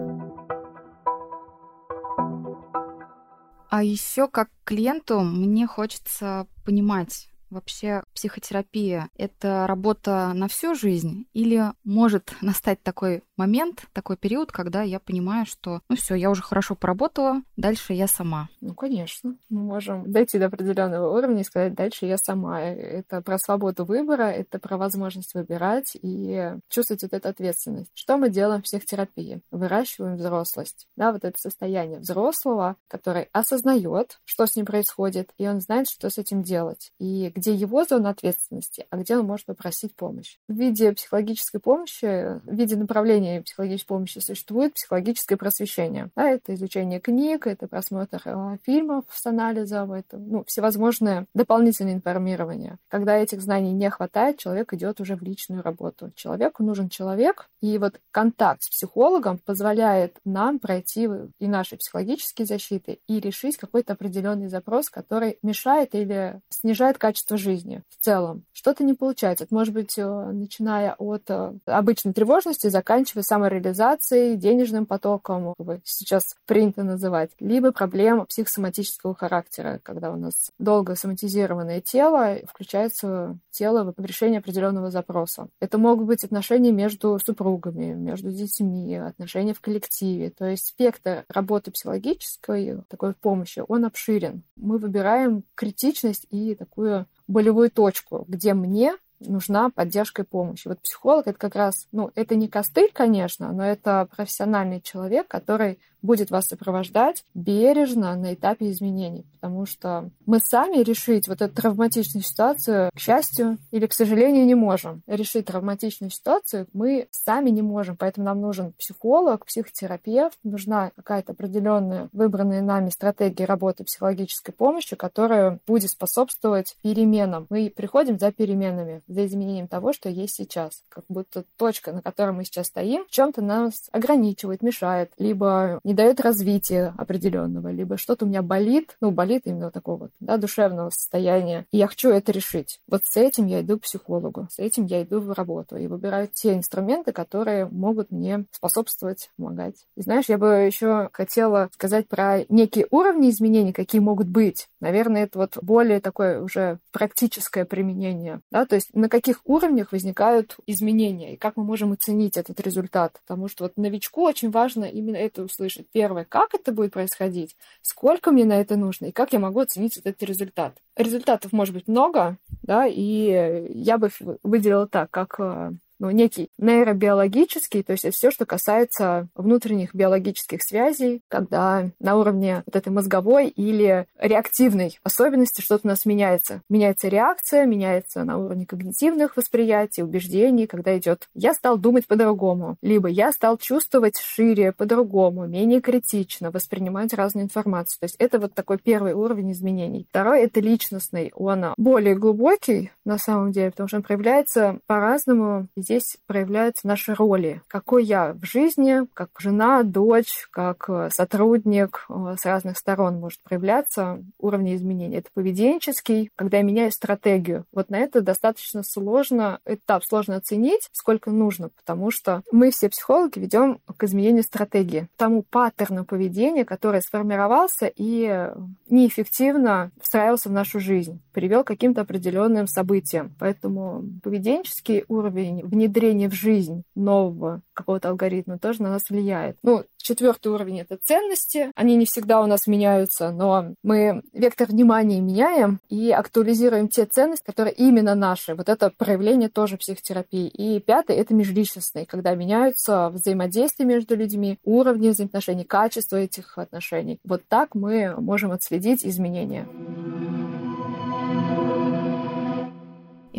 А 3.71 3.83
еще 3.83 4.27
как 4.27 4.49
клиенту 4.65 5.21
мне 5.21 5.65
хочется 5.65 6.45
понимать, 6.63 7.27
вообще 7.53 8.03
психотерапия— 8.13 9.09
это 9.17 9.65
работа 9.67 10.31
на 10.33 10.47
всю 10.47 10.75
жизнь 10.75 11.27
или 11.33 11.71
может 11.83 12.35
настать 12.41 12.81
такой 12.83 13.23
момент, 13.37 13.85
такой 13.93 14.17
период, 14.17 14.51
когда 14.51 14.81
я 14.81 14.99
понимаю, 14.99 15.45
что, 15.45 15.81
ну 15.89 15.95
все, 15.95 16.15
я 16.15 16.29
уже 16.29 16.41
хорошо 16.41 16.75
поработала, 16.75 17.41
дальше 17.57 17.93
я 17.93 18.07
сама. 18.07 18.49
Ну, 18.61 18.73
конечно. 18.73 19.35
Мы 19.49 19.61
можем 19.61 20.11
дойти 20.11 20.39
до 20.39 20.47
определенного 20.47 21.17
уровня 21.17 21.41
и 21.41 21.45
сказать, 21.45 21.73
дальше 21.73 22.05
я 22.05 22.17
сама. 22.17 22.61
Это 22.61 23.21
про 23.21 23.37
свободу 23.37 23.85
выбора, 23.85 24.23
это 24.23 24.59
про 24.59 24.77
возможность 24.77 25.33
выбирать 25.33 25.97
и 26.01 26.53
чувствовать 26.69 27.03
вот 27.03 27.13
эту 27.13 27.29
ответственность. 27.29 27.91
Что 27.93 28.17
мы 28.17 28.29
делаем 28.29 28.61
в 28.61 28.65
психотерапии? 28.65 29.41
Выращиваем 29.51 30.15
взрослость. 30.17 30.87
Да, 30.95 31.11
вот 31.11 31.23
это 31.23 31.37
состояние 31.39 31.99
взрослого, 31.99 32.75
который 32.87 33.29
осознает, 33.31 34.19
что 34.25 34.45
с 34.45 34.55
ним 34.55 34.65
происходит, 34.65 35.31
и 35.37 35.47
он 35.47 35.61
знает, 35.61 35.89
что 35.89 36.09
с 36.09 36.17
этим 36.17 36.43
делать. 36.43 36.91
И 36.99 37.31
где 37.35 37.53
его 37.53 37.83
зона 37.83 38.09
ответственности, 38.09 38.85
а 38.89 38.97
где 38.97 39.17
он 39.17 39.25
может 39.25 39.45
попросить 39.45 39.95
помощь. 39.95 40.37
В 40.47 40.53
виде 40.53 40.91
психологической 40.91 41.59
помощи, 41.59 42.39
в 42.43 42.53
виде 42.53 42.75
направления 42.75 43.22
психологической 43.41 43.95
помощи 43.95 44.19
существует 44.19 44.73
психологическое 44.73 45.37
просвещение. 45.37 46.09
Да, 46.15 46.29
это 46.29 46.53
изучение 46.55 46.99
книг, 46.99 47.47
это 47.47 47.67
просмотр 47.67 48.21
э, 48.25 48.57
фильмов 48.63 49.05
с 49.09 49.25
анализом, 49.25 49.93
это 49.93 50.17
ну, 50.17 50.43
всевозможное 50.45 51.25
дополнительное 51.33 51.93
информирование. 51.93 52.77
Когда 52.87 53.17
этих 53.17 53.41
знаний 53.41 53.71
не 53.73 53.89
хватает, 53.89 54.39
человек 54.39 54.73
идет 54.73 54.99
уже 54.99 55.15
в 55.15 55.21
личную 55.21 55.61
работу. 55.61 56.11
Человеку 56.15 56.63
нужен 56.63 56.89
человек, 56.89 57.49
и 57.61 57.77
вот 57.77 57.99
контакт 58.11 58.63
с 58.63 58.69
психологом 58.69 59.37
позволяет 59.37 60.17
нам 60.25 60.59
пройти 60.59 61.09
и 61.39 61.47
наши 61.47 61.77
психологические 61.77 62.45
защиты, 62.45 62.99
и 63.07 63.19
решить 63.19 63.57
какой-то 63.57 63.93
определенный 63.93 64.47
запрос, 64.47 64.89
который 64.89 65.37
мешает 65.43 65.95
или 65.95 66.41
снижает 66.49 66.97
качество 66.97 67.37
жизни 67.37 67.81
в 67.89 68.03
целом. 68.03 68.45
Что-то 68.51 68.83
не 68.83 68.93
получается. 68.93 69.43
Это 69.45 69.53
может 69.53 69.73
быть, 69.73 69.97
э, 69.97 70.31
начиная 70.31 70.95
от 70.97 71.29
э, 71.29 71.53
обычной 71.65 72.13
тревожности, 72.13 72.67
заканчивая 72.67 73.12
самореализацией, 73.21 74.35
денежным 74.35 74.85
потоком, 74.85 75.53
как 75.57 75.81
сейчас 75.83 76.35
принято 76.45 76.83
называть, 76.83 77.31
либо 77.39 77.71
проблем 77.71 78.25
психосоматического 78.25 79.15
характера, 79.15 79.79
когда 79.83 80.11
у 80.11 80.15
нас 80.15 80.51
долго 80.59 80.95
соматизированное 80.95 81.81
тело, 81.81 82.37
включается 82.47 83.37
тело 83.51 83.93
в 83.95 84.03
решение 84.03 84.39
определенного 84.39 84.91
запроса. 84.91 85.47
Это 85.59 85.77
могут 85.77 86.07
быть 86.07 86.23
отношения 86.23 86.71
между 86.71 87.19
супругами, 87.23 87.93
между 87.93 88.31
детьми, 88.31 88.95
отношения 88.95 89.53
в 89.53 89.61
коллективе. 89.61 90.29
То 90.31 90.45
есть 90.45 90.67
спектр 90.67 91.25
работы 91.29 91.71
психологической 91.71 92.81
такой 92.87 93.13
помощи, 93.13 93.63
он 93.67 93.85
обширен. 93.85 94.43
Мы 94.55 94.77
выбираем 94.77 95.43
критичность 95.55 96.25
и 96.29 96.55
такую 96.55 97.07
болевую 97.27 97.71
точку, 97.71 98.25
где 98.27 98.53
мне 98.53 98.95
нужна 99.27 99.69
поддержка 99.69 100.21
и 100.21 100.25
помощь. 100.25 100.65
И 100.65 100.69
вот 100.69 100.79
психолог 100.81 101.27
это 101.27 101.37
как 101.37 101.55
раз, 101.55 101.87
ну, 101.91 102.11
это 102.15 102.35
не 102.35 102.47
костыль, 102.47 102.91
конечно, 102.93 103.51
но 103.51 103.65
это 103.65 104.07
профессиональный 104.15 104.81
человек, 104.81 105.27
который 105.27 105.79
будет 106.03 106.29
вас 106.29 106.45
сопровождать 106.45 107.25
бережно 107.33 108.15
на 108.15 108.35
этапе 108.35 108.69
изменений, 108.69 109.25
потому 109.33 109.65
что 109.65 110.11
мы 110.25 110.39
сами 110.39 110.83
решить 110.83 111.27
вот 111.27 111.41
эту 111.41 111.55
травматичную 111.55 112.23
ситуацию, 112.23 112.91
к 112.93 112.99
счастью 112.99 113.57
или 113.71 113.87
к 113.87 113.93
сожалению, 113.93 114.45
не 114.45 114.55
можем. 114.55 115.01
Решить 115.07 115.47
травматичную 115.47 116.11
ситуацию 116.11 116.67
мы 116.73 117.07
сами 117.11 117.49
не 117.49 117.61
можем, 117.61 117.95
поэтому 117.97 118.25
нам 118.25 118.41
нужен 118.41 118.73
психолог, 118.73 119.45
психотерапевт, 119.45 120.37
нужна 120.43 120.91
какая-то 120.95 121.31
определенная 121.31 122.09
выбранная 122.11 122.61
нами 122.61 122.89
стратегия 122.89 123.45
работы 123.45 123.83
психологической 123.83 124.53
помощи, 124.53 124.95
которая 124.95 125.59
будет 125.65 125.89
способствовать 125.89 126.75
переменам. 126.81 127.47
Мы 127.49 127.71
приходим 127.73 128.19
за 128.19 128.31
переменами, 128.31 129.01
за 129.07 129.25
изменением 129.25 129.67
того, 129.67 129.93
что 129.93 130.09
есть 130.09 130.35
сейчас. 130.35 130.83
Как 130.89 131.05
будто 131.07 131.45
точка, 131.57 131.93
на 131.93 132.01
которой 132.01 132.31
мы 132.31 132.43
сейчас 132.43 132.67
стоим, 132.67 133.05
в 133.05 133.11
чем-то 133.11 133.41
нас 133.41 133.87
ограничивает, 133.91 134.61
мешает, 134.61 135.11
либо 135.17 135.79
не 135.83 135.92
не 135.93 135.95
дает 135.95 136.19
развития 136.21 136.95
определенного, 136.97 137.71
либо 137.71 137.97
что-то 137.97 138.25
у 138.25 138.27
меня 138.27 138.41
болит, 138.41 138.97
ну, 138.99 139.11
болит 139.11 139.43
именно 139.45 139.69
такого 139.69 140.09
да, 140.19 140.37
душевного 140.37 140.89
состояния, 140.89 141.67
и 141.71 141.77
я 141.77 141.87
хочу 141.87 142.09
это 142.09 142.31
решить. 142.31 142.79
Вот 142.87 143.01
с 143.05 143.15
этим 143.15 143.45
я 143.45 143.61
иду 143.61 143.77
к 143.77 143.83
психологу, 143.83 144.47
с 144.49 144.57
этим 144.57 144.85
я 144.85 145.03
иду 145.03 145.19
в 145.19 145.31
работу 145.33 145.77
и 145.77 145.85
выбираю 145.85 146.27
те 146.33 146.55
инструменты, 146.55 147.11
которые 147.11 147.67
могут 147.67 148.09
мне 148.09 148.45
способствовать, 148.51 149.29
помогать. 149.37 149.85
И 149.95 150.01
знаешь, 150.01 150.25
я 150.29 150.39
бы 150.39 150.47
еще 150.47 151.09
хотела 151.13 151.69
сказать 151.73 152.07
про 152.07 152.43
некие 152.49 152.87
уровни 152.89 153.29
изменений, 153.29 153.71
какие 153.71 154.01
могут 154.01 154.27
быть. 154.27 154.69
Наверное, 154.81 155.25
это 155.25 155.37
вот 155.37 155.59
более 155.61 156.01
такое 156.01 156.41
уже 156.41 156.79
практическое 156.91 157.65
применение, 157.65 158.41
да, 158.51 158.65
то 158.65 158.73
есть 158.73 158.89
на 158.95 159.09
каких 159.09 159.41
уровнях 159.45 159.91
возникают 159.91 160.57
изменения 160.65 161.35
и 161.35 161.37
как 161.37 161.55
мы 161.55 161.63
можем 161.63 161.91
оценить 161.91 162.35
этот 162.35 162.59
результат. 162.61 163.19
Потому 163.27 163.47
что 163.47 163.65
вот 163.65 163.77
новичку 163.77 164.23
очень 164.23 164.49
важно 164.49 164.85
именно 164.85 165.17
это 165.17 165.43
услышать 165.43 165.82
услышать. 165.83 165.91
Первое, 165.91 166.25
как 166.25 166.53
это 166.53 166.71
будет 166.71 166.93
происходить, 166.93 167.55
сколько 167.81 168.31
мне 168.31 168.45
на 168.45 168.59
это 168.59 168.75
нужно, 168.75 169.07
и 169.07 169.11
как 169.11 169.33
я 169.33 169.39
могу 169.39 169.59
оценить 169.59 169.95
вот 169.95 170.05
этот 170.05 170.23
результат. 170.23 170.77
Результатов 170.95 171.51
может 171.51 171.73
быть 171.73 171.87
много, 171.87 172.37
да, 172.61 172.85
и 172.87 173.67
я 173.73 173.97
бы 173.97 174.09
выделила 174.43 174.87
так, 174.87 175.09
как 175.11 175.39
э, 175.39 175.71
ну, 176.03 176.11
некий 176.11 176.49
нейробиологический, 176.57 177.81
то 177.81 177.93
есть 177.93 178.03
это 178.03 178.13
все, 178.13 178.29
что 178.29 178.45
касается 178.45 179.29
внутренних 179.35 179.95
биологических 179.95 180.61
связей, 180.61 181.21
когда 181.29 181.91
на 182.01 182.17
уровне 182.17 182.61
вот 182.65 182.75
этой 182.75 182.89
мозговой 182.89 183.47
или 183.47 184.05
реактивной 184.19 184.99
особенности 185.03 185.61
что-то 185.61 185.87
у 185.87 185.87
нас 185.87 186.05
меняется. 186.05 186.61
Меняется 186.69 187.07
реакция, 187.07 187.65
меняется 187.65 188.25
на 188.25 188.37
уровне 188.37 188.65
когнитивных 188.65 189.37
восприятий, 189.37 190.03
убеждений, 190.03 190.67
когда 190.67 190.97
идет 190.97 191.29
«я 191.35 191.53
стал 191.53 191.77
думать 191.77 192.05
по-другому», 192.05 192.75
либо 192.81 193.07
«я 193.07 193.31
стал 193.31 193.57
чувствовать 193.57 194.19
шире, 194.19 194.73
по-другому, 194.73 195.47
менее 195.47 195.79
критично, 195.79 196.51
воспринимать 196.51 197.13
разную 197.13 197.45
информацию». 197.45 198.01
То 198.01 198.05
есть 198.07 198.17
это 198.19 198.39
вот 198.39 198.53
такой 198.53 198.77
первый 198.77 199.13
уровень 199.13 199.53
изменений. 199.53 200.05
Второй— 200.09 200.41
это 200.43 200.59
личностный. 200.59 201.31
Он 201.33 201.67
более 201.77 202.15
глубокий, 202.15 202.91
на 203.05 203.17
самом 203.17 203.53
деле, 203.53 203.71
потому 203.71 203.87
что 203.87 203.97
он 203.97 204.03
проявляется 204.03 204.79
по-разному. 204.85 205.67
Здесь 205.77 205.92
здесь 205.93 206.17
проявляются 206.25 206.87
наши 206.87 207.13
роли. 207.13 207.61
Какой 207.67 208.03
я 208.03 208.33
в 208.33 208.45
жизни, 208.45 209.07
как 209.13 209.29
жена, 209.39 209.83
дочь, 209.83 210.47
как 210.51 210.85
э, 210.89 211.09
сотрудник 211.11 212.05
э, 212.09 212.35
с 212.39 212.45
разных 212.45 212.77
сторон 212.77 213.19
может 213.19 213.41
проявляться 213.43 214.23
уровни 214.39 214.75
изменений. 214.75 215.17
Это 215.17 215.29
поведенческий, 215.33 216.31
когда 216.35 216.57
я 216.57 216.63
меняю 216.63 216.91
стратегию. 216.91 217.65
Вот 217.71 217.89
на 217.89 217.99
это 217.99 218.21
достаточно 218.21 218.83
сложно, 218.83 219.59
этап 219.65 220.03
сложно 220.03 220.37
оценить, 220.37 220.89
сколько 220.91 221.29
нужно, 221.29 221.69
потому 221.69 222.09
что 222.11 222.41
мы 222.51 222.71
все 222.71 222.89
психологи 222.89 223.39
ведем 223.39 223.79
к 223.97 224.03
изменению 224.03 224.43
стратегии, 224.43 225.07
тому 225.15 225.43
паттерну 225.43 226.05
поведения, 226.05 226.65
который 226.65 227.01
сформировался 227.01 227.91
и 227.95 228.49
неэффективно 228.89 229.91
встраивался 230.01 230.49
в 230.49 230.53
нашу 230.53 230.79
жизнь, 230.79 231.21
привел 231.33 231.63
к 231.63 231.67
каким-то 231.67 232.01
определенным 232.01 232.67
событиям. 232.67 233.35
Поэтому 233.39 234.03
поведенческий 234.23 235.05
уровень 235.07 235.63
в 235.63 235.75
внедрение 235.83 236.29
в 236.29 236.33
жизнь 236.33 236.83
нового 236.95 237.61
какого-то 237.73 238.09
алгоритма 238.09 238.57
тоже 238.57 238.81
на 238.81 238.89
нас 238.89 239.09
влияет. 239.09 239.57
Ну, 239.63 239.83
четвертый 239.97 240.51
уровень— 240.51 240.79
это 240.81 240.97
ценности. 240.97 241.71
Они 241.75 241.95
не 241.95 242.05
всегда 242.05 242.41
у 242.41 242.45
нас 242.45 242.67
меняются, 242.67 243.31
но 243.31 243.73
мы 243.83 244.21
вектор 244.31 244.67
внимания 244.67 245.19
меняем 245.19 245.79
и 245.89 246.11
актуализируем 246.11 246.87
те 246.87 247.05
ценности, 247.05 247.45
которые 247.45 247.73
именно 247.73 248.15
наши. 248.15 248.55
Вот 248.55 248.69
это 248.69 248.91
проявление 248.95 249.49
тоже 249.49 249.77
психотерапии. 249.77 250.47
И 250.47 250.79
пятый— 250.79 251.15
это 251.17 251.33
межличностный, 251.33 252.05
когда 252.05 252.35
меняются 252.35 253.09
взаимодействия 253.09 253.85
между 253.85 254.15
людьми, 254.15 254.59
уровни 254.63 255.09
взаимоотношений, 255.09 255.63
качество 255.63 256.15
этих 256.17 256.57
отношений. 256.57 257.19
Вот 257.23 257.41
так 257.47 257.75
мы 257.75 258.15
можем 258.19 258.51
отследить 258.51 259.05
изменения. 259.05 259.67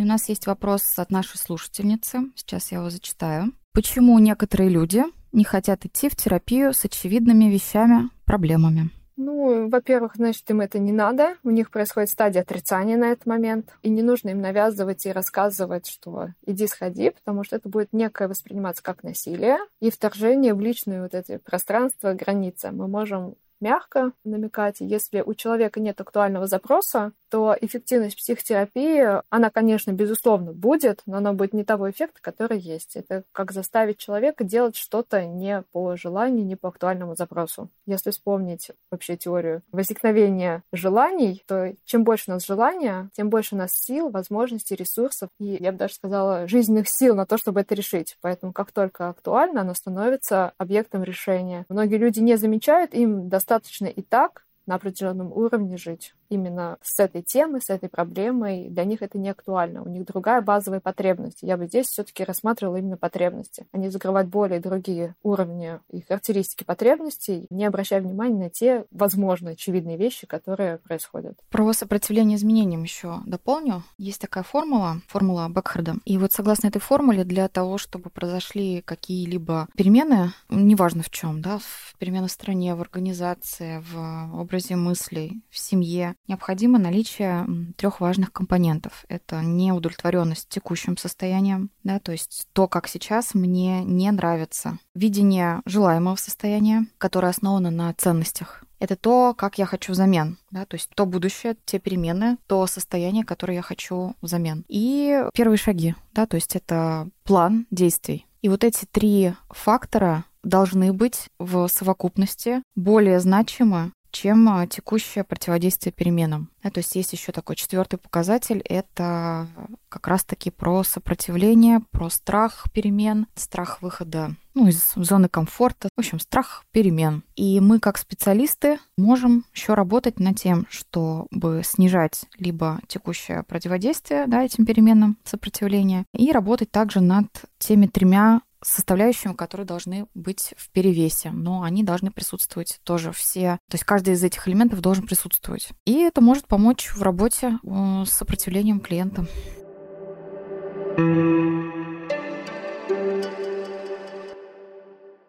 У 0.04 0.06
нас 0.06 0.28
есть 0.28 0.46
вопрос 0.46 0.98
от 0.98 1.10
нашей 1.10 1.38
слушательницы. 1.38 2.30
Сейчас 2.36 2.70
я 2.70 2.78
его 2.78 2.90
зачитаю. 2.90 3.52
Почему 3.72 4.18
некоторые 4.18 4.68
люди 4.68 5.02
не 5.32 5.44
хотят 5.44 5.86
идти 5.86 6.10
в 6.10 6.14
терапию 6.14 6.74
с 6.74 6.84
очевидными 6.84 7.46
вещами, 7.46 8.10
проблемами? 8.26 8.90
Ну, 9.16 9.68
во-первых, 9.70 10.16
значит, 10.16 10.48
им 10.50 10.60
это 10.60 10.78
не 10.78 10.92
надо. 10.92 11.36
У 11.42 11.50
них 11.50 11.70
происходит 11.70 12.10
стадия 12.10 12.42
отрицания 12.42 12.98
на 12.98 13.12
этот 13.12 13.24
момент. 13.24 13.72
И 13.82 13.88
не 13.88 14.02
нужно 14.02 14.30
им 14.30 14.42
навязывать 14.42 15.06
и 15.06 15.12
рассказывать, 15.12 15.86
что 15.86 16.28
иди 16.44 16.66
сходи, 16.66 17.10
потому 17.10 17.42
что 17.42 17.56
это 17.56 17.70
будет 17.70 17.92
некое 17.92 18.28
восприниматься 18.28 18.82
как 18.82 19.04
насилие 19.04 19.56
и 19.80 19.90
вторжение 19.90 20.52
в 20.52 20.60
личное 20.60 21.02
вот 21.02 21.14
эти 21.14 21.38
пространства, 21.38 22.12
границы. 22.12 22.72
Мы 22.72 22.88
можем 22.88 23.36
мягко 23.64 24.12
намекать. 24.24 24.77
Если 24.81 25.22
у 25.22 25.33
человека 25.35 25.81
нет 25.81 25.98
актуального 26.00 26.46
запроса, 26.46 27.12
то 27.31 27.57
эффективность 27.61 28.16
психотерапии, 28.16 29.22
она, 29.31 29.50
конечно, 29.50 29.90
безусловно, 29.90 30.53
будет, 30.53 31.00
но 31.07 31.16
она 31.16 31.33
будет 31.33 31.55
не 31.55 31.64
того 31.64 31.90
эффекта, 31.90 32.20
который 32.20 32.59
есть. 32.59 32.94
Это 32.94 33.24
как 33.33 33.53
заставить 33.53 33.98
человека 33.98 34.44
делать 34.44 34.77
что-то 34.77 35.24
не 35.24 35.62
по 35.72 35.96
желанию, 35.96 36.46
не 36.46 36.57
по 36.57 36.68
актуальному 36.68 37.16
запросу. 37.16 37.70
Если 37.87 38.11
вспомнить 38.11 38.70
вообще 38.90 39.16
теорию 39.16 39.62
возникновения 39.72 40.62
желаний, 40.72 41.42
то 41.48 41.72
чем 41.85 42.05
больше 42.05 42.24
у 42.29 42.35
нас 42.35 42.46
желания, 42.46 43.09
тем 43.14 43.31
больше 43.31 43.55
у 43.55 43.59
нас 43.59 43.72
сил, 43.72 44.11
возможностей, 44.11 44.77
ресурсов 44.77 45.31
и, 45.40 45.57
я 45.59 45.72
бы 45.72 45.79
даже 45.79 45.94
сказала, 45.94 46.46
жизненных 46.46 46.88
сил 46.88 47.16
на 47.16 47.24
то, 47.24 47.38
чтобы 47.38 47.62
это 47.62 47.74
решить. 47.74 48.18
Поэтому 48.20 48.53
как 48.53 48.72
только 48.72 49.09
актуально, 49.09 49.62
оно 49.62 49.74
становится 49.74 50.53
объектом 50.59 51.03
решения. 51.03 51.64
Многие 51.70 51.96
люди 51.96 52.20
не 52.20 52.37
замечают, 52.37 52.94
им 52.94 53.29
достаточно 53.29 53.53
и 53.90 54.02
так 54.02 54.46
на 54.66 54.76
определенном 54.76 55.32
уровне 55.32 55.76
жить 55.76 56.14
именно 56.28 56.78
с 56.82 56.98
этой 56.98 57.22
темой, 57.22 57.60
с 57.60 57.70
этой 57.70 57.88
проблемой, 57.88 58.68
для 58.68 58.84
них 58.84 59.02
это 59.02 59.18
не 59.18 59.28
актуально. 59.28 59.82
У 59.82 59.88
них 59.88 60.04
другая 60.06 60.40
базовая 60.40 60.80
потребность. 60.80 61.38
Я 61.42 61.56
бы 61.56 61.66
здесь 61.66 61.87
все-таки 61.87 62.24
рассматривала 62.24 62.76
именно 62.76 62.96
потребности, 62.96 63.66
а 63.72 63.78
не 63.78 63.88
закрывать 63.88 64.28
более 64.28 64.60
другие 64.60 65.14
уровни 65.22 65.78
и 65.90 66.00
характеристики 66.02 66.64
потребностей, 66.64 67.46
не 67.50 67.64
обращая 67.64 68.00
внимания 68.00 68.44
на 68.44 68.50
те, 68.50 68.84
возможно, 68.90 69.50
очевидные 69.50 69.96
вещи, 69.96 70.26
которые 70.26 70.78
происходят. 70.78 71.38
Про 71.50 71.72
сопротивление 71.72 72.37
изменениям 72.37 72.82
еще 72.82 73.20
дополню. 73.26 73.82
Есть 73.98 74.20
такая 74.20 74.44
формула, 74.44 75.00
формула 75.08 75.48
Бекхарда. 75.48 75.96
И 76.04 76.18
вот 76.18 76.32
согласно 76.32 76.68
этой 76.68 76.80
формуле, 76.80 77.25
для 77.25 77.48
того, 77.48 77.79
чтобы 77.79 78.10
произошли 78.10 78.83
какие-либо 78.83 79.68
перемены, 79.77 80.33
неважно 80.48 81.02
в 81.02 81.10
чем, 81.10 81.40
да, 81.40 81.58
в 81.58 81.94
перемены 81.98 82.29
в 82.29 82.33
стране, 82.33 82.75
в 82.75 82.81
организации, 82.81 83.83
в 83.92 84.40
образе 84.40 84.77
мыслей, 84.77 85.42
в 85.50 85.58
семье, 85.58 86.16
необходимо 86.29 86.79
наличие 86.79 87.46
трех 87.77 88.00
важных 88.00 88.33
компонентов. 88.33 89.04
Это 89.08 89.40
неудовлетворенность 89.40 90.48
текущим 90.48 90.96
состоянием, 90.96 91.70
да, 91.83 91.98
то 91.98 92.12
есть 92.12 92.48
то, 92.52 92.68
как 92.68 92.88
сейчас 92.88 93.35
мне 93.35 93.85
не 93.85 94.10
нравится. 94.10 94.79
Видение 94.94 95.60
желаемого 95.66 96.16
состояния, 96.16 96.87
которое 96.98 97.29
основано 97.29 97.70
на 97.70 97.92
ценностях. 97.94 98.64
Это 98.81 98.96
то, 98.96 99.35
как 99.35 99.58
я 99.58 99.64
хочу 99.66 99.92
взамен, 99.92 100.37
да, 100.50 100.66
то 100.66 100.75
есть 100.75 100.90
то 100.94 101.06
будущее, 101.06 101.56
те 101.64 101.79
перемены, 101.79 102.37
то 102.46 102.66
состояние, 102.66 103.25
которое 103.25 103.54
я 103.54 103.62
хочу 103.62 104.14
взамен. 104.20 104.64
И 104.68 105.25
первые 105.33 105.56
шаги, 105.56 105.94
да, 106.12 106.27
то 106.27 106.37
есть 106.37 106.54
это 106.54 107.08
план 107.22 107.66
действий. 107.70 108.27
И 108.42 108.48
вот 108.50 108.62
эти 108.62 108.85
три 108.85 109.33
фактора 109.48 110.25
должны 110.42 110.92
быть 110.92 111.31
в 111.38 111.66
совокупности 111.68 112.62
более 112.77 113.20
значимы, 113.20 113.92
чем 114.15 114.48
а, 114.48 114.67
текущее 114.67 115.25
противодействие 115.25 115.92
переменам. 115.92 116.48
Да, 116.62 116.71
то 116.71 116.79
есть 116.79 116.94
есть 116.94 117.12
еще 117.12 117.33
такой 117.33 117.56
четвертый 117.56 117.98
показатель, 117.98 118.60
это 118.65 119.48
как 119.88 120.06
раз-таки 120.08 120.50
про 120.50 120.83
сопротивление, 120.85 121.81
про 121.90 122.08
страх 122.08 122.67
перемен, 122.73 123.27
страх 123.35 123.83
выхода 123.83 124.35
ну, 124.54 124.69
из 124.69 124.92
зоны 124.94 125.29
комфорта, 125.29 125.88
в 125.96 125.98
общем, 125.98 126.21
страх 126.21 126.65
перемен. 126.71 127.25
И 127.35 127.60
мы, 127.60 127.81
как 127.81 127.98
специалисты, 127.98 128.79
можем 128.96 129.44
еще 129.52 129.75
работать 129.75 130.21
над 130.21 130.37
тем, 130.38 130.67
чтобы 130.71 131.62
снижать 131.65 132.25
либо 132.38 132.81
текущее 132.87 133.42
противодействие 133.42 134.27
да, 134.27 134.44
этим 134.44 134.65
переменам, 134.65 135.19
сопротивление, 135.25 136.04
и 136.15 136.31
работать 136.31 136.71
также 136.71 137.00
над 137.00 137.27
теми 137.58 137.87
тремя 137.87 138.42
составляющими, 138.65 139.35
которые 139.35 139.67
должны 139.67 140.06
быть 140.15 140.54
в 140.56 140.71
перевесе, 140.71 141.31
но 141.31 141.62
они 141.62 141.85
должны 141.85 142.10
присутствовать 142.10 142.81
тоже 142.85 143.12
все. 143.12 143.58
То 143.69 143.75
есть 143.75 143.85
каждый 143.85 144.15
из 144.15 144.25
этих 144.25 144.48
элементов 144.48 144.81
должен 144.81 145.06
присутствовать. 145.06 145.69
И 145.85 146.00
это 146.00 146.21
может 146.21 146.46
помочь 146.46 146.90
в 146.94 147.02
работе 147.02 147.58
э, 147.62 148.04
с 148.06 148.10
сопротивлением 148.10 148.81
клиента. 148.81 149.27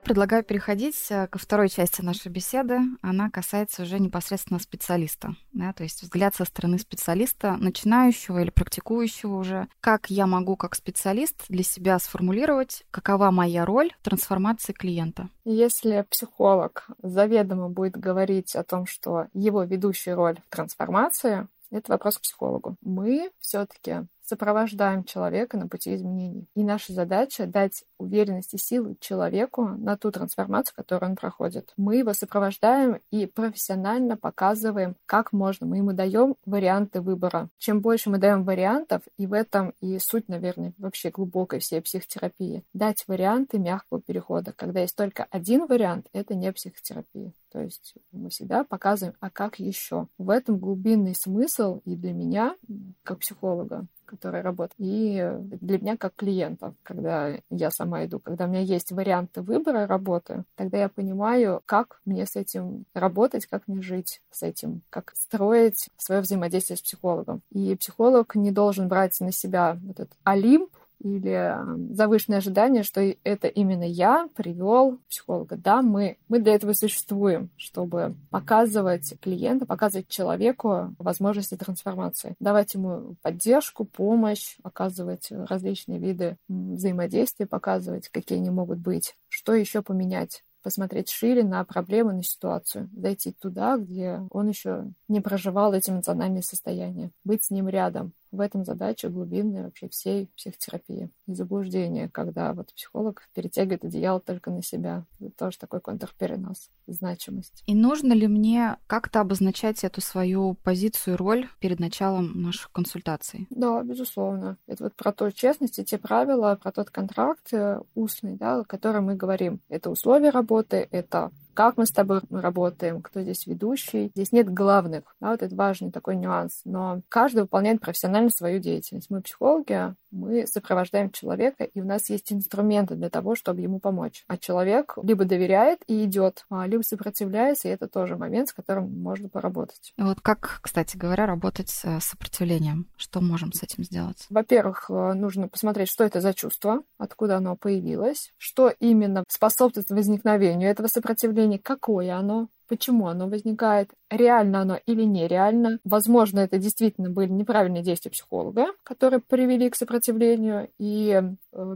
Предлагаю 0.05 0.43
переходить 0.43 1.07
э, 1.09 1.25
ко 1.25 1.39
второй 1.39 1.67
части 1.67 2.03
нашей 2.03 2.31
беседы. 2.31 2.77
Она 3.01 3.31
касается 3.31 3.81
уже 3.81 3.99
непосредственно 3.99 4.59
специалиста. 4.59 5.35
Да, 5.51 5.73
то 5.73 5.81
есть 5.81 6.03
взгляд 6.03 6.35
со 6.35 6.45
стороны 6.45 6.77
специалиста, 6.77 7.57
начинающего 7.57 8.37
или 8.37 8.51
практикующего 8.51 9.33
уже. 9.33 9.67
Как 9.79 10.11
я 10.11 10.27
могу 10.27 10.57
как 10.57 10.75
специалист 10.75 11.45
для 11.49 11.63
себя 11.63 11.97
сформулировать, 11.97 12.85
какова 12.91 13.31
моя 13.31 13.65
роль 13.65 13.95
в 13.99 14.03
трансформации 14.03 14.73
клиента? 14.73 15.29
Если 15.43 16.05
психолог 16.07 16.85
заведомо 17.01 17.69
будет 17.69 17.97
говорить 17.97 18.55
о 18.55 18.63
том, 18.63 18.85
что 18.85 19.25
его 19.33 19.63
ведущая 19.63 20.13
роль 20.13 20.37
в 20.45 20.55
трансформации, 20.55 21.47
это 21.71 21.91
вопрос 21.91 22.19
к 22.19 22.21
психологу. 22.21 22.75
Мы 22.81 23.31
все-таки 23.39 24.05
сопровождаем 24.25 25.03
человека 25.03 25.57
на 25.57 25.67
пути 25.67 25.95
изменений. 25.95 26.47
И 26.55 26.63
наша 26.63 26.93
задача 26.93 27.45
дать 27.45 27.83
уверенность 27.97 28.53
и 28.53 28.57
силу 28.57 28.95
человеку 28.99 29.67
на 29.67 29.97
ту 29.97 30.11
трансформацию, 30.11 30.75
которую 30.75 31.11
он 31.11 31.15
проходит. 31.15 31.71
Мы 31.77 31.97
его 31.97 32.13
сопровождаем 32.13 32.99
и 33.11 33.25
профессионально 33.25 34.17
показываем, 34.17 34.95
как 35.05 35.31
можно. 35.31 35.65
Мы 35.67 35.77
ему 35.77 35.93
даем 35.93 36.35
варианты 36.45 37.01
выбора. 37.01 37.49
Чем 37.57 37.81
больше 37.81 38.09
мы 38.09 38.17
даем 38.17 38.43
вариантов, 38.43 39.03
и 39.17 39.27
в 39.27 39.33
этом 39.33 39.73
и 39.81 39.99
суть, 39.99 40.27
наверное, 40.27 40.73
вообще 40.77 41.09
глубокой 41.09 41.59
всей 41.59 41.81
психотерапии, 41.81 42.63
дать 42.73 43.05
варианты 43.07 43.59
мягкого 43.59 44.01
перехода. 44.01 44.53
Когда 44.55 44.81
есть 44.81 44.95
только 44.95 45.27
один 45.29 45.67
вариант, 45.67 46.07
это 46.13 46.35
не 46.35 46.51
психотерапия. 46.51 47.31
То 47.51 47.61
есть 47.61 47.93
мы 48.11 48.29
всегда 48.29 48.63
показываем, 48.65 49.15
а 49.21 49.29
как 49.29 49.59
еще. 49.59 50.07
В 50.17 50.29
этом 50.29 50.57
глубинный 50.57 51.15
смысл 51.15 51.81
и 51.85 51.95
для 51.95 52.11
меня, 52.11 52.55
как 53.03 53.19
психолога, 53.19 53.85
которая 54.05 54.43
работает, 54.43 54.75
и 54.77 55.31
для 55.61 55.79
меня 55.79 55.97
как 55.97 56.15
клиента, 56.15 56.73
когда 56.83 57.37
я 57.49 57.71
сама 57.71 58.05
иду, 58.05 58.19
когда 58.19 58.45
у 58.45 58.47
меня 58.47 58.61
есть 58.61 58.91
варианты 58.91 59.41
выбора 59.41 59.87
работы, 59.87 60.43
тогда 60.55 60.77
я 60.77 60.89
понимаю, 60.89 61.61
как 61.65 61.99
мне 62.05 62.25
с 62.25 62.35
этим 62.35 62.85
работать, 62.93 63.45
как 63.45 63.67
мне 63.67 63.81
жить 63.81 64.21
с 64.31 64.43
этим, 64.43 64.81
как 64.89 65.13
строить 65.15 65.89
свое 65.97 66.21
взаимодействие 66.21 66.77
с 66.77 66.81
психологом. 66.81 67.41
И 67.51 67.75
психолог 67.75 68.35
не 68.35 68.51
должен 68.51 68.87
брать 68.87 69.19
на 69.19 69.31
себя 69.31 69.77
вот 69.83 69.99
этот 69.99 70.17
олимп 70.23 70.69
или 71.05 71.55
завышенное 71.93 72.39
ожидание, 72.39 72.81
что 72.81 72.99
это 73.23 73.47
именно 73.47 73.83
я 73.83 74.27
привел 74.35 74.97
психолога. 75.07 75.55
Да, 75.55 75.83
мы, 75.83 76.17
мы 76.27 76.39
для 76.39 76.55
этого 76.55 76.73
существуем, 76.73 77.51
чтобы 77.57 78.15
показывать 78.31 79.13
клиенту, 79.21 79.67
показывать 79.67 80.07
человеку 80.07 80.95
возможности 80.97 81.55
трансформации, 81.55 82.33
давать 82.39 82.73
ему 82.73 83.17
поддержку, 83.21 83.85
помощь, 83.85 84.57
оказывать 84.63 85.27
различные 85.29 85.99
виды 85.99 86.37
взаимодействия, 86.47 87.45
показывать, 87.45 88.09
какие 88.09 88.39
они 88.39 88.49
могут 88.49 88.79
быть, 88.79 89.15
что 89.29 89.53
еще 89.53 89.83
поменять? 89.83 90.43
Посмотреть 90.63 91.11
шире 91.11 91.43
на 91.43 91.63
проблемы, 91.63 92.13
на 92.13 92.23
ситуацию, 92.23 92.89
зайти 92.97 93.31
туда, 93.31 93.77
где 93.77 94.23
он 94.31 94.49
еще 94.49 94.85
не 95.07 95.21
проживал 95.21 95.75
эти 95.75 95.91
эмоциональные 95.91 96.41
состояния, 96.41 97.11
быть 97.23 97.43
с 97.43 97.51
ним 97.51 97.69
рядом, 97.69 98.13
в 98.35 98.39
этом 98.39 98.65
задача 98.65 99.09
глубинная 99.09 99.63
вообще 99.63 99.89
всей 99.89 100.27
психотерапии. 100.35 101.09
И 101.27 101.33
заблуждение, 101.33 102.09
когда 102.09 102.53
вот 102.53 102.73
психолог 102.73 103.27
перетягивает 103.33 103.83
одеяло 103.83 104.19
только 104.19 104.51
на 104.51 104.61
себя. 104.61 105.05
Это 105.19 105.31
тоже 105.31 105.57
такой 105.57 105.81
контрперенос, 105.81 106.69
значимость. 106.87 107.63
И 107.65 107.75
нужно 107.75 108.13
ли 108.13 108.27
мне 108.27 108.77
как-то 108.87 109.21
обозначать 109.21 109.83
эту 109.83 110.01
свою 110.01 110.55
позицию 110.55 111.17
роль 111.17 111.47
перед 111.59 111.79
началом 111.79 112.41
наших 112.41 112.71
консультаций? 112.71 113.47
Да, 113.49 113.81
безусловно. 113.83 114.57
Это 114.67 114.85
вот 114.85 114.93
про 114.95 115.11
ту 115.11 115.31
честность 115.31 115.79
и 115.79 115.85
те 115.85 115.97
правила, 115.97 116.57
про 116.61 116.71
тот 116.71 116.89
контракт 116.89 117.53
э, 117.53 117.79
устный, 117.95 118.35
да, 118.35 118.59
о 118.59 118.63
котором 118.63 119.05
мы 119.05 119.15
говорим. 119.15 119.61
Это 119.69 119.89
условия 119.89 120.29
работы, 120.29 120.87
это 120.91 121.31
как 121.55 121.77
мы 121.77 121.85
с 121.85 121.91
тобой 121.91 122.21
работаем, 122.29 123.01
кто 123.01 123.21
здесь 123.21 123.47
ведущий. 123.47 124.11
Здесь 124.13 124.31
нет 124.31 124.53
главных, 124.53 125.15
да, 125.19 125.31
вот 125.31 125.41
это 125.41 125.55
важный 125.55 125.91
такой 125.91 126.17
нюанс. 126.17 126.61
Но 126.65 127.01
каждый 127.09 127.41
выполняет 127.41 127.81
профессионально 127.81 128.29
свою 128.29 128.59
деятельность. 128.59 129.09
Мы 129.09 129.21
психологи, 129.21 129.95
мы 130.15 130.47
сопровождаем 130.47 131.11
человека, 131.11 131.63
и 131.65 131.81
у 131.81 131.85
нас 131.85 132.09
есть 132.09 132.31
инструменты 132.31 132.95
для 132.95 133.09
того, 133.09 133.35
чтобы 133.35 133.61
ему 133.61 133.79
помочь. 133.79 134.23
А 134.27 134.37
человек 134.37 134.97
либо 135.03 135.25
доверяет 135.25 135.81
и 135.87 136.05
идет, 136.05 136.45
а, 136.49 136.65
либо 136.67 136.81
сопротивляется, 136.81 137.67
и 137.67 137.71
это 137.71 137.87
тоже 137.87 138.15
момент, 138.17 138.49
с 138.49 138.53
которым 138.53 139.01
можно 139.01 139.29
поработать. 139.29 139.93
Вот 139.97 140.21
как, 140.21 140.59
кстати 140.61 140.97
говоря, 140.97 141.25
работать 141.25 141.69
с 141.69 141.99
сопротивлением? 141.99 142.87
Что 142.95 143.21
можем 143.21 143.51
с 143.53 143.63
этим 143.63 143.83
сделать? 143.83 144.25
Во-первых, 144.29 144.89
э, 144.89 145.13
нужно 145.13 145.47
посмотреть, 145.47 145.89
что 145.89 146.03
это 146.03 146.21
за 146.21 146.33
чувство, 146.33 146.81
откуда 146.97 147.37
оно 147.37 147.55
появилось, 147.55 148.33
что 148.37 148.71
именно 148.79 149.23
способствует 149.27 149.89
возникновению 149.89 150.69
этого 150.69 150.87
сопротивления, 150.87 151.59
какое 151.59 152.15
оно, 152.15 152.47
почему 152.67 153.07
оно 153.07 153.27
возникает, 153.27 153.91
реально 154.09 154.61
оно 154.61 154.79
или 154.85 155.03
нереально. 155.03 155.79
Возможно, 155.83 156.39
это 156.39 156.57
действительно 156.57 157.09
были 157.09 157.29
неправильные 157.29 157.83
действия 157.83 158.11
психолога, 158.11 158.67
которые 158.83 159.19
привели 159.19 159.69
к 159.69 159.75
сопротивлению, 159.75 160.69
и 160.79 161.21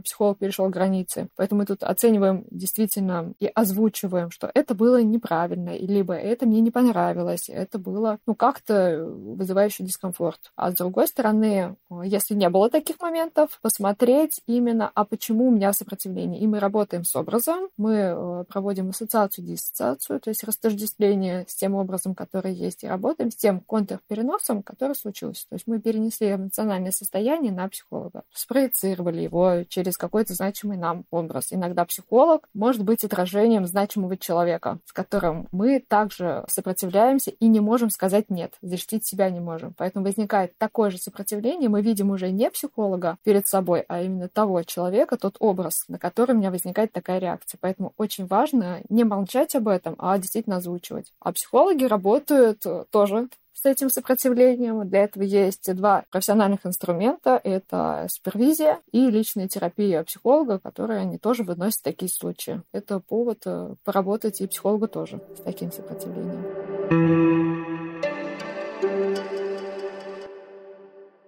психолог 0.04 0.38
перешел 0.38 0.68
границы. 0.68 1.28
Поэтому 1.36 1.60
мы 1.60 1.66
тут 1.66 1.82
оцениваем 1.82 2.44
действительно 2.50 3.34
и 3.38 3.46
озвучиваем, 3.46 4.30
что 4.30 4.50
это 4.54 4.74
было 4.74 5.02
неправильно, 5.02 5.76
либо 5.76 6.14
это 6.14 6.46
мне 6.46 6.60
не 6.60 6.70
понравилось, 6.70 7.48
это 7.48 7.78
было, 7.78 8.18
ну, 8.26 8.34
как-то 8.34 9.04
вызывающий 9.04 9.84
дискомфорт. 9.84 10.52
А 10.56 10.70
с 10.70 10.74
другой 10.74 11.08
стороны, 11.08 11.76
если 12.04 12.34
не 12.34 12.48
было 12.48 12.70
таких 12.70 13.00
моментов, 13.00 13.58
посмотреть 13.62 14.40
именно, 14.46 14.90
а 14.94 15.04
почему 15.04 15.48
у 15.48 15.50
меня 15.50 15.72
сопротивление. 15.72 16.40
И 16.40 16.46
мы 16.46 16.60
работаем 16.60 17.04
с 17.04 17.14
образом, 17.16 17.68
мы 17.76 17.94
э, 17.94 18.44
проводим 18.48 18.90
ассоциацию, 18.90 19.44
диссоциацию, 19.44 20.20
то 20.20 20.30
есть 20.30 20.44
растождествление 20.44 21.44
с 21.48 21.54
тем 21.54 21.74
образом, 21.74 22.14
который 22.14 22.54
есть, 22.54 22.84
и 22.84 22.88
работаем 22.88 23.30
с 23.30 23.36
тем 23.36 23.60
контрпереносом, 23.60 24.62
который 24.62 24.94
случился. 24.94 25.46
То 25.48 25.54
есть 25.54 25.66
мы 25.66 25.80
перенесли 25.80 26.34
эмоциональное 26.34 26.92
состояние 26.92 27.52
на 27.52 27.68
психолога, 27.68 28.22
спроецировали 28.32 29.22
его 29.22 29.64
через 29.70 29.96
какой-то 29.96 30.34
значимый 30.34 30.76
нам 30.76 31.04
образ. 31.10 31.46
Иногда 31.50 31.86
психолог 31.86 32.48
может 32.52 32.84
быть 32.84 33.04
отражением 33.04 33.66
значимого 33.66 34.16
человека, 34.16 34.78
с 34.84 34.92
которым 34.92 35.48
мы 35.52 35.80
также 35.80 36.44
сопротивляемся 36.48 37.30
и 37.30 37.46
не 37.46 37.60
можем 37.60 37.88
сказать 37.88 38.28
нет, 38.28 38.54
защитить 38.60 39.06
себя 39.06 39.30
не 39.30 39.40
можем. 39.40 39.72
Поэтому 39.78 40.04
возникает 40.04 40.58
такое 40.58 40.90
же 40.90 40.98
сопротивление, 40.98 41.68
мы 41.68 41.80
видим 41.80 42.10
уже 42.10 42.30
не 42.30 42.50
психолога 42.50 43.16
перед 43.22 43.46
собой, 43.46 43.84
а 43.88 44.02
именно 44.02 44.28
того 44.28 44.62
человека, 44.64 45.16
тот 45.16 45.36
образ, 45.38 45.84
на 45.88 45.98
который 45.98 46.32
у 46.32 46.38
меня 46.38 46.50
возникает 46.50 46.92
такая 46.92 47.18
реакция. 47.18 47.58
Поэтому 47.60 47.94
очень 47.96 48.26
важно 48.26 48.80
не 48.88 49.04
молчать 49.04 49.54
об 49.54 49.68
этом, 49.68 49.94
а 49.98 50.18
действительно 50.18 50.56
озвучивать. 50.56 51.12
А 51.20 51.32
психологи 51.32 51.84
работают 51.84 52.64
тоже 52.90 53.28
с 53.60 53.66
этим 53.66 53.90
сопротивлением. 53.90 54.88
Для 54.88 55.04
этого 55.04 55.22
есть 55.22 55.74
два 55.74 56.04
профессиональных 56.10 56.64
инструмента. 56.64 57.40
Это 57.42 58.06
супервизия 58.10 58.80
и 58.90 59.10
личная 59.10 59.48
терапия 59.48 60.02
психолога, 60.02 60.58
которые 60.58 61.00
они 61.00 61.18
тоже 61.18 61.42
выносят 61.42 61.82
такие 61.82 62.10
случаи. 62.10 62.62
Это 62.72 63.00
повод 63.00 63.42
э, 63.44 63.74
поработать 63.84 64.40
и 64.40 64.46
психолога 64.46 64.88
тоже 64.88 65.20
с 65.36 65.42
таким 65.42 65.70
сопротивлением. 65.72 67.69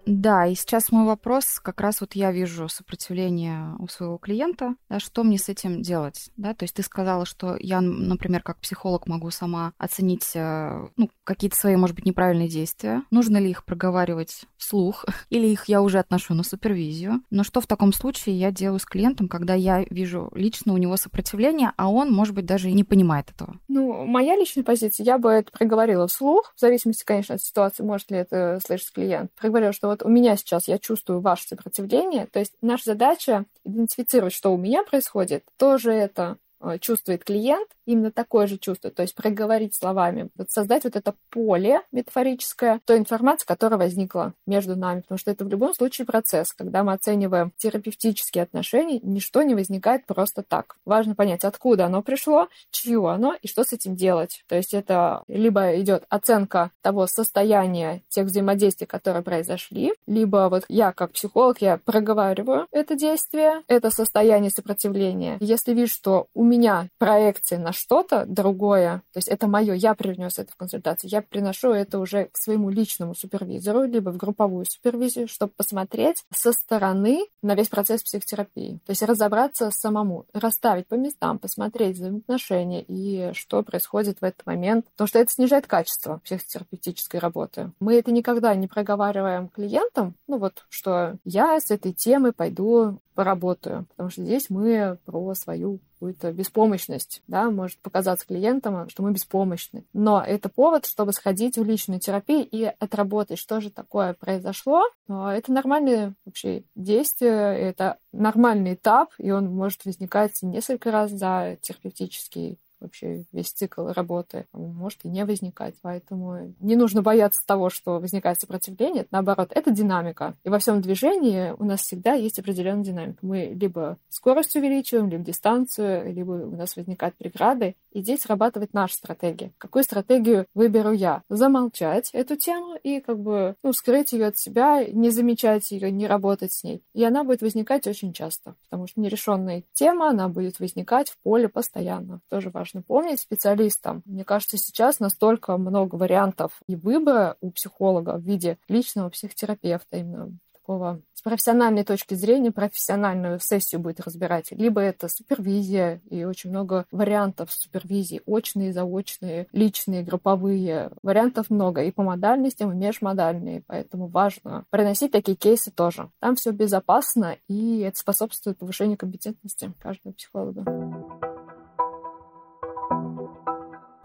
Да, 0.05 0.45
и 0.45 0.55
сейчас 0.55 0.91
мой 0.91 1.05
вопрос, 1.05 1.59
как 1.61 1.79
раз 1.79 2.01
вот 2.01 2.13
я 2.13 2.31
вижу 2.31 2.67
сопротивление 2.67 3.75
у 3.79 3.87
своего 3.87 4.17
клиента, 4.17 4.75
да, 4.89 4.99
что 4.99 5.23
мне 5.23 5.37
с 5.37 5.49
этим 5.49 5.81
делать, 5.81 6.29
да, 6.35 6.53
то 6.53 6.63
есть 6.63 6.75
ты 6.75 6.83
сказала, 6.83 7.25
что 7.25 7.55
я, 7.59 7.79
например, 7.81 8.43
как 8.43 8.59
психолог 8.59 9.07
могу 9.07 9.31
сама 9.31 9.73
оценить, 9.77 10.31
э, 10.35 10.87
ну, 10.97 11.09
какие-то 11.23 11.55
свои, 11.55 11.75
может 11.75 11.95
быть, 11.95 12.05
неправильные 12.05 12.49
действия, 12.49 13.03
нужно 13.11 13.37
ли 13.37 13.49
их 13.49 13.63
проговаривать 13.63 14.43
вслух, 14.57 15.05
или 15.29 15.47
их 15.47 15.65
я 15.65 15.81
уже 15.81 15.99
отношу 15.99 16.33
на 16.33 16.43
супервизию, 16.43 17.21
но 17.29 17.43
что 17.43 17.61
в 17.61 17.67
таком 17.67 17.93
случае 17.93 18.37
я 18.37 18.51
делаю 18.51 18.79
с 18.79 18.85
клиентом, 18.85 19.29
когда 19.29 19.53
я 19.53 19.85
вижу 19.89 20.29
лично 20.35 20.73
у 20.73 20.77
него 20.77 20.97
сопротивление, 20.97 21.71
а 21.77 21.89
он, 21.89 22.11
может 22.11 22.35
быть, 22.35 22.45
даже 22.45 22.69
и 22.69 22.73
не 22.73 22.83
понимает 22.83 23.31
этого? 23.31 23.55
Ну, 23.69 24.05
моя 24.05 24.35
личная 24.35 24.63
позиция, 24.63 25.05
я 25.05 25.17
бы 25.17 25.29
это 25.29 25.51
проговорила 25.51 26.07
вслух, 26.07 26.53
в 26.55 26.59
зависимости, 26.59 27.05
конечно, 27.05 27.35
от 27.35 27.41
ситуации, 27.41 27.83
может 27.83 28.11
ли 28.11 28.17
это 28.17 28.59
слышать 28.65 28.91
клиент, 28.91 29.31
проговорила, 29.39 29.71
что 29.71 29.92
вот 29.93 30.03
у 30.03 30.09
меня 30.09 30.35
сейчас 30.35 30.67
я 30.67 30.77
чувствую 30.77 31.21
ваше 31.21 31.47
сопротивление, 31.47 32.27
то 32.27 32.39
есть 32.39 32.53
наша 32.61 32.85
задача 32.85 33.45
идентифицировать, 33.63 34.33
что 34.33 34.53
у 34.53 34.57
меня 34.57 34.83
происходит, 34.83 35.45
тоже 35.57 35.91
это 35.93 36.37
чувствует 36.79 37.23
клиент, 37.23 37.69
именно 37.85 38.11
такое 38.11 38.47
же 38.47 38.57
чувство, 38.57 38.91
то 38.91 39.01
есть 39.01 39.15
проговорить 39.15 39.75
словами, 39.75 40.29
вот 40.37 40.49
создать 40.49 40.83
вот 40.83 40.95
это 40.95 41.13
поле 41.29 41.81
метафорическое 41.91 42.79
той 42.85 42.97
информации, 42.97 43.45
которая 43.45 43.79
возникла 43.79 44.33
между 44.45 44.75
нами, 44.75 45.01
потому 45.01 45.17
что 45.17 45.31
это 45.31 45.45
в 45.45 45.49
любом 45.49 45.73
случае 45.73 46.05
процесс. 46.05 46.53
Когда 46.53 46.83
мы 46.83 46.93
оцениваем 46.93 47.51
терапевтические 47.57 48.43
отношения, 48.43 48.99
ничто 49.01 49.41
не 49.43 49.55
возникает 49.55 50.05
просто 50.05 50.43
так. 50.43 50.77
Важно 50.85 51.15
понять, 51.15 51.43
откуда 51.43 51.85
оно 51.85 52.01
пришло, 52.01 52.47
чье 52.71 53.09
оно 53.09 53.35
и 53.41 53.47
что 53.47 53.63
с 53.63 53.73
этим 53.73 53.95
делать. 53.95 54.43
То 54.47 54.55
есть 54.55 54.73
это 54.73 55.23
либо 55.27 55.79
идет 55.79 56.05
оценка 56.09 56.71
того 56.81 57.07
состояния 57.07 58.01
тех 58.09 58.27
взаимодействий, 58.27 58.87
которые 58.87 59.23
произошли, 59.23 59.93
либо 60.07 60.47
вот 60.49 60.65
я 60.67 60.91
как 60.91 61.11
психолог, 61.11 61.61
я 61.61 61.77
проговариваю 61.77 62.67
это 62.71 62.95
действие, 62.95 63.63
это 63.67 63.89
состояние 63.89 64.51
сопротивления. 64.51 65.37
Если 65.39 65.73
вижу, 65.73 65.93
что 65.93 66.27
у 66.33 66.43
меня 66.53 66.89
проекция 66.97 67.59
на 67.59 67.73
что-то 67.73 68.25
другое, 68.27 69.03
то 69.11 69.17
есть 69.17 69.27
это 69.27 69.47
мое, 69.47 69.73
я 69.73 69.95
принес 69.95 70.39
это 70.39 70.51
в 70.51 70.55
консультацию, 70.55 71.09
я 71.09 71.21
приношу 71.21 71.71
это 71.71 71.99
уже 71.99 72.25
к 72.25 72.37
своему 72.37 72.69
личному 72.69 73.15
супервизору, 73.15 73.83
либо 73.83 74.11
в 74.11 74.17
групповую 74.17 74.65
супервизию, 74.65 75.27
чтобы 75.27 75.53
посмотреть 75.55 76.23
со 76.33 76.51
стороны 76.53 77.25
на 77.41 77.55
весь 77.55 77.69
процесс 77.69 78.03
психотерапии. 78.03 78.79
То 78.85 78.91
есть 78.91 79.01
разобраться 79.01 79.71
самому, 79.71 80.25
расставить 80.33 80.87
по 80.87 80.95
местам, 80.95 81.39
посмотреть 81.39 81.97
взаимоотношения 81.97 82.83
и 82.87 83.33
что 83.33 83.63
происходит 83.63 84.21
в 84.21 84.23
этот 84.23 84.45
момент, 84.45 84.85
потому 84.91 85.07
что 85.07 85.19
это 85.19 85.31
снижает 85.31 85.67
качество 85.67 86.21
психотерапевтической 86.23 87.19
работы. 87.19 87.71
Мы 87.79 87.95
это 87.95 88.11
никогда 88.11 88.53
не 88.55 88.67
проговариваем 88.67 89.49
клиентам, 89.49 90.15
ну 90.27 90.37
вот, 90.37 90.65
что 90.69 91.17
я 91.25 91.59
с 91.59 91.71
этой 91.71 91.93
темой 91.93 92.31
пойду 92.31 92.99
поработаю, 93.13 93.85
потому 93.89 94.09
что 94.09 94.23
здесь 94.23 94.49
мы 94.49 94.97
про 95.05 95.33
свою 95.35 95.79
какую-то 96.03 96.33
беспомощность, 96.33 97.21
да, 97.27 97.49
может 97.49 97.79
показаться 97.79 98.27
клиентам, 98.27 98.89
что 98.89 99.03
мы 99.03 99.13
беспомощны. 99.13 99.85
Но 99.93 100.21
это 100.21 100.49
повод, 100.49 100.85
чтобы 100.85 101.13
сходить 101.13 101.57
в 101.57 101.63
личную 101.63 102.01
терапию 102.01 102.45
и 102.45 102.65
отработать, 102.65 103.39
что 103.39 103.61
же 103.61 103.69
такое 103.69 104.13
произошло. 104.13 104.83
Это 105.07 105.53
нормальное 105.53 106.13
вообще 106.25 106.63
действие, 106.75 107.57
это 107.57 107.99
нормальный 108.11 108.73
этап, 108.73 109.11
и 109.17 109.31
он 109.31 109.45
может 109.45 109.85
возникать 109.85 110.41
несколько 110.41 110.91
раз 110.91 111.11
за 111.11 111.57
терапевтический 111.61 112.59
вообще 112.83 113.25
весь 113.31 113.51
цикл 113.51 113.87
работы 113.87 114.45
может 114.53 114.99
и 115.03 115.09
не 115.09 115.25
возникать. 115.25 115.75
Поэтому 115.81 116.53
не 116.59 116.75
нужно 116.75 117.01
бояться 117.01 117.41
того, 117.45 117.69
что 117.69 117.99
возникает 117.99 118.39
сопротивление. 118.39 119.07
Наоборот, 119.11 119.49
это 119.51 119.71
динамика. 119.71 120.35
И 120.43 120.49
во 120.49 120.59
всем 120.59 120.81
движении 120.81 121.53
у 121.57 121.63
нас 121.63 121.81
всегда 121.81 122.13
есть 122.13 122.39
определенная 122.39 122.83
динамика. 122.83 123.19
Мы 123.21 123.55
либо 123.59 123.97
скорость 124.09 124.55
увеличиваем, 124.55 125.09
либо 125.09 125.23
дистанцию, 125.23 126.13
либо 126.13 126.31
у 126.31 126.55
нас 126.55 126.75
возникают 126.75 127.15
преграды. 127.15 127.75
И 127.91 128.01
здесь 128.01 128.21
срабатывает 128.21 128.73
наша 128.73 128.95
стратегия. 128.95 129.51
Какую 129.57 129.83
стратегию 129.83 130.45
выберу 130.53 130.91
я? 130.91 131.23
Замолчать 131.29 132.09
эту 132.13 132.35
тему 132.35 132.75
и 132.81 132.99
как 132.99 133.19
бы 133.19 133.55
ну, 133.63 133.73
скрыть 133.73 134.13
ее 134.13 134.27
от 134.27 134.37
себя, 134.37 134.83
не 134.85 135.09
замечать 135.09 135.71
ее, 135.71 135.91
не 135.91 136.07
работать 136.07 136.53
с 136.53 136.63
ней. 136.63 136.83
И 136.93 137.03
она 137.03 137.23
будет 137.23 137.41
возникать 137.41 137.87
очень 137.87 138.13
часто, 138.13 138.55
потому 138.63 138.87
что 138.87 138.99
нерешенная 138.99 139.63
тема, 139.73 140.09
она 140.09 140.27
будет 140.27 140.59
возникать 140.59 141.09
в 141.09 141.17
поле 141.19 141.47
постоянно. 141.47 142.21
Тоже 142.29 142.49
важно 142.49 142.72
помнить 142.81 143.19
специалистам. 143.19 144.01
Мне 144.05 144.23
кажется, 144.23 144.57
сейчас 144.57 144.99
настолько 144.99 145.57
много 145.57 145.95
вариантов 145.95 146.61
и 146.67 146.75
выбора 146.75 147.37
у 147.41 147.51
психолога 147.51 148.17
в 148.17 148.21
виде 148.21 148.57
личного 148.67 149.09
психотерапевта, 149.09 149.97
именно 149.97 150.31
такого 150.63 151.01
с 151.13 151.21
профессиональной 151.21 151.83
точки 151.83 152.15
зрения 152.15 152.51
профессиональную 152.51 153.39
сессию 153.39 153.81
будет 153.81 153.99
разбирать. 153.99 154.51
Либо 154.51 154.81
это 154.81 155.07
супервизия, 155.07 156.01
и 156.09 156.23
очень 156.23 156.49
много 156.49 156.85
вариантов 156.91 157.51
супервизии, 157.51 158.21
очные, 158.25 158.73
заочные, 158.73 159.47
личные, 159.51 160.03
групповые. 160.03 160.91
Вариантов 161.01 161.49
много 161.49 161.83
и 161.83 161.91
по 161.91 162.03
модальностям, 162.03 162.71
и 162.71 162.75
межмодальные, 162.75 163.63
поэтому 163.67 164.07
важно 164.07 164.65
приносить 164.69 165.11
такие 165.11 165.35
кейсы 165.35 165.71
тоже. 165.71 166.09
Там 166.19 166.35
все 166.35 166.51
безопасно, 166.51 167.37
и 167.47 167.79
это 167.79 167.97
способствует 167.97 168.57
повышению 168.57 168.97
компетентности 168.97 169.71
каждого 169.81 170.13
психолога. 170.13 171.32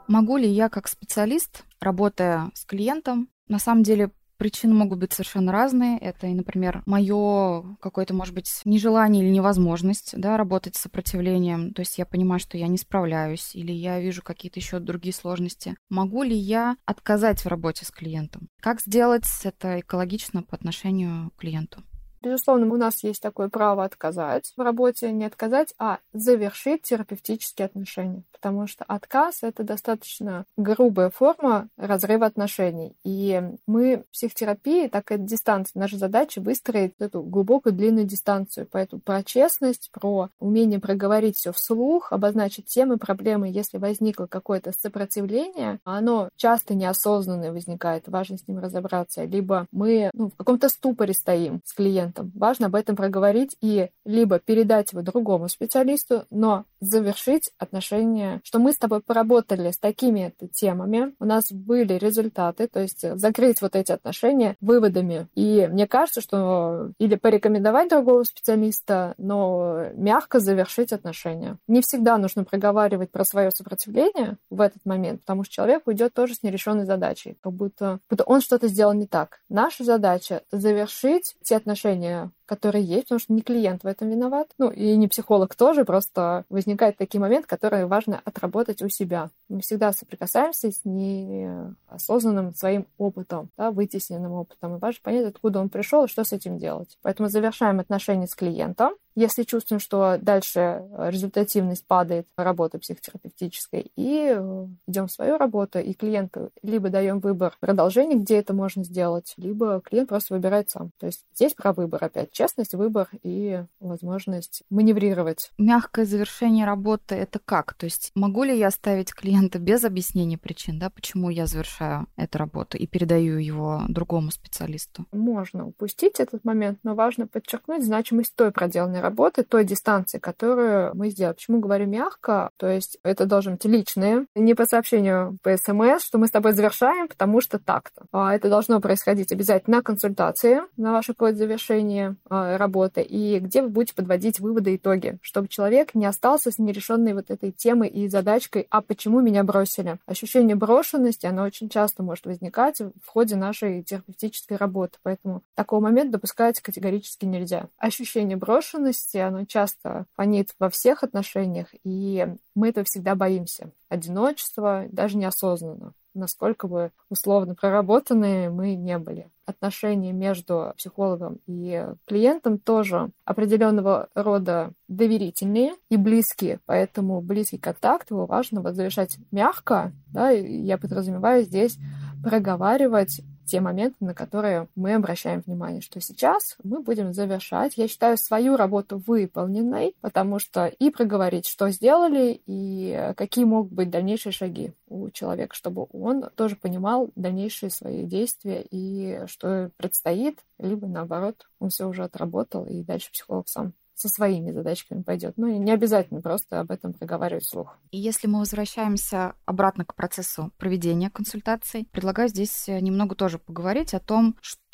Могу 0.09 0.37
ли 0.37 0.49
я 0.49 0.69
как 0.69 0.89
специалист, 0.89 1.65
работая 1.81 2.51
с 2.55 2.65
клиентом, 2.65 3.29
на 3.47 3.59
самом 3.59 3.83
деле 3.83 4.11
Причины 4.39 4.73
могут 4.73 5.01
быть 5.01 5.13
совершенно 5.13 5.51
разные. 5.51 5.99
Это, 5.99 6.29
например, 6.29 6.85
мое 6.87 7.77
какое-то, 7.81 8.15
может 8.15 8.35
быть, 8.35 8.61
нежелание 8.65 9.25
или 9.25 9.33
невозможность 9.33 10.15
да, 10.17 10.37
работать 10.37 10.77
с 10.77 10.81
сопротивлением. 10.81 11.75
То 11.75 11.81
есть 11.81 11.99
я 11.99 12.07
понимаю, 12.07 12.39
что 12.39 12.57
я 12.57 12.69
не 12.69 12.79
справляюсь, 12.79 13.57
или 13.57 13.73
я 13.73 13.99
вижу 14.01 14.23
какие-то 14.23 14.61
еще 14.61 14.79
другие 14.79 15.13
сложности. 15.13 15.75
Могу 15.91 16.23
ли 16.23 16.37
я 16.37 16.77
отказать 16.87 17.45
в 17.45 17.49
работе 17.49 17.85
с 17.85 17.91
клиентом? 17.91 18.49
Как 18.63 18.81
сделать 18.81 19.27
это 19.43 19.81
экологично 19.81 20.45
по 20.45 20.55
отношению 20.55 21.33
к 21.33 21.41
клиенту? 21.41 21.83
Безусловно, 22.23 22.73
у 22.73 22.77
нас 22.77 23.03
есть 23.05 23.23
такое 23.23 23.49
право 23.49 23.85
отказать 23.85 24.53
в 24.57 24.61
работе, 24.61 25.13
не 25.13 25.25
отказать, 25.25 25.75
а 25.79 25.99
завершить 26.13 26.83
терапевтические 26.83 27.67
отношения. 27.67 28.23
Потому 28.33 28.67
что 28.67 28.85
отказ— 28.85 29.39
это 29.43 29.65
достаточно 29.65 30.45
грубая 30.57 31.11
форма 31.11 31.69
разрыва 31.77 32.27
отношений. 32.27 32.95
И 33.05 33.43
мы 33.67 34.05
в 34.09 34.13
психотерапии, 34.13 34.89
так 34.89 35.11
и 35.11 35.19
дистанция, 35.19 35.81
наша 35.81 35.97
задача 35.97 36.41
выстроить 36.41 36.95
эту 36.99 37.23
глубокую 37.23 37.73
длинную 37.73 38.07
дистанцию. 38.07 38.69
Поэтому 38.71 39.03
про 39.03 39.23
честность, 39.23 39.91
про 39.93 40.29
умение 40.39 40.79
проговорить 40.79 41.37
все 41.37 41.53
вслух, 41.53 42.13
обозначить 42.13 42.67
темы, 42.67 42.97
проблемы, 42.97 43.49
если 43.49 43.79
возникло 43.79 44.27
какое-то 44.27 44.73
сопротивление, 44.73 45.81
оно 45.85 46.29
часто 46.37 46.75
неосознанное 46.75 47.53
возникает, 47.53 48.09
важно 48.09 48.39
с 48.39 48.47
ним 48.47 48.59
разобраться. 48.59 49.25
Либо 49.25 49.67
мы 49.73 50.11
ну, 50.13 50.31
в 50.31 50.37
каком-то 50.37 50.69
ступоре 50.69 51.13
стоим 51.13 51.61
с 51.65 51.73
клиентом, 51.75 52.08
клиентом. 52.09 52.33
Важно 52.35 52.67
об 52.67 52.75
этом 52.75 52.97
проговорить 52.97 53.57
и 53.61 53.91
либо 54.05 54.39
передать 54.39 54.93
его 54.93 55.03
другому 55.03 55.49
специалисту, 55.49 56.25
но 56.31 56.65
завершить 56.81 57.51
отношения, 57.59 58.41
что 58.45 58.59
мы 58.59 58.73
с 58.73 58.79
тобой 58.79 59.01
поработали 59.01 59.71
с 59.71 59.79
такими 59.79 60.33
темами, 60.53 61.15
у 61.19 61.25
нас 61.25 61.51
были 61.51 61.95
результаты, 61.95 62.69
то 62.69 62.81
есть 62.81 63.05
закрыть 63.19 63.61
вот 63.61 63.75
эти 63.75 63.93
отношения 63.93 64.57
выводами. 64.61 65.29
И 65.35 65.69
мне 65.71 65.87
кажется, 65.87 66.21
что 66.21 66.93
или 66.99 67.17
порекомендовать 67.17 67.91
другого 67.91 68.23
специалиста, 68.25 69.15
но 69.19 69.87
мягко 69.95 70.41
завершить 70.41 70.93
отношения. 70.93 71.57
Не 71.67 71.83
всегда 71.83 72.19
нужно 72.19 72.45
проговаривать 72.45 73.11
про 73.11 73.25
свое 73.25 73.51
сопротивление 73.51 74.37
в 74.51 74.61
этот 74.61 74.85
момент, 74.85 75.21
потому 75.23 75.45
что 75.45 75.55
человек 75.55 75.83
уйдет 75.87 76.15
тоже 76.15 76.35
с 76.35 76.43
нерешенной 76.43 76.85
задачей, 76.85 77.37
как 77.43 77.53
будто, 77.53 77.99
будто 78.09 78.25
он 78.25 78.41
что-то 78.41 78.69
сделал 78.69 78.93
не 78.93 79.07
так. 79.07 79.41
Наша 79.49 79.85
задача 79.85 80.43
завершить 80.53 81.35
те 81.43 81.57
отношения, 81.57 81.98
yeah. 82.03 82.29
Которые 82.49 82.83
есть, 82.83 83.05
потому 83.05 83.21
что 83.21 83.33
не 83.33 83.43
клиент 83.43 83.85
в 83.85 83.87
этом 83.87 84.09
виноват, 84.09 84.49
ну 84.59 84.71
и 84.71 84.97
не 84.97 85.07
психолог 85.07 85.55
тоже, 85.55 85.85
просто 85.85 86.45
возникает 86.49 86.97
такие 86.97 87.21
моменты, 87.21 87.47
которые 87.47 87.87
важно 87.87 88.21
отработать 88.25 88.83
у 88.83 88.89
себя. 88.89 89.31
Мы 89.49 89.61
всегда 89.61 89.93
соприкасаемся 89.93 90.71
с 90.71 90.81
неосознанным 90.85 92.55
своим 92.55 92.87
опытом, 92.97 93.51
да, 93.57 93.71
вытесненным 93.71 94.33
опытом, 94.33 94.77
и 94.77 94.79
важно 94.79 95.01
понять, 95.03 95.27
откуда 95.27 95.61
он 95.61 95.69
пришел 95.69 96.05
и 96.05 96.09
что 96.09 96.25
с 96.25 96.33
этим 96.33 96.59
делать. 96.59 96.99
Поэтому 97.03 97.29
завершаем 97.29 97.81
отношения 97.81 98.27
с 98.27 98.35
клиентом, 98.35 98.95
если 99.19 99.43
чувствуем, 99.43 99.81
что 99.81 100.17
дальше 100.21 100.85
результативность 100.97 101.85
падает 101.87 102.29
работы 102.37 102.79
психотерапевтической, 102.79 103.91
и 103.97 104.33
э, 104.33 104.67
идем 104.87 105.09
в 105.09 105.13
свою 105.13 105.39
работу, 105.39 105.81
и 105.81 105.93
клиенту 105.93 106.51
либо 106.63 106.89
даем 106.89 107.19
выбор 107.19 107.57
продолжения, 107.59 108.15
где 108.15 108.37
это 108.37 108.55
можно 108.55 108.85
сделать, 108.85 109.35
либо 109.37 109.81
клиент 109.81 110.09
просто 110.09 110.35
выбирает 110.35 110.71
сам. 110.71 110.93
То 111.01 111.07
есть 111.07 111.25
здесь 111.35 111.55
про 111.55 111.73
выбор 111.73 112.05
опять. 112.05 112.31
Честность, 112.39 112.73
выбор 112.77 113.09
и 113.25 113.65
возможность 113.81 114.63
маневрировать. 114.71 115.51
Мягкое 115.59 116.05
завершение 116.05 116.67
работы— 116.67 117.15
это 117.17 117.41
как? 117.45 117.75
То 117.75 117.87
есть 117.87 118.13
могу 118.15 118.45
ли 118.45 118.57
я 118.57 118.69
оставить 118.69 119.13
клиента 119.13 119.59
без 119.59 119.83
объяснения 119.83 120.39
причин, 120.39 120.79
да, 120.79 120.89
почему 120.89 121.31
я 121.31 121.47
завершаю 121.47 122.07
эту 122.15 122.39
работу 122.39 122.77
и 122.77 122.87
передаю 122.87 123.39
его 123.39 123.83
другому 123.89 124.31
специалисту? 124.31 125.05
Можно 125.11 125.67
упустить 125.67 126.21
этот 126.21 126.45
момент, 126.45 126.79
но 126.85 126.95
важно 126.95 127.27
подчеркнуть 127.27 127.85
значимость 127.85 128.37
той 128.37 128.53
проделанной 128.53 129.01
работы, 129.01 129.43
той 129.43 129.65
дистанции, 129.65 130.19
которую 130.19 130.95
мы 130.95 131.11
сделали. 131.11 131.35
Почему 131.35 131.59
говорю 131.59 131.87
мягко? 131.87 132.51
То 132.57 132.69
есть 132.69 133.01
это 133.03 133.27
должен 133.27 133.55
быть 133.55 133.65
личные, 133.65 134.27
не 134.37 134.55
по 134.55 134.65
сообщению 134.65 135.39
по 135.43 135.57
СМС, 135.57 136.05
что 136.05 136.19
мы 136.19 136.29
с 136.29 136.31
тобой 136.31 136.53
завершаем, 136.53 137.09
потому 137.09 137.41
что 137.41 137.59
так-то. 137.59 138.05
А 138.13 138.33
это 138.33 138.49
должно 138.49 138.81
происходить 138.81 139.33
обязательно 139.33 139.79
на 139.79 139.83
консультации, 139.83 140.61
на 140.77 140.93
ваше 140.93 141.15
а, 141.19 142.28
работы, 142.29 143.03
и 143.03 143.39
где 143.39 143.63
вы 143.63 143.69
будете 143.69 143.95
подводить 143.95 144.41
выводы, 144.41 144.77
итоги, 144.77 145.19
чтобы 145.23 145.49
человек 145.49 145.95
не 145.95 146.07
остался 146.07 146.51
с 146.51 146.59
нерешенной 146.59 147.15
вот 147.15 147.31
этой 147.31 147.53
темой 147.53 147.89
и 147.89 148.09
задачкой, 148.09 148.67
а 148.71 148.81
почему 148.81 149.21
меня 149.21 149.45
бросили. 149.45 149.99
Ощущение 150.07 150.57
брошенности, 150.57 151.27
оно 151.27 151.43
очень 151.43 151.69
часто 151.69 152.03
может 152.03 152.27
возникать 152.27 152.81
в 152.81 153.07
ходе 153.07 153.37
нашей 153.37 153.83
терапевтической 153.83 154.57
работы, 154.57 154.99
поэтому 155.03 155.43
такого 155.55 155.81
момента 155.81 156.13
допускать 156.13 156.61
категорически 156.61 157.25
нельзя. 157.25 157.69
Ощущение 157.79 158.37
брошенности 158.37 159.17
оно 159.19 159.45
часто 159.45 160.07
фонит 160.17 160.55
во 160.59 160.71
всех 160.71 161.03
отношениях, 161.03 161.69
и 161.85 162.27
мы 162.55 162.69
этого 162.69 162.85
всегда 162.85 163.15
боимся. 163.15 163.71
Одиночество 163.89 164.87
даже 164.91 165.17
неосознанно 165.17 165.95
насколько 166.19 166.69
бы 166.69 166.93
условно 167.09 167.55
проработанные 167.55 168.51
мы 168.51 168.75
не 168.75 168.99
были. 168.99 169.31
Отношения 169.47 170.13
между 170.13 170.75
психологом 170.77 171.39
и 171.47 171.87
клиентом 172.07 172.59
тоже 172.59 173.11
определенного 173.25 174.09
рода 174.15 174.73
доверительные 174.89 175.73
и 175.89 175.97
близкие, 175.97 176.61
поэтому 176.67 177.21
близкий 177.23 177.59
контакт 177.59 178.11
его 178.11 178.27
важно 178.27 178.63
завершать 178.73 179.17
мягко, 179.31 179.93
да, 180.13 180.31
я 180.31 180.77
подразумеваю 180.77 181.45
здесь 181.45 181.79
проговаривать 182.23 183.23
те 183.49 183.61
моменты, 183.61 183.97
на 184.01 184.15
которые 184.15 184.69
мы 184.77 184.95
обращаем 184.95 185.41
внимание, 185.41 185.81
что 185.81 186.01
сейчас 186.01 186.57
мы 186.63 186.81
будем 186.81 187.13
завершать. 187.13 187.77
Я 187.77 187.89
считаю 187.89 188.17
свою 188.19 188.57
работу 188.57 189.03
выполненной, 189.05 189.97
потому 190.01 190.39
что 190.39 190.67
и 190.67 190.91
проговорить, 190.91 191.47
что 191.47 191.71
сделали, 191.71 192.41
и 192.47 193.13
какие 193.17 193.45
могут 193.45 193.73
быть 193.73 193.91
дальнейшие 193.91 194.33
шаги 194.33 194.73
у 194.89 195.11
человека, 195.11 195.55
чтобы 195.55 195.87
он 195.93 196.31
тоже 196.35 196.57
понимал 196.57 197.11
дальнейшие 197.17 197.71
свои 197.71 198.05
действия 198.05 198.65
и 198.71 199.23
что 199.27 199.71
предстоит, 199.77 200.39
либо 200.59 200.87
наоборот, 200.87 201.49
он 201.59 201.71
все 201.71 201.89
уже 201.89 202.05
отработал, 202.05 202.65
и 202.67 202.83
дальше 202.83 203.11
психолог 203.11 203.49
сам 203.49 203.73
со 203.99 204.09
своими 204.09 204.53
задачками 204.53 205.03
пойдет. 205.03 205.35
Ну 205.37 205.49
и 205.49 205.59
не 205.59 205.73
обязательно 205.73 206.21
просто 206.21 206.61
об 206.61 206.71
этом 206.71 206.93
проговаривать 206.93 207.45
вслух. 207.45 207.77
И 207.91 207.99
если 207.99 208.29
мы 208.29 208.39
возвращаемся 208.39 209.35
обратно 209.45 209.85
к 209.85 209.95
процессу 209.97 210.53
проведения 210.57 211.11
консультаций, 211.11 211.89
предлагаю 211.91 212.29
здесь 212.29 212.69
немного 212.69 213.17
тоже 213.17 213.39
поговорить 213.39 213.95
о 213.95 214.01
том, 214.01 214.37
что 214.41 214.68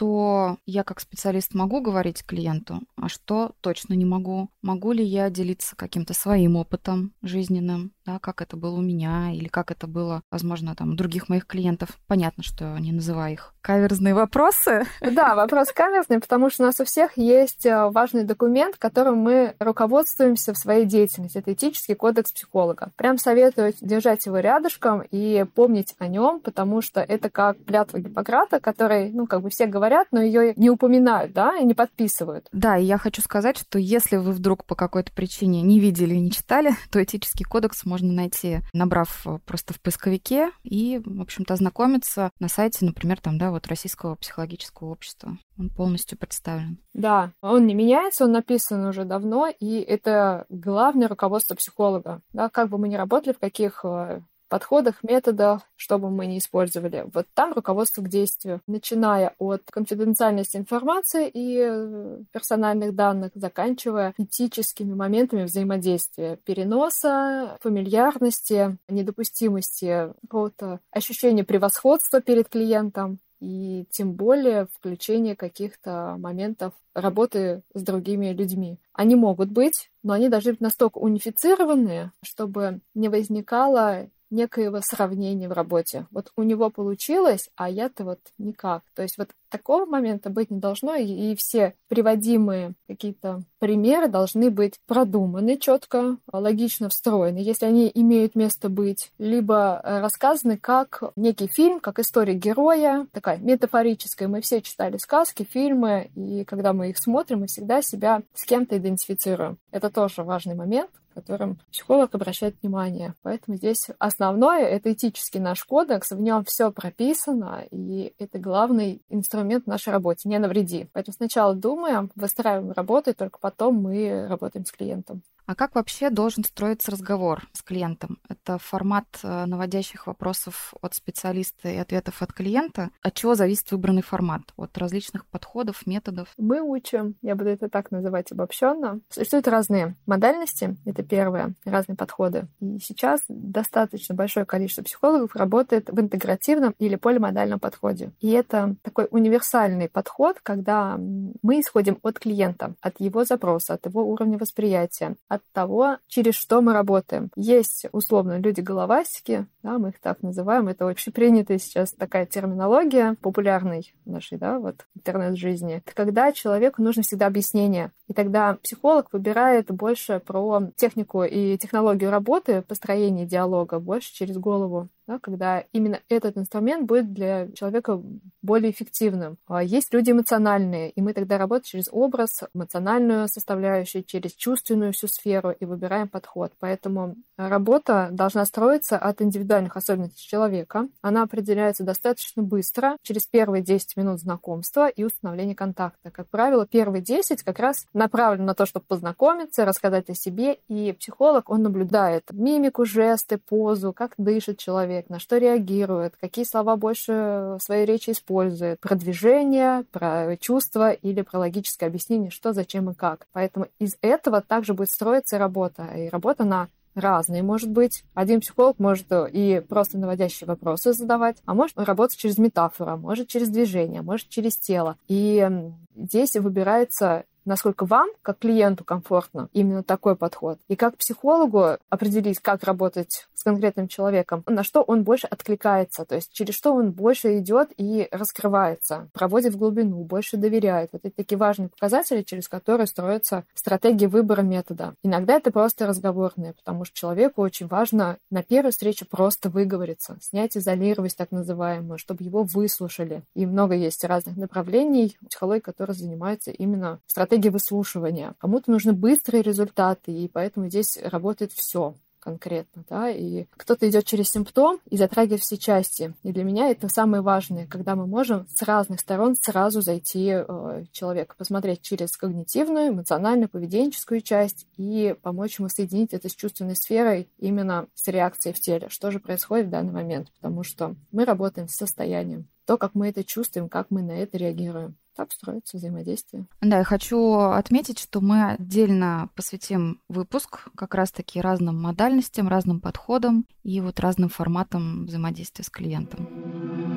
я 0.67 0.85
как 0.85 1.01
специалист 1.01 1.55
могу 1.55 1.81
говорить 1.81 2.25
клиенту, 2.25 2.81
а 2.97 3.09
что 3.09 3.53
точно 3.61 3.95
не 3.95 4.05
могу. 4.05 4.51
Могу 4.63 4.93
ли 4.93 5.05
я 5.05 5.31
делиться 5.31 5.77
каким-то 5.77 6.15
своим 6.15 6.57
опытом 6.57 7.13
жизненным, 7.23 7.93
да, 8.05 8.19
как 8.19 8.43
это 8.43 8.57
было 8.57 8.77
у 8.77 8.83
меня 8.83 9.33
или 9.33 9.49
как 9.49 9.71
это 9.71 9.87
было, 9.87 10.23
возможно, 10.31 10.75
там 10.75 10.93
у 10.93 10.95
других 10.95 11.29
моих 11.29 11.47
клиентов. 11.47 11.99
Понятно, 12.07 12.43
что 12.43 12.77
не 12.79 12.93
называю 12.93 13.35
их 13.35 13.55
каверзные 13.65 14.15
вопросы. 14.15 14.85
Да, 15.01 15.35
вопрос 15.35 15.73
каверзный, 15.73 16.21
потому 16.21 16.51
что 16.51 16.65
у 16.65 16.67
нас 16.67 16.81
у 16.81 16.85
всех 16.85 17.17
есть 17.17 17.65
э, 17.65 17.89
важный 17.89 18.25
документ, 18.25 18.77
которым 18.77 19.19
мы 19.19 19.55
руководствуемся 19.59 20.53
в 20.53 20.59
своей 20.59 20.85
деятельности. 20.85 21.39
Это 21.39 21.55
этический 21.55 21.95
кодекс 21.95 22.33
психолога. 22.33 22.91
Прям 22.97 23.17
советую 23.17 23.73
держать 23.81 24.27
его 24.27 24.39
рядышком 24.39 25.03
и 25.11 25.47
помнить 25.55 25.95
о 25.99 26.09
нем, 26.09 26.41
потому 26.41 26.83
что 26.83 27.01
это 27.01 27.31
как 27.31 27.57
клятва 27.65 27.99
Гиппократа, 27.99 28.61
который, 28.61 29.11
ну, 29.13 29.27
как 29.27 29.41
бы 29.41 29.49
все 29.49 29.67
говорят, 29.67 29.84
но 30.11 30.21
ее 30.21 30.55
не 30.57 30.71
упоминают, 30.71 31.33
да, 31.33 31.57
и 31.57 31.65
не 31.65 31.75
подписывают. 31.75 32.49
Да, 32.53 32.77
и 32.77 32.85
я 32.85 32.99
хочу 32.99 33.23
сказать, 33.23 33.59
что 33.59 33.79
если 33.79 34.17
вы 34.17 34.33
вдруг 34.33 34.65
по 34.65 34.75
какой-то 34.75 35.13
причине 35.13 35.63
не 35.63 35.81
видели 35.81 36.15
и 36.15 36.21
не 36.21 36.31
читали, 36.31 36.73
то 36.91 37.03
этический 37.03 37.45
кодекс 37.45 37.85
можно 37.85 38.13
найти, 38.13 38.61
набрав 38.73 39.27
э, 39.27 39.39
просто 39.45 39.75
в 39.75 39.81
поисковике 39.81 40.51
и, 40.63 41.01
в 41.05 41.21
общем-то, 41.21 41.55
ознакомиться 41.55 42.31
на 42.41 42.49
сайте, 42.49 42.85
например, 42.85 43.21
там, 43.21 43.39
да, 43.39 43.51
вот 43.51 43.67
Российского 43.67 44.15
психологического 44.17 44.89
общества. 44.89 45.39
Он 45.59 45.71
полностью 45.71 46.19
представлен. 46.19 46.79
Да, 46.93 47.33
он 47.41 47.67
не 47.67 47.75
меняется, 47.75 48.25
он 48.25 48.33
написан 48.33 48.85
уже 48.87 49.05
давно, 49.05 49.49
и 49.49 49.79
это 49.81 50.47
главное 50.49 51.09
руководство 51.09 51.55
психолога. 51.55 52.21
Да, 52.33 52.49
как 52.49 52.69
бы 52.69 52.79
мы 52.79 52.89
ни 52.89 52.97
работали, 52.97 53.35
в 53.35 53.39
каких 53.39 53.85
э, 53.85 54.21
подходах, 54.55 55.03
методах, 55.03 55.63
что 55.75 55.99
бы 55.99 56.11
мы 56.11 56.27
ни 56.27 56.39
использовали. 56.39 57.07
Вот 57.13 57.27
там 57.35 57.55
руководство 57.55 58.03
к 58.03 58.09
действию, 58.09 58.61
начиная 58.69 59.35
от 59.41 59.63
конфиденциальности 59.69 60.57
информации 60.57 61.29
и 61.29 61.59
э, 61.61 62.19
персональных 62.31 62.95
данных, 62.95 63.33
заканчивая 63.35 64.15
этическими 64.17 64.95
моментами 64.95 65.43
взаимодействия, 65.43 66.37
переноса, 66.45 67.59
фамильярности, 67.63 68.79
недопустимости 68.89 70.13
какого-то 70.23 70.79
ощущения 70.93 71.43
превосходства 71.43 72.21
перед 72.21 72.49
клиентом, 72.49 73.19
и 73.41 73.87
тем 73.91 74.13
более 74.13 74.69
включение 74.73 75.37
каких-то 75.37 76.17
моментов 76.19 76.73
работы 76.95 77.63
с 77.75 77.83
другими 77.83 78.29
людьми. 78.29 78.79
Они 78.93 79.17
могут 79.17 79.51
быть, 79.51 79.91
но 80.03 80.13
они 80.13 80.29
должны 80.29 80.53
быть 80.53 80.61
настолько 80.61 80.99
унифицированные, 80.99 82.13
чтобы 82.23 82.81
не 82.95 83.09
возникало 83.09 84.09
некоего 84.35 84.81
сравнения 84.83 85.49
в 85.49 85.53
работе. 85.53 86.07
Вот 86.11 86.33
у 86.37 86.43
него 86.43 86.71
получилось, 86.71 87.49
а 87.57 87.71
я-то 87.71 88.05
вот 88.05 88.19
никак. 88.39 88.83
То 88.95 89.03
есть 89.03 89.17
вот 89.17 89.31
такого 89.49 89.87
момента 89.87 90.31
быть 90.31 90.51
не 90.51 90.59
должно, 90.59 90.97
и 90.97 91.37
все 91.37 91.75
приводимые 91.89 92.75
какие-то 92.89 93.43
примеры 93.61 94.09
должны 94.09 94.51
быть 94.51 94.81
продуманы 94.87 95.57
четко, 95.57 96.17
логично 96.33 96.89
встроены, 96.89 97.39
если 97.39 97.67
они 97.67 97.91
имеют 97.95 98.35
место 98.35 98.69
быть, 98.69 99.13
либо 99.19 99.81
рассказаны 99.85 100.59
как 100.59 101.05
некий 101.15 101.47
фильм, 101.47 101.79
как 101.79 102.01
история 102.01 102.35
героя, 102.35 103.07
такая 103.13 103.39
метафорическая. 103.39 104.27
Мы 104.27 104.41
все 104.41 104.61
читали 104.61 104.97
сказки, 104.97 105.45
фильмы, 105.49 106.11
и 106.17 106.45
когда 106.45 106.73
мы 106.73 106.91
их 106.91 106.99
смотрим, 106.99 107.41
мы 107.41 107.47
всегда 107.47 107.81
себя 107.81 108.23
с 108.35 108.45
кем-то 108.45 108.77
идентифицируем. 108.77 109.59
Это 109.71 109.89
тоже 109.89 110.25
важный 110.25 110.57
момент, 110.57 110.91
которым 111.15 111.59
психолог 111.71 112.15
обращает 112.15 112.57
внимание. 112.61 113.15
Поэтому 113.23 113.57
здесь 113.57 113.89
основное— 113.99 114.65
это 114.65 114.93
этический 114.93 115.41
наш 115.41 115.65
кодекс, 115.65 116.11
в 116.11 116.21
нем 116.21 116.45
все 116.45 116.71
прописано, 116.71 117.65
и 117.71 118.13
это 118.19 118.39
главный 118.39 119.03
инструмент 119.09 119.65
в 119.65 119.69
нашей 119.69 119.93
работе, 119.93 120.29
не 120.29 120.39
навреди. 120.39 120.89
Поэтому 120.93 121.15
сначала 121.15 121.55
думаем, 121.55 122.11
выстраиваем 122.15 122.73
работу, 122.73 123.11
и 123.11 123.15
только 123.15 123.39
потом 123.39 123.77
мы 123.77 124.27
работаем 124.29 124.67
с 124.67 124.73
клиентом. 124.73 125.23
А 125.47 125.55
как 125.55 125.75
вообще 125.75 126.09
должен 126.09 126.43
строиться 126.43 126.91
разговор 126.91 127.43
с 127.53 127.63
клиентом? 127.63 128.19
Это 128.31 128.59
формат 128.59 129.05
э, 129.23 129.45
наводящих 129.45 130.07
вопросов 130.07 130.73
от 130.81 130.95
специалиста 130.95 131.69
и 131.69 131.77
ответов 131.77 132.23
от 132.23 132.33
клиента. 132.33 132.91
От 133.03 133.13
чего 133.15 133.35
зависит 133.35 133.71
выбранный 133.71 134.03
формат? 134.03 134.41
От 134.57 134.79
различных 134.79 135.27
подходов, 135.27 135.87
методов? 135.87 136.29
Мы 136.39 136.63
учим, 136.63 137.17
я 137.21 137.35
буду 137.35 137.51
это 137.51 137.69
так 137.69 137.91
называть 137.91 138.33
обобщенно. 138.33 139.01
Существуют 139.11 139.47
разные 139.47 139.97
модальности, 140.07 140.77
это 140.87 141.03
первое, 141.03 141.55
разные 141.67 141.97
подходы. 141.97 142.49
И 142.61 142.79
сейчас 142.79 143.21
достаточно 143.29 144.15
большое 144.15 144.47
количество 144.47 144.83
психологов 144.83 145.37
работает 145.37 145.91
в 145.91 146.01
интегративном 146.01 146.75
или 146.79 146.97
полимодальном 146.97 147.61
подходе. 147.61 148.13
И 148.21 148.31
это 148.31 148.77
такой 148.81 149.09
универсальный 149.11 149.91
подход, 149.91 150.39
когда 150.43 150.97
мы 150.97 151.61
исходим 151.61 151.99
от 152.03 152.19
клиента, 152.19 152.77
от 152.81 152.99
его 152.99 153.27
запроса, 153.27 153.75
от 153.75 153.85
его 153.85 154.09
уровня 154.09 154.39
восприятия, 154.39 155.17
от 155.35 155.43
того, 155.53 155.99
через 156.09 156.35
что 156.35 156.61
мы 156.61 156.73
работаем. 156.73 157.31
Есть, 157.37 157.87
условно, 157.93 158.39
люди-головастики, 158.39 159.47
да, 159.63 159.79
мы 159.79 159.91
их 159.91 160.01
так 160.01 160.23
называем, 160.23 160.69
это 160.69 160.87
очень 160.87 161.13
принятая 161.13 161.59
сейчас 161.59 161.93
такая 161.93 162.27
терминология, 162.27 163.17
популярной 163.21 163.95
нашей, 164.05 164.39
да, 164.39 164.59
вот 164.59 164.87
интернет-жизни. 164.95 165.83
Это 165.85 165.95
когда 165.95 166.33
человеку 166.33 166.83
нужно 166.83 167.03
всегда 167.03 167.27
объяснение. 167.27 167.93
И 168.09 168.13
тогда 168.13 168.59
психолог 168.63 169.09
выбирает 169.13 169.71
больше 169.71 170.21
про 170.21 170.71
технику 170.77 171.25
и 171.25 171.57
технологию 171.59 172.11
работы, 172.11 172.63
построение 172.63 173.27
диалога, 173.27 173.79
больше 173.79 174.13
через 174.13 174.37
голову 174.37 174.89
да, 175.07 175.19
когда 175.19 175.61
именно 175.73 176.01
этот 176.09 176.37
инструмент 176.39 176.87
будет 176.87 177.13
для 177.13 177.51
человека 177.53 178.01
более 178.43 178.71
эффективным. 178.71 179.37
А 179.47 179.63
есть 179.63 179.93
люди 179.93 180.11
эмоциональные, 180.11 180.91
и 180.91 181.01
мы 181.03 181.13
тогда 181.13 181.39
работаем 181.39 181.65
через 181.65 181.89
образ, 181.91 182.43
эмоциональную 182.55 183.29
составляющую, 183.29 184.05
через 184.05 184.33
чувственную 184.35 184.93
всю 184.93 185.09
сферу 185.09 185.51
и 185.51 185.65
выбираем 185.65 186.09
подход. 186.09 186.53
Поэтому 186.59 187.17
работа 187.37 188.09
должна 188.13 188.45
строиться 188.45 188.99
от 188.99 189.23
индивидуальных 189.23 189.77
особенностей 189.77 190.27
человека. 190.27 190.89
Она 191.03 191.23
определяется 191.23 191.85
достаточно 191.85 192.43
быстро, 192.43 192.97
через 193.03 193.27
первые 193.27 193.63
10 193.63 193.97
минут 193.97 194.21
знакомства 194.21 194.89
и 194.89 195.05
установления 195.05 195.55
контакта. 195.55 196.11
Как 196.11 196.29
правило, 196.29 196.67
первые 196.67 197.03
10 197.03 197.43
как 197.43 197.59
раз 197.59 197.87
направлены 197.93 198.47
на 198.47 198.55
то, 198.55 198.67
чтобы 198.67 198.87
познакомиться, 198.87 199.65
рассказать 199.65 200.09
о 200.11 200.15
себе, 200.15 200.59
и 200.69 200.93
психолог, 200.93 201.51
он 201.51 201.63
наблюдает 201.63 202.25
мимику, 202.33 202.85
жесты, 202.85 203.39
позу, 203.39 203.93
как 203.93 204.15
дышит 204.19 204.59
человек, 204.59 205.09
на 205.09 205.19
что 205.19 205.39
реагирует, 205.39 206.15
какие 206.21 206.45
слова 206.45 206.77
больше 206.77 207.13
в 207.13 207.61
своей 207.61 207.87
речи 207.87 208.11
использует, 208.11 208.81
про 208.81 208.95
движение, 208.95 209.85
про 209.91 210.37
чувства 210.39 210.93
или 210.93 211.23
про 211.23 211.39
логическое 211.39 211.87
объяснение, 211.87 212.31
что, 212.31 212.53
зачем 212.53 212.91
и 212.91 212.95
как. 212.95 213.27
Поэтому 213.33 213.67
из 213.79 213.97
этого 214.01 214.41
также 214.41 214.75
будет 214.75 214.91
строиться 214.91 215.39
работа. 215.39 215.85
И 215.97 216.09
работа 216.09 216.45
на 216.45 216.69
разные, 216.95 217.43
может 217.43 217.71
быть. 217.71 218.05
Один 218.15 218.41
психолог 218.41 218.79
может 218.79 219.07
и 219.33 219.63
просто 219.69 219.99
наводящие 219.99 220.47
вопросы 220.47 220.93
задавать, 220.93 221.37
а 221.45 221.55
может 221.55 221.79
работать 221.79 222.17
через 222.17 222.39
метафору, 222.39 222.93
а 222.93 222.97
может 222.97 223.29
через 223.29 223.49
движение, 223.49 224.01
а 224.01 224.05
может 224.05 224.29
через 224.29 224.57
тело. 224.57 224.97
И 225.09 225.49
здесь 225.97 226.37
выбирается 226.37 227.25
насколько 227.45 227.85
вам, 227.87 228.09
как 228.23 228.39
клиенту, 228.39 228.85
комфортно 228.85 229.49
именно 229.53 229.83
такой 229.83 230.17
подход. 230.17 230.59
И 230.69 230.77
как 230.77 230.97
психологу 230.97 231.79
определить, 231.89 232.41
как 232.41 232.65
работать 232.65 233.27
с 233.35 233.43
конкретным 233.43 233.89
человеком, 233.89 234.43
на 234.47 234.65
что 234.65 234.83
он 234.83 235.03
больше 235.05 235.27
откликается, 235.27 236.05
то 236.05 236.15
есть 236.15 236.33
через 236.33 236.55
что 236.55 236.75
он 236.75 236.93
больше 236.93 237.39
идет 237.39 237.71
и 237.77 238.09
раскрывается, 238.11 239.09
проводит 239.13 239.55
в 239.55 239.59
глубину, 239.59 240.05
больше 240.05 240.37
доверяет. 240.37 240.91
Вот 240.93 241.05
это 241.05 241.15
такие 241.15 241.37
важные 241.37 241.69
показатели, 241.69 242.23
через 242.23 242.49
которые 242.49 242.87
строится 242.87 243.45
стратегия 243.55 244.09
выбора 244.09 244.43
метода. 244.43 244.95
Иногда 245.03 245.35
это 245.35 245.51
просто 245.51 245.87
разговорные, 245.87 246.55
потому 246.55 246.85
что 246.85 246.97
человеку 246.97 247.43
очень 247.43 247.67
важно 247.67 248.19
на 248.31 248.43
первой 248.43 248.71
встрече 248.71 249.05
просто 249.05 249.51
выговориться, 249.51 250.17
снять 250.21 250.57
изолированность 250.57 251.17
так 251.17 251.31
называемую, 251.31 251.99
чтобы 251.99 252.25
его 252.25 252.43
выслушали. 252.43 253.23
И 253.35 253.47
много 253.47 253.75
есть 253.75 254.05
разных 254.05 254.37
направлений 254.37 255.17
психологии, 255.29 255.61
которые 255.61 255.95
занимаются 255.95 256.51
именно 256.51 257.01
стратегией 257.07 257.34
стратегия 257.35 257.51
выслушивания. 257.51 258.35
Кому-то 258.39 258.71
нужны 258.71 258.93
быстрые 258.93 259.43
результаты, 259.43 260.13
и 260.13 260.29
поэтому 260.29 260.69
здесь 260.69 260.99
работает 261.03 261.53
все 261.53 261.95
конкретно, 262.21 262.85
да, 262.89 263.11
и 263.11 263.45
кто-то 263.51 263.87
идет 263.87 264.07
через 264.07 264.31
симптом 264.31 264.81
и 264.89 264.97
затрагивает 264.97 265.43
все 265.43 265.59
части. 265.59 266.15
И 266.23 266.33
для 266.33 266.43
меня 266.43 266.71
это 266.71 266.89
самое 266.89 267.23
важное, 267.23 267.67
когда 267.67 267.97
мы 267.97 268.07
можем 268.07 268.47
с 268.49 268.63
разных 268.63 269.01
сторон 269.01 269.37
сразу 269.39 269.83
зайти 269.83 270.31
э, 270.33 270.85
человека, 270.91 271.35
посмотреть 271.37 271.83
через 271.83 272.17
когнитивную, 272.17 272.89
эмоциональную, 272.89 273.51
поведенческую 273.51 274.23
часть 274.23 274.67
и 274.79 275.15
помочь 275.21 275.59
ему 275.59 275.69
соединить 275.69 276.15
это 276.15 276.31
с 276.31 276.35
чувственной 276.35 276.77
сферой 276.77 277.29
именно 277.39 277.89
с 277.95 278.09
реакцией 278.09 278.55
в 278.55 278.61
теле. 278.61 278.89
Что 278.89 279.11
же 279.11 279.19
происходит 279.21 279.67
в 279.67 279.71
данный 279.71 279.93
момент? 279.93 280.29
Потому 280.41 280.63
что 280.63 280.95
мы 281.13 281.27
работаем 281.27 281.69
с 281.69 281.75
состоянием. 281.75 282.49
То, 282.67 282.79
как 282.79 282.95
мы 282.95 283.09
это 283.09 283.25
чувствуем, 283.25 283.69
как 283.69 283.91
мы 283.91 284.03
на 284.03 284.13
это 284.13 284.39
реагируем 284.39 284.97
так 285.15 285.33
строится 285.33 285.77
взаимодействие. 285.77 286.47
Да, 286.61 286.79
я 286.79 286.85
хочу 286.85 287.35
отметить, 287.35 287.99
что 288.01 288.21
мы 288.21 288.51
отдельно 288.53 289.31
посвятим 289.37 290.01
выпуск 290.09 290.69
как 290.75 290.95
раз-таки 290.95 291.41
разным 291.41 291.81
модальностям, 291.81 292.49
разным 292.49 292.81
подходам 292.81 293.47
и 293.63 293.81
вот 293.81 294.01
разным 294.01 294.29
форматам 294.29 295.07
взаимодействия 295.07 295.65
с 295.65 295.71
клиентом. 295.71 296.94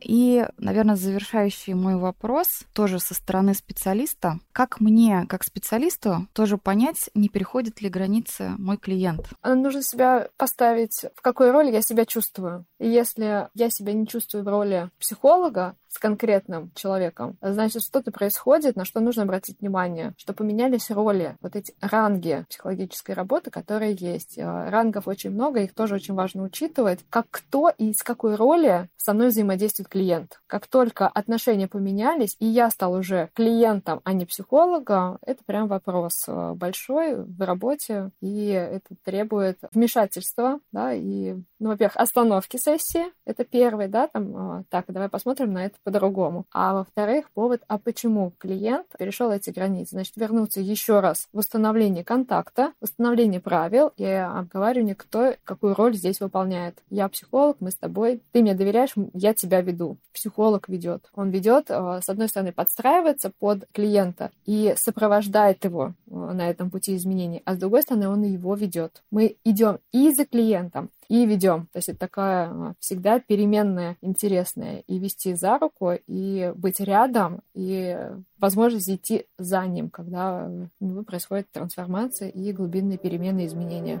И, 0.00 0.46
наверное, 0.58 0.96
завершающий 0.96 1.74
мой 1.74 1.96
вопрос 1.96 2.64
тоже 2.72 2.98
со 2.98 3.14
стороны 3.14 3.54
специалиста. 3.54 4.40
Как 4.52 4.80
мне, 4.80 5.26
как 5.28 5.44
специалисту, 5.44 6.26
тоже 6.32 6.58
понять, 6.58 7.10
не 7.14 7.28
переходит 7.28 7.80
ли 7.80 7.88
границы 7.88 8.50
мой 8.58 8.76
клиент? 8.76 9.30
Нужно 9.44 9.82
себя 9.82 10.28
поставить, 10.36 11.04
в 11.14 11.22
какой 11.22 11.50
роли 11.50 11.70
я 11.70 11.82
себя 11.82 12.04
чувствую. 12.04 12.64
И 12.78 12.88
если 12.88 13.48
я 13.54 13.70
себя 13.70 13.92
не 13.92 14.06
чувствую 14.06 14.44
в 14.44 14.48
роли 14.48 14.90
психолога, 14.98 15.76
с 15.90 15.98
конкретным 15.98 16.70
человеком, 16.74 17.36
значит, 17.42 17.82
что-то 17.82 18.12
происходит, 18.12 18.76
на 18.76 18.84
что 18.84 19.00
нужно 19.00 19.24
обратить 19.24 19.60
внимание, 19.60 20.14
что 20.16 20.32
поменялись 20.32 20.90
роли, 20.90 21.36
вот 21.40 21.56
эти 21.56 21.74
ранги 21.80 22.46
психологической 22.48 23.14
работы, 23.14 23.50
которые 23.50 23.94
есть. 23.98 24.38
Э, 24.38 24.70
рангов 24.70 25.08
очень 25.08 25.30
много, 25.30 25.60
их 25.60 25.74
тоже 25.74 25.96
очень 25.96 26.14
важно 26.14 26.44
учитывать, 26.44 27.00
как 27.10 27.26
кто 27.30 27.70
и 27.76 27.92
с 27.92 28.02
какой 28.02 28.36
роли 28.36 28.88
со 28.96 29.12
мной 29.12 29.28
взаимодействует 29.28 29.88
клиент. 29.88 30.40
Как 30.46 30.68
только 30.68 31.08
отношения 31.08 31.66
поменялись, 31.66 32.36
и 32.38 32.46
я 32.46 32.70
стал 32.70 32.92
уже 32.92 33.30
клиентом, 33.34 34.00
а 34.04 34.12
не 34.12 34.26
психологом, 34.26 35.18
это 35.26 35.42
прям 35.44 35.66
вопрос 35.66 36.24
э, 36.28 36.52
большой 36.54 37.16
в 37.16 37.40
работе, 37.44 38.10
и 38.20 38.46
это 38.48 38.94
требует 39.04 39.58
вмешательства, 39.72 40.60
да, 40.70 40.92
и, 40.94 41.36
ну, 41.60 41.68
во-первых, 41.68 41.96
остановки 41.96 42.56
сессии, 42.56 43.04
это 43.26 43.44
первый, 43.44 43.86
да, 43.86 44.08
там, 44.08 44.60
э, 44.60 44.64
так, 44.70 44.86
давай 44.88 45.10
посмотрим 45.10 45.52
на 45.52 45.66
это 45.66 45.76
по-другому. 45.84 46.46
А 46.52 46.72
во-вторых, 46.74 47.30
повод, 47.32 47.62
а 47.68 47.78
почему 47.78 48.32
клиент 48.38 48.86
перешел 48.98 49.30
эти 49.30 49.50
границы. 49.50 49.90
Значит, 49.90 50.16
вернуться 50.16 50.60
еще 50.60 51.00
раз 51.00 51.28
в 51.32 51.38
установление 51.38 52.02
контакта, 52.02 52.72
восстановление 52.80 53.40
правил 53.40 53.92
и 53.96 54.04
обговаривание, 54.04 54.94
кто 54.94 55.34
какую 55.44 55.74
роль 55.74 55.94
здесь 55.94 56.20
выполняет. 56.20 56.82
Я 56.88 57.08
психолог, 57.08 57.58
мы 57.60 57.70
с 57.70 57.76
тобой, 57.76 58.22
ты 58.32 58.40
мне 58.40 58.54
доверяешь, 58.54 58.94
я 59.12 59.34
тебя 59.34 59.60
веду. 59.60 59.98
Психолог 60.14 60.68
ведет. 60.68 61.10
Он 61.14 61.28
ведет, 61.28 61.66
э, 61.68 62.00
с 62.02 62.08
одной 62.08 62.28
стороны, 62.28 62.52
подстраивается 62.52 63.30
под 63.38 63.66
клиента 63.72 64.30
и 64.46 64.74
сопровождает 64.76 65.62
его 65.64 65.92
на 66.06 66.48
этом 66.48 66.70
пути 66.70 66.96
изменений, 66.96 67.42
а 67.44 67.54
с 67.54 67.58
другой 67.58 67.82
стороны, 67.82 68.08
он 68.08 68.22
его 68.22 68.54
ведет. 68.54 69.02
Мы 69.10 69.36
идем 69.44 69.78
и 69.92 70.10
за 70.10 70.24
клиентом, 70.24 70.90
и 71.10 71.26
ведем. 71.26 71.66
То 71.72 71.78
есть 71.78 71.88
это 71.88 71.98
такая 71.98 72.46
а, 72.48 72.74
всегда 72.78 73.18
переменная, 73.18 73.96
интересная. 74.00 74.84
И 74.86 75.00
вести 75.00 75.34
за 75.34 75.58
руку, 75.58 75.92
и 76.06 76.52
быть 76.54 76.78
рядом, 76.78 77.42
и 77.52 77.98
возможность 78.38 78.88
идти 78.88 79.26
за 79.36 79.66
ним, 79.66 79.90
когда 79.90 80.48
ну, 80.78 81.02
происходит 81.02 81.50
трансформация 81.50 82.28
и 82.28 82.52
глубинные 82.52 82.96
перемены, 82.96 83.46
изменения. 83.46 84.00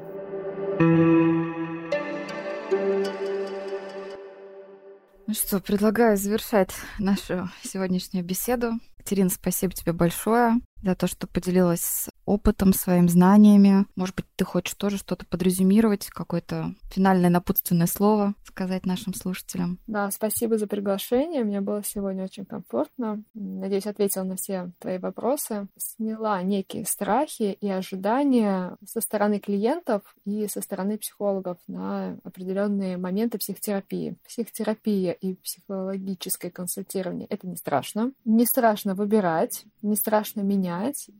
Ну 5.26 5.34
что, 5.34 5.58
предлагаю 5.58 6.16
завершать 6.16 6.70
нашу 7.00 7.48
сегодняшнюю 7.64 8.24
беседу. 8.24 8.74
Катерина, 8.98 9.30
спасибо 9.30 9.72
тебе 9.72 9.92
большое 9.92 10.60
за 10.82 10.94
то, 10.94 11.06
что 11.06 11.26
поделилась 11.26 12.08
опытом, 12.24 12.72
своими 12.72 13.08
знаниями. 13.08 13.86
Может 13.96 14.16
быть, 14.16 14.26
ты 14.36 14.44
хочешь 14.44 14.74
тоже 14.74 14.98
что-то 14.98 15.26
подрезюмировать, 15.26 16.06
какое-то 16.06 16.74
финальное 16.90 17.30
напутственное 17.30 17.86
слово 17.86 18.34
сказать 18.44 18.86
нашим 18.86 19.14
слушателям. 19.14 19.78
Да, 19.86 20.10
спасибо 20.10 20.58
за 20.58 20.66
приглашение. 20.66 21.44
Мне 21.44 21.60
было 21.60 21.82
сегодня 21.84 22.24
очень 22.24 22.44
комфортно. 22.44 23.22
Надеюсь, 23.34 23.86
ответила 23.86 24.24
на 24.24 24.36
все 24.36 24.70
твои 24.78 24.98
вопросы. 24.98 25.68
Сняла 25.76 26.42
некие 26.42 26.84
страхи 26.84 27.56
и 27.60 27.68
ожидания 27.68 28.76
со 28.86 29.00
стороны 29.00 29.38
клиентов 29.38 30.02
и 30.24 30.46
со 30.48 30.60
стороны 30.60 30.98
психологов 30.98 31.58
на 31.66 32.18
определенные 32.24 32.96
моменты 32.96 33.38
психотерапии. 33.38 34.16
Психотерапия 34.26 35.12
и 35.12 35.34
психологическое 35.34 36.50
консультирование— 36.50 37.26
это 37.30 37.46
не 37.46 37.56
страшно. 37.56 38.12
Не 38.24 38.46
страшно 38.46 38.94
выбирать, 38.94 39.64
не 39.82 39.96
страшно 39.96 40.40
менять 40.40 40.69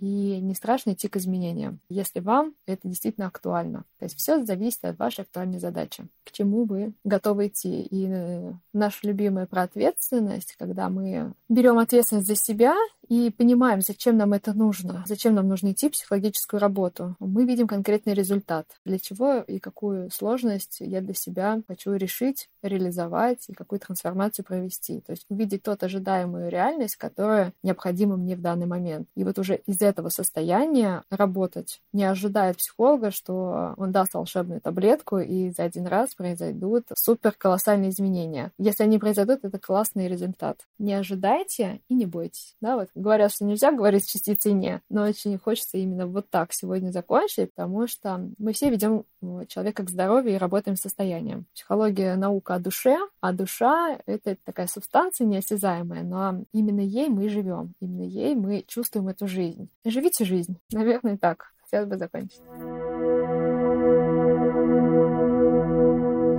и 0.00 0.40
не 0.40 0.54
страшно 0.54 0.92
идти 0.92 1.08
к 1.08 1.16
изменениям, 1.16 1.80
если 1.88 2.20
вам 2.20 2.54
это 2.66 2.88
действительно 2.88 3.26
актуально. 3.26 3.84
То 3.98 4.04
есть 4.04 4.16
все 4.16 4.44
зависит 4.44 4.84
от 4.84 4.98
вашей 4.98 5.22
актуальной 5.22 5.58
задачи, 5.58 6.06
к 6.24 6.32
чему 6.32 6.64
вы 6.64 6.92
готовы 7.04 7.48
идти. 7.48 7.82
И 7.82 8.06
э, 8.08 8.52
наша 8.72 9.06
любимая 9.06 9.46
про 9.46 9.62
ответственность, 9.62 10.56
когда 10.58 10.88
мы 10.88 11.34
берем 11.48 11.78
ответственность 11.78 12.26
за 12.26 12.36
себя 12.36 12.76
и 13.10 13.30
понимаем, 13.30 13.82
зачем 13.82 14.16
нам 14.16 14.32
это 14.32 14.54
нужно, 14.54 15.04
зачем 15.04 15.34
нам 15.34 15.48
нужно 15.48 15.72
идти 15.72 15.88
в 15.88 15.92
психологическую 15.92 16.60
работу, 16.60 17.16
мы 17.18 17.44
видим 17.44 17.66
конкретный 17.66 18.14
результат, 18.14 18.66
для 18.84 19.00
чего 19.00 19.38
и 19.38 19.58
какую 19.58 20.10
сложность 20.12 20.76
я 20.78 21.00
для 21.00 21.12
себя 21.12 21.60
хочу 21.66 21.92
решить, 21.94 22.48
реализовать 22.62 23.48
и 23.48 23.52
какую 23.52 23.80
трансформацию 23.80 24.44
провести. 24.44 25.00
То 25.00 25.10
есть 25.10 25.26
увидеть 25.28 25.64
тот 25.64 25.82
ожидаемую 25.82 26.50
реальность, 26.50 26.94
которая 26.94 27.52
необходима 27.64 28.16
мне 28.16 28.36
в 28.36 28.42
данный 28.42 28.66
момент. 28.66 29.08
И 29.16 29.24
вот 29.24 29.40
уже 29.40 29.56
из 29.66 29.82
этого 29.82 30.08
состояния 30.08 31.02
работать, 31.10 31.80
не 31.92 32.04
ожидая 32.04 32.54
психолога, 32.54 33.10
что 33.10 33.74
он 33.76 33.90
даст 33.90 34.14
волшебную 34.14 34.60
таблетку, 34.60 35.18
и 35.18 35.50
за 35.50 35.64
один 35.64 35.88
раз 35.88 36.14
произойдут 36.14 36.84
супер 36.94 37.32
колоссальные 37.36 37.90
изменения. 37.90 38.52
Если 38.56 38.84
они 38.84 38.98
произойдут, 38.98 39.40
это 39.42 39.58
классный 39.58 40.06
результат. 40.06 40.60
Не 40.78 40.94
ожидайте 40.94 41.80
и 41.88 41.94
не 41.94 42.06
бойтесь. 42.06 42.54
Да, 42.60 42.76
вот 42.76 42.88
говорят, 43.00 43.32
что 43.32 43.44
нельзя 43.44 43.72
говорить 43.72 44.04
с 44.04 44.12
частицей 44.12 44.52
«не», 44.52 44.80
но 44.88 45.02
очень 45.02 45.38
хочется 45.38 45.78
именно 45.78 46.06
вот 46.06 46.30
так 46.30 46.52
сегодня 46.52 46.90
закончить, 46.90 47.52
потому 47.54 47.86
что 47.86 48.28
мы 48.38 48.52
все 48.52 48.70
ведем 48.70 49.04
человека 49.48 49.84
к 49.84 49.90
здоровью 49.90 50.34
и 50.34 50.38
работаем 50.38 50.76
с 50.76 50.80
состоянием. 50.80 51.46
Психология— 51.54 52.14
наука 52.16 52.54
о 52.54 52.58
душе, 52.58 52.98
а 53.20 53.32
душа— 53.32 53.98
это 54.06 54.36
такая 54.44 54.66
субстанция 54.66 55.26
неосязаемая, 55.26 56.02
но 56.02 56.44
именно 56.52 56.80
ей 56.80 57.08
мы 57.08 57.28
живем, 57.28 57.74
именно 57.80 58.02
ей 58.02 58.34
мы 58.34 58.64
чувствуем 58.66 59.08
эту 59.08 59.26
жизнь. 59.26 59.68
Живите 59.84 60.24
жизнь. 60.24 60.56
Наверное, 60.72 61.16
так. 61.16 61.52
Хотелось 61.62 61.88
бы 61.88 61.96
закончить. 61.98 62.40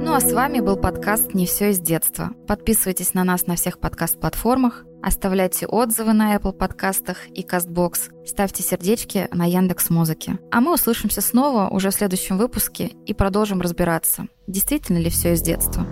Ну 0.03 0.13
а 0.13 0.19
с 0.19 0.33
вами 0.33 0.59
был 0.59 0.75
подкаст 0.75 1.33
«Не 1.33 1.45
все 1.45 1.69
из 1.69 1.79
детства». 1.79 2.31
Подписывайтесь 2.47 3.13
на 3.13 3.23
нас 3.23 3.47
на 3.47 3.55
всех 3.55 3.79
подкаст-платформах, 3.79 4.85
оставляйте 5.01 5.67
отзывы 5.67 6.13
на 6.13 6.35
Apple 6.35 6.53
подкастах 6.53 7.27
и 7.29 7.43
CastBox, 7.43 8.25
ставьте 8.25 8.63
сердечки 8.63 9.27
на 9.31 9.45
Яндекс 9.45 9.89
Музыке. 9.89 10.39
А 10.51 10.61
мы 10.61 10.73
услышимся 10.73 11.21
снова 11.21 11.67
уже 11.69 11.89
в 11.89 11.93
следующем 11.93 12.37
выпуске 12.37 12.91
и 13.05 13.13
продолжим 13.13 13.61
разбираться, 13.61 14.27
действительно 14.47 14.97
ли 14.97 15.09
все 15.09 15.33
из 15.33 15.41
детства. 15.41 15.85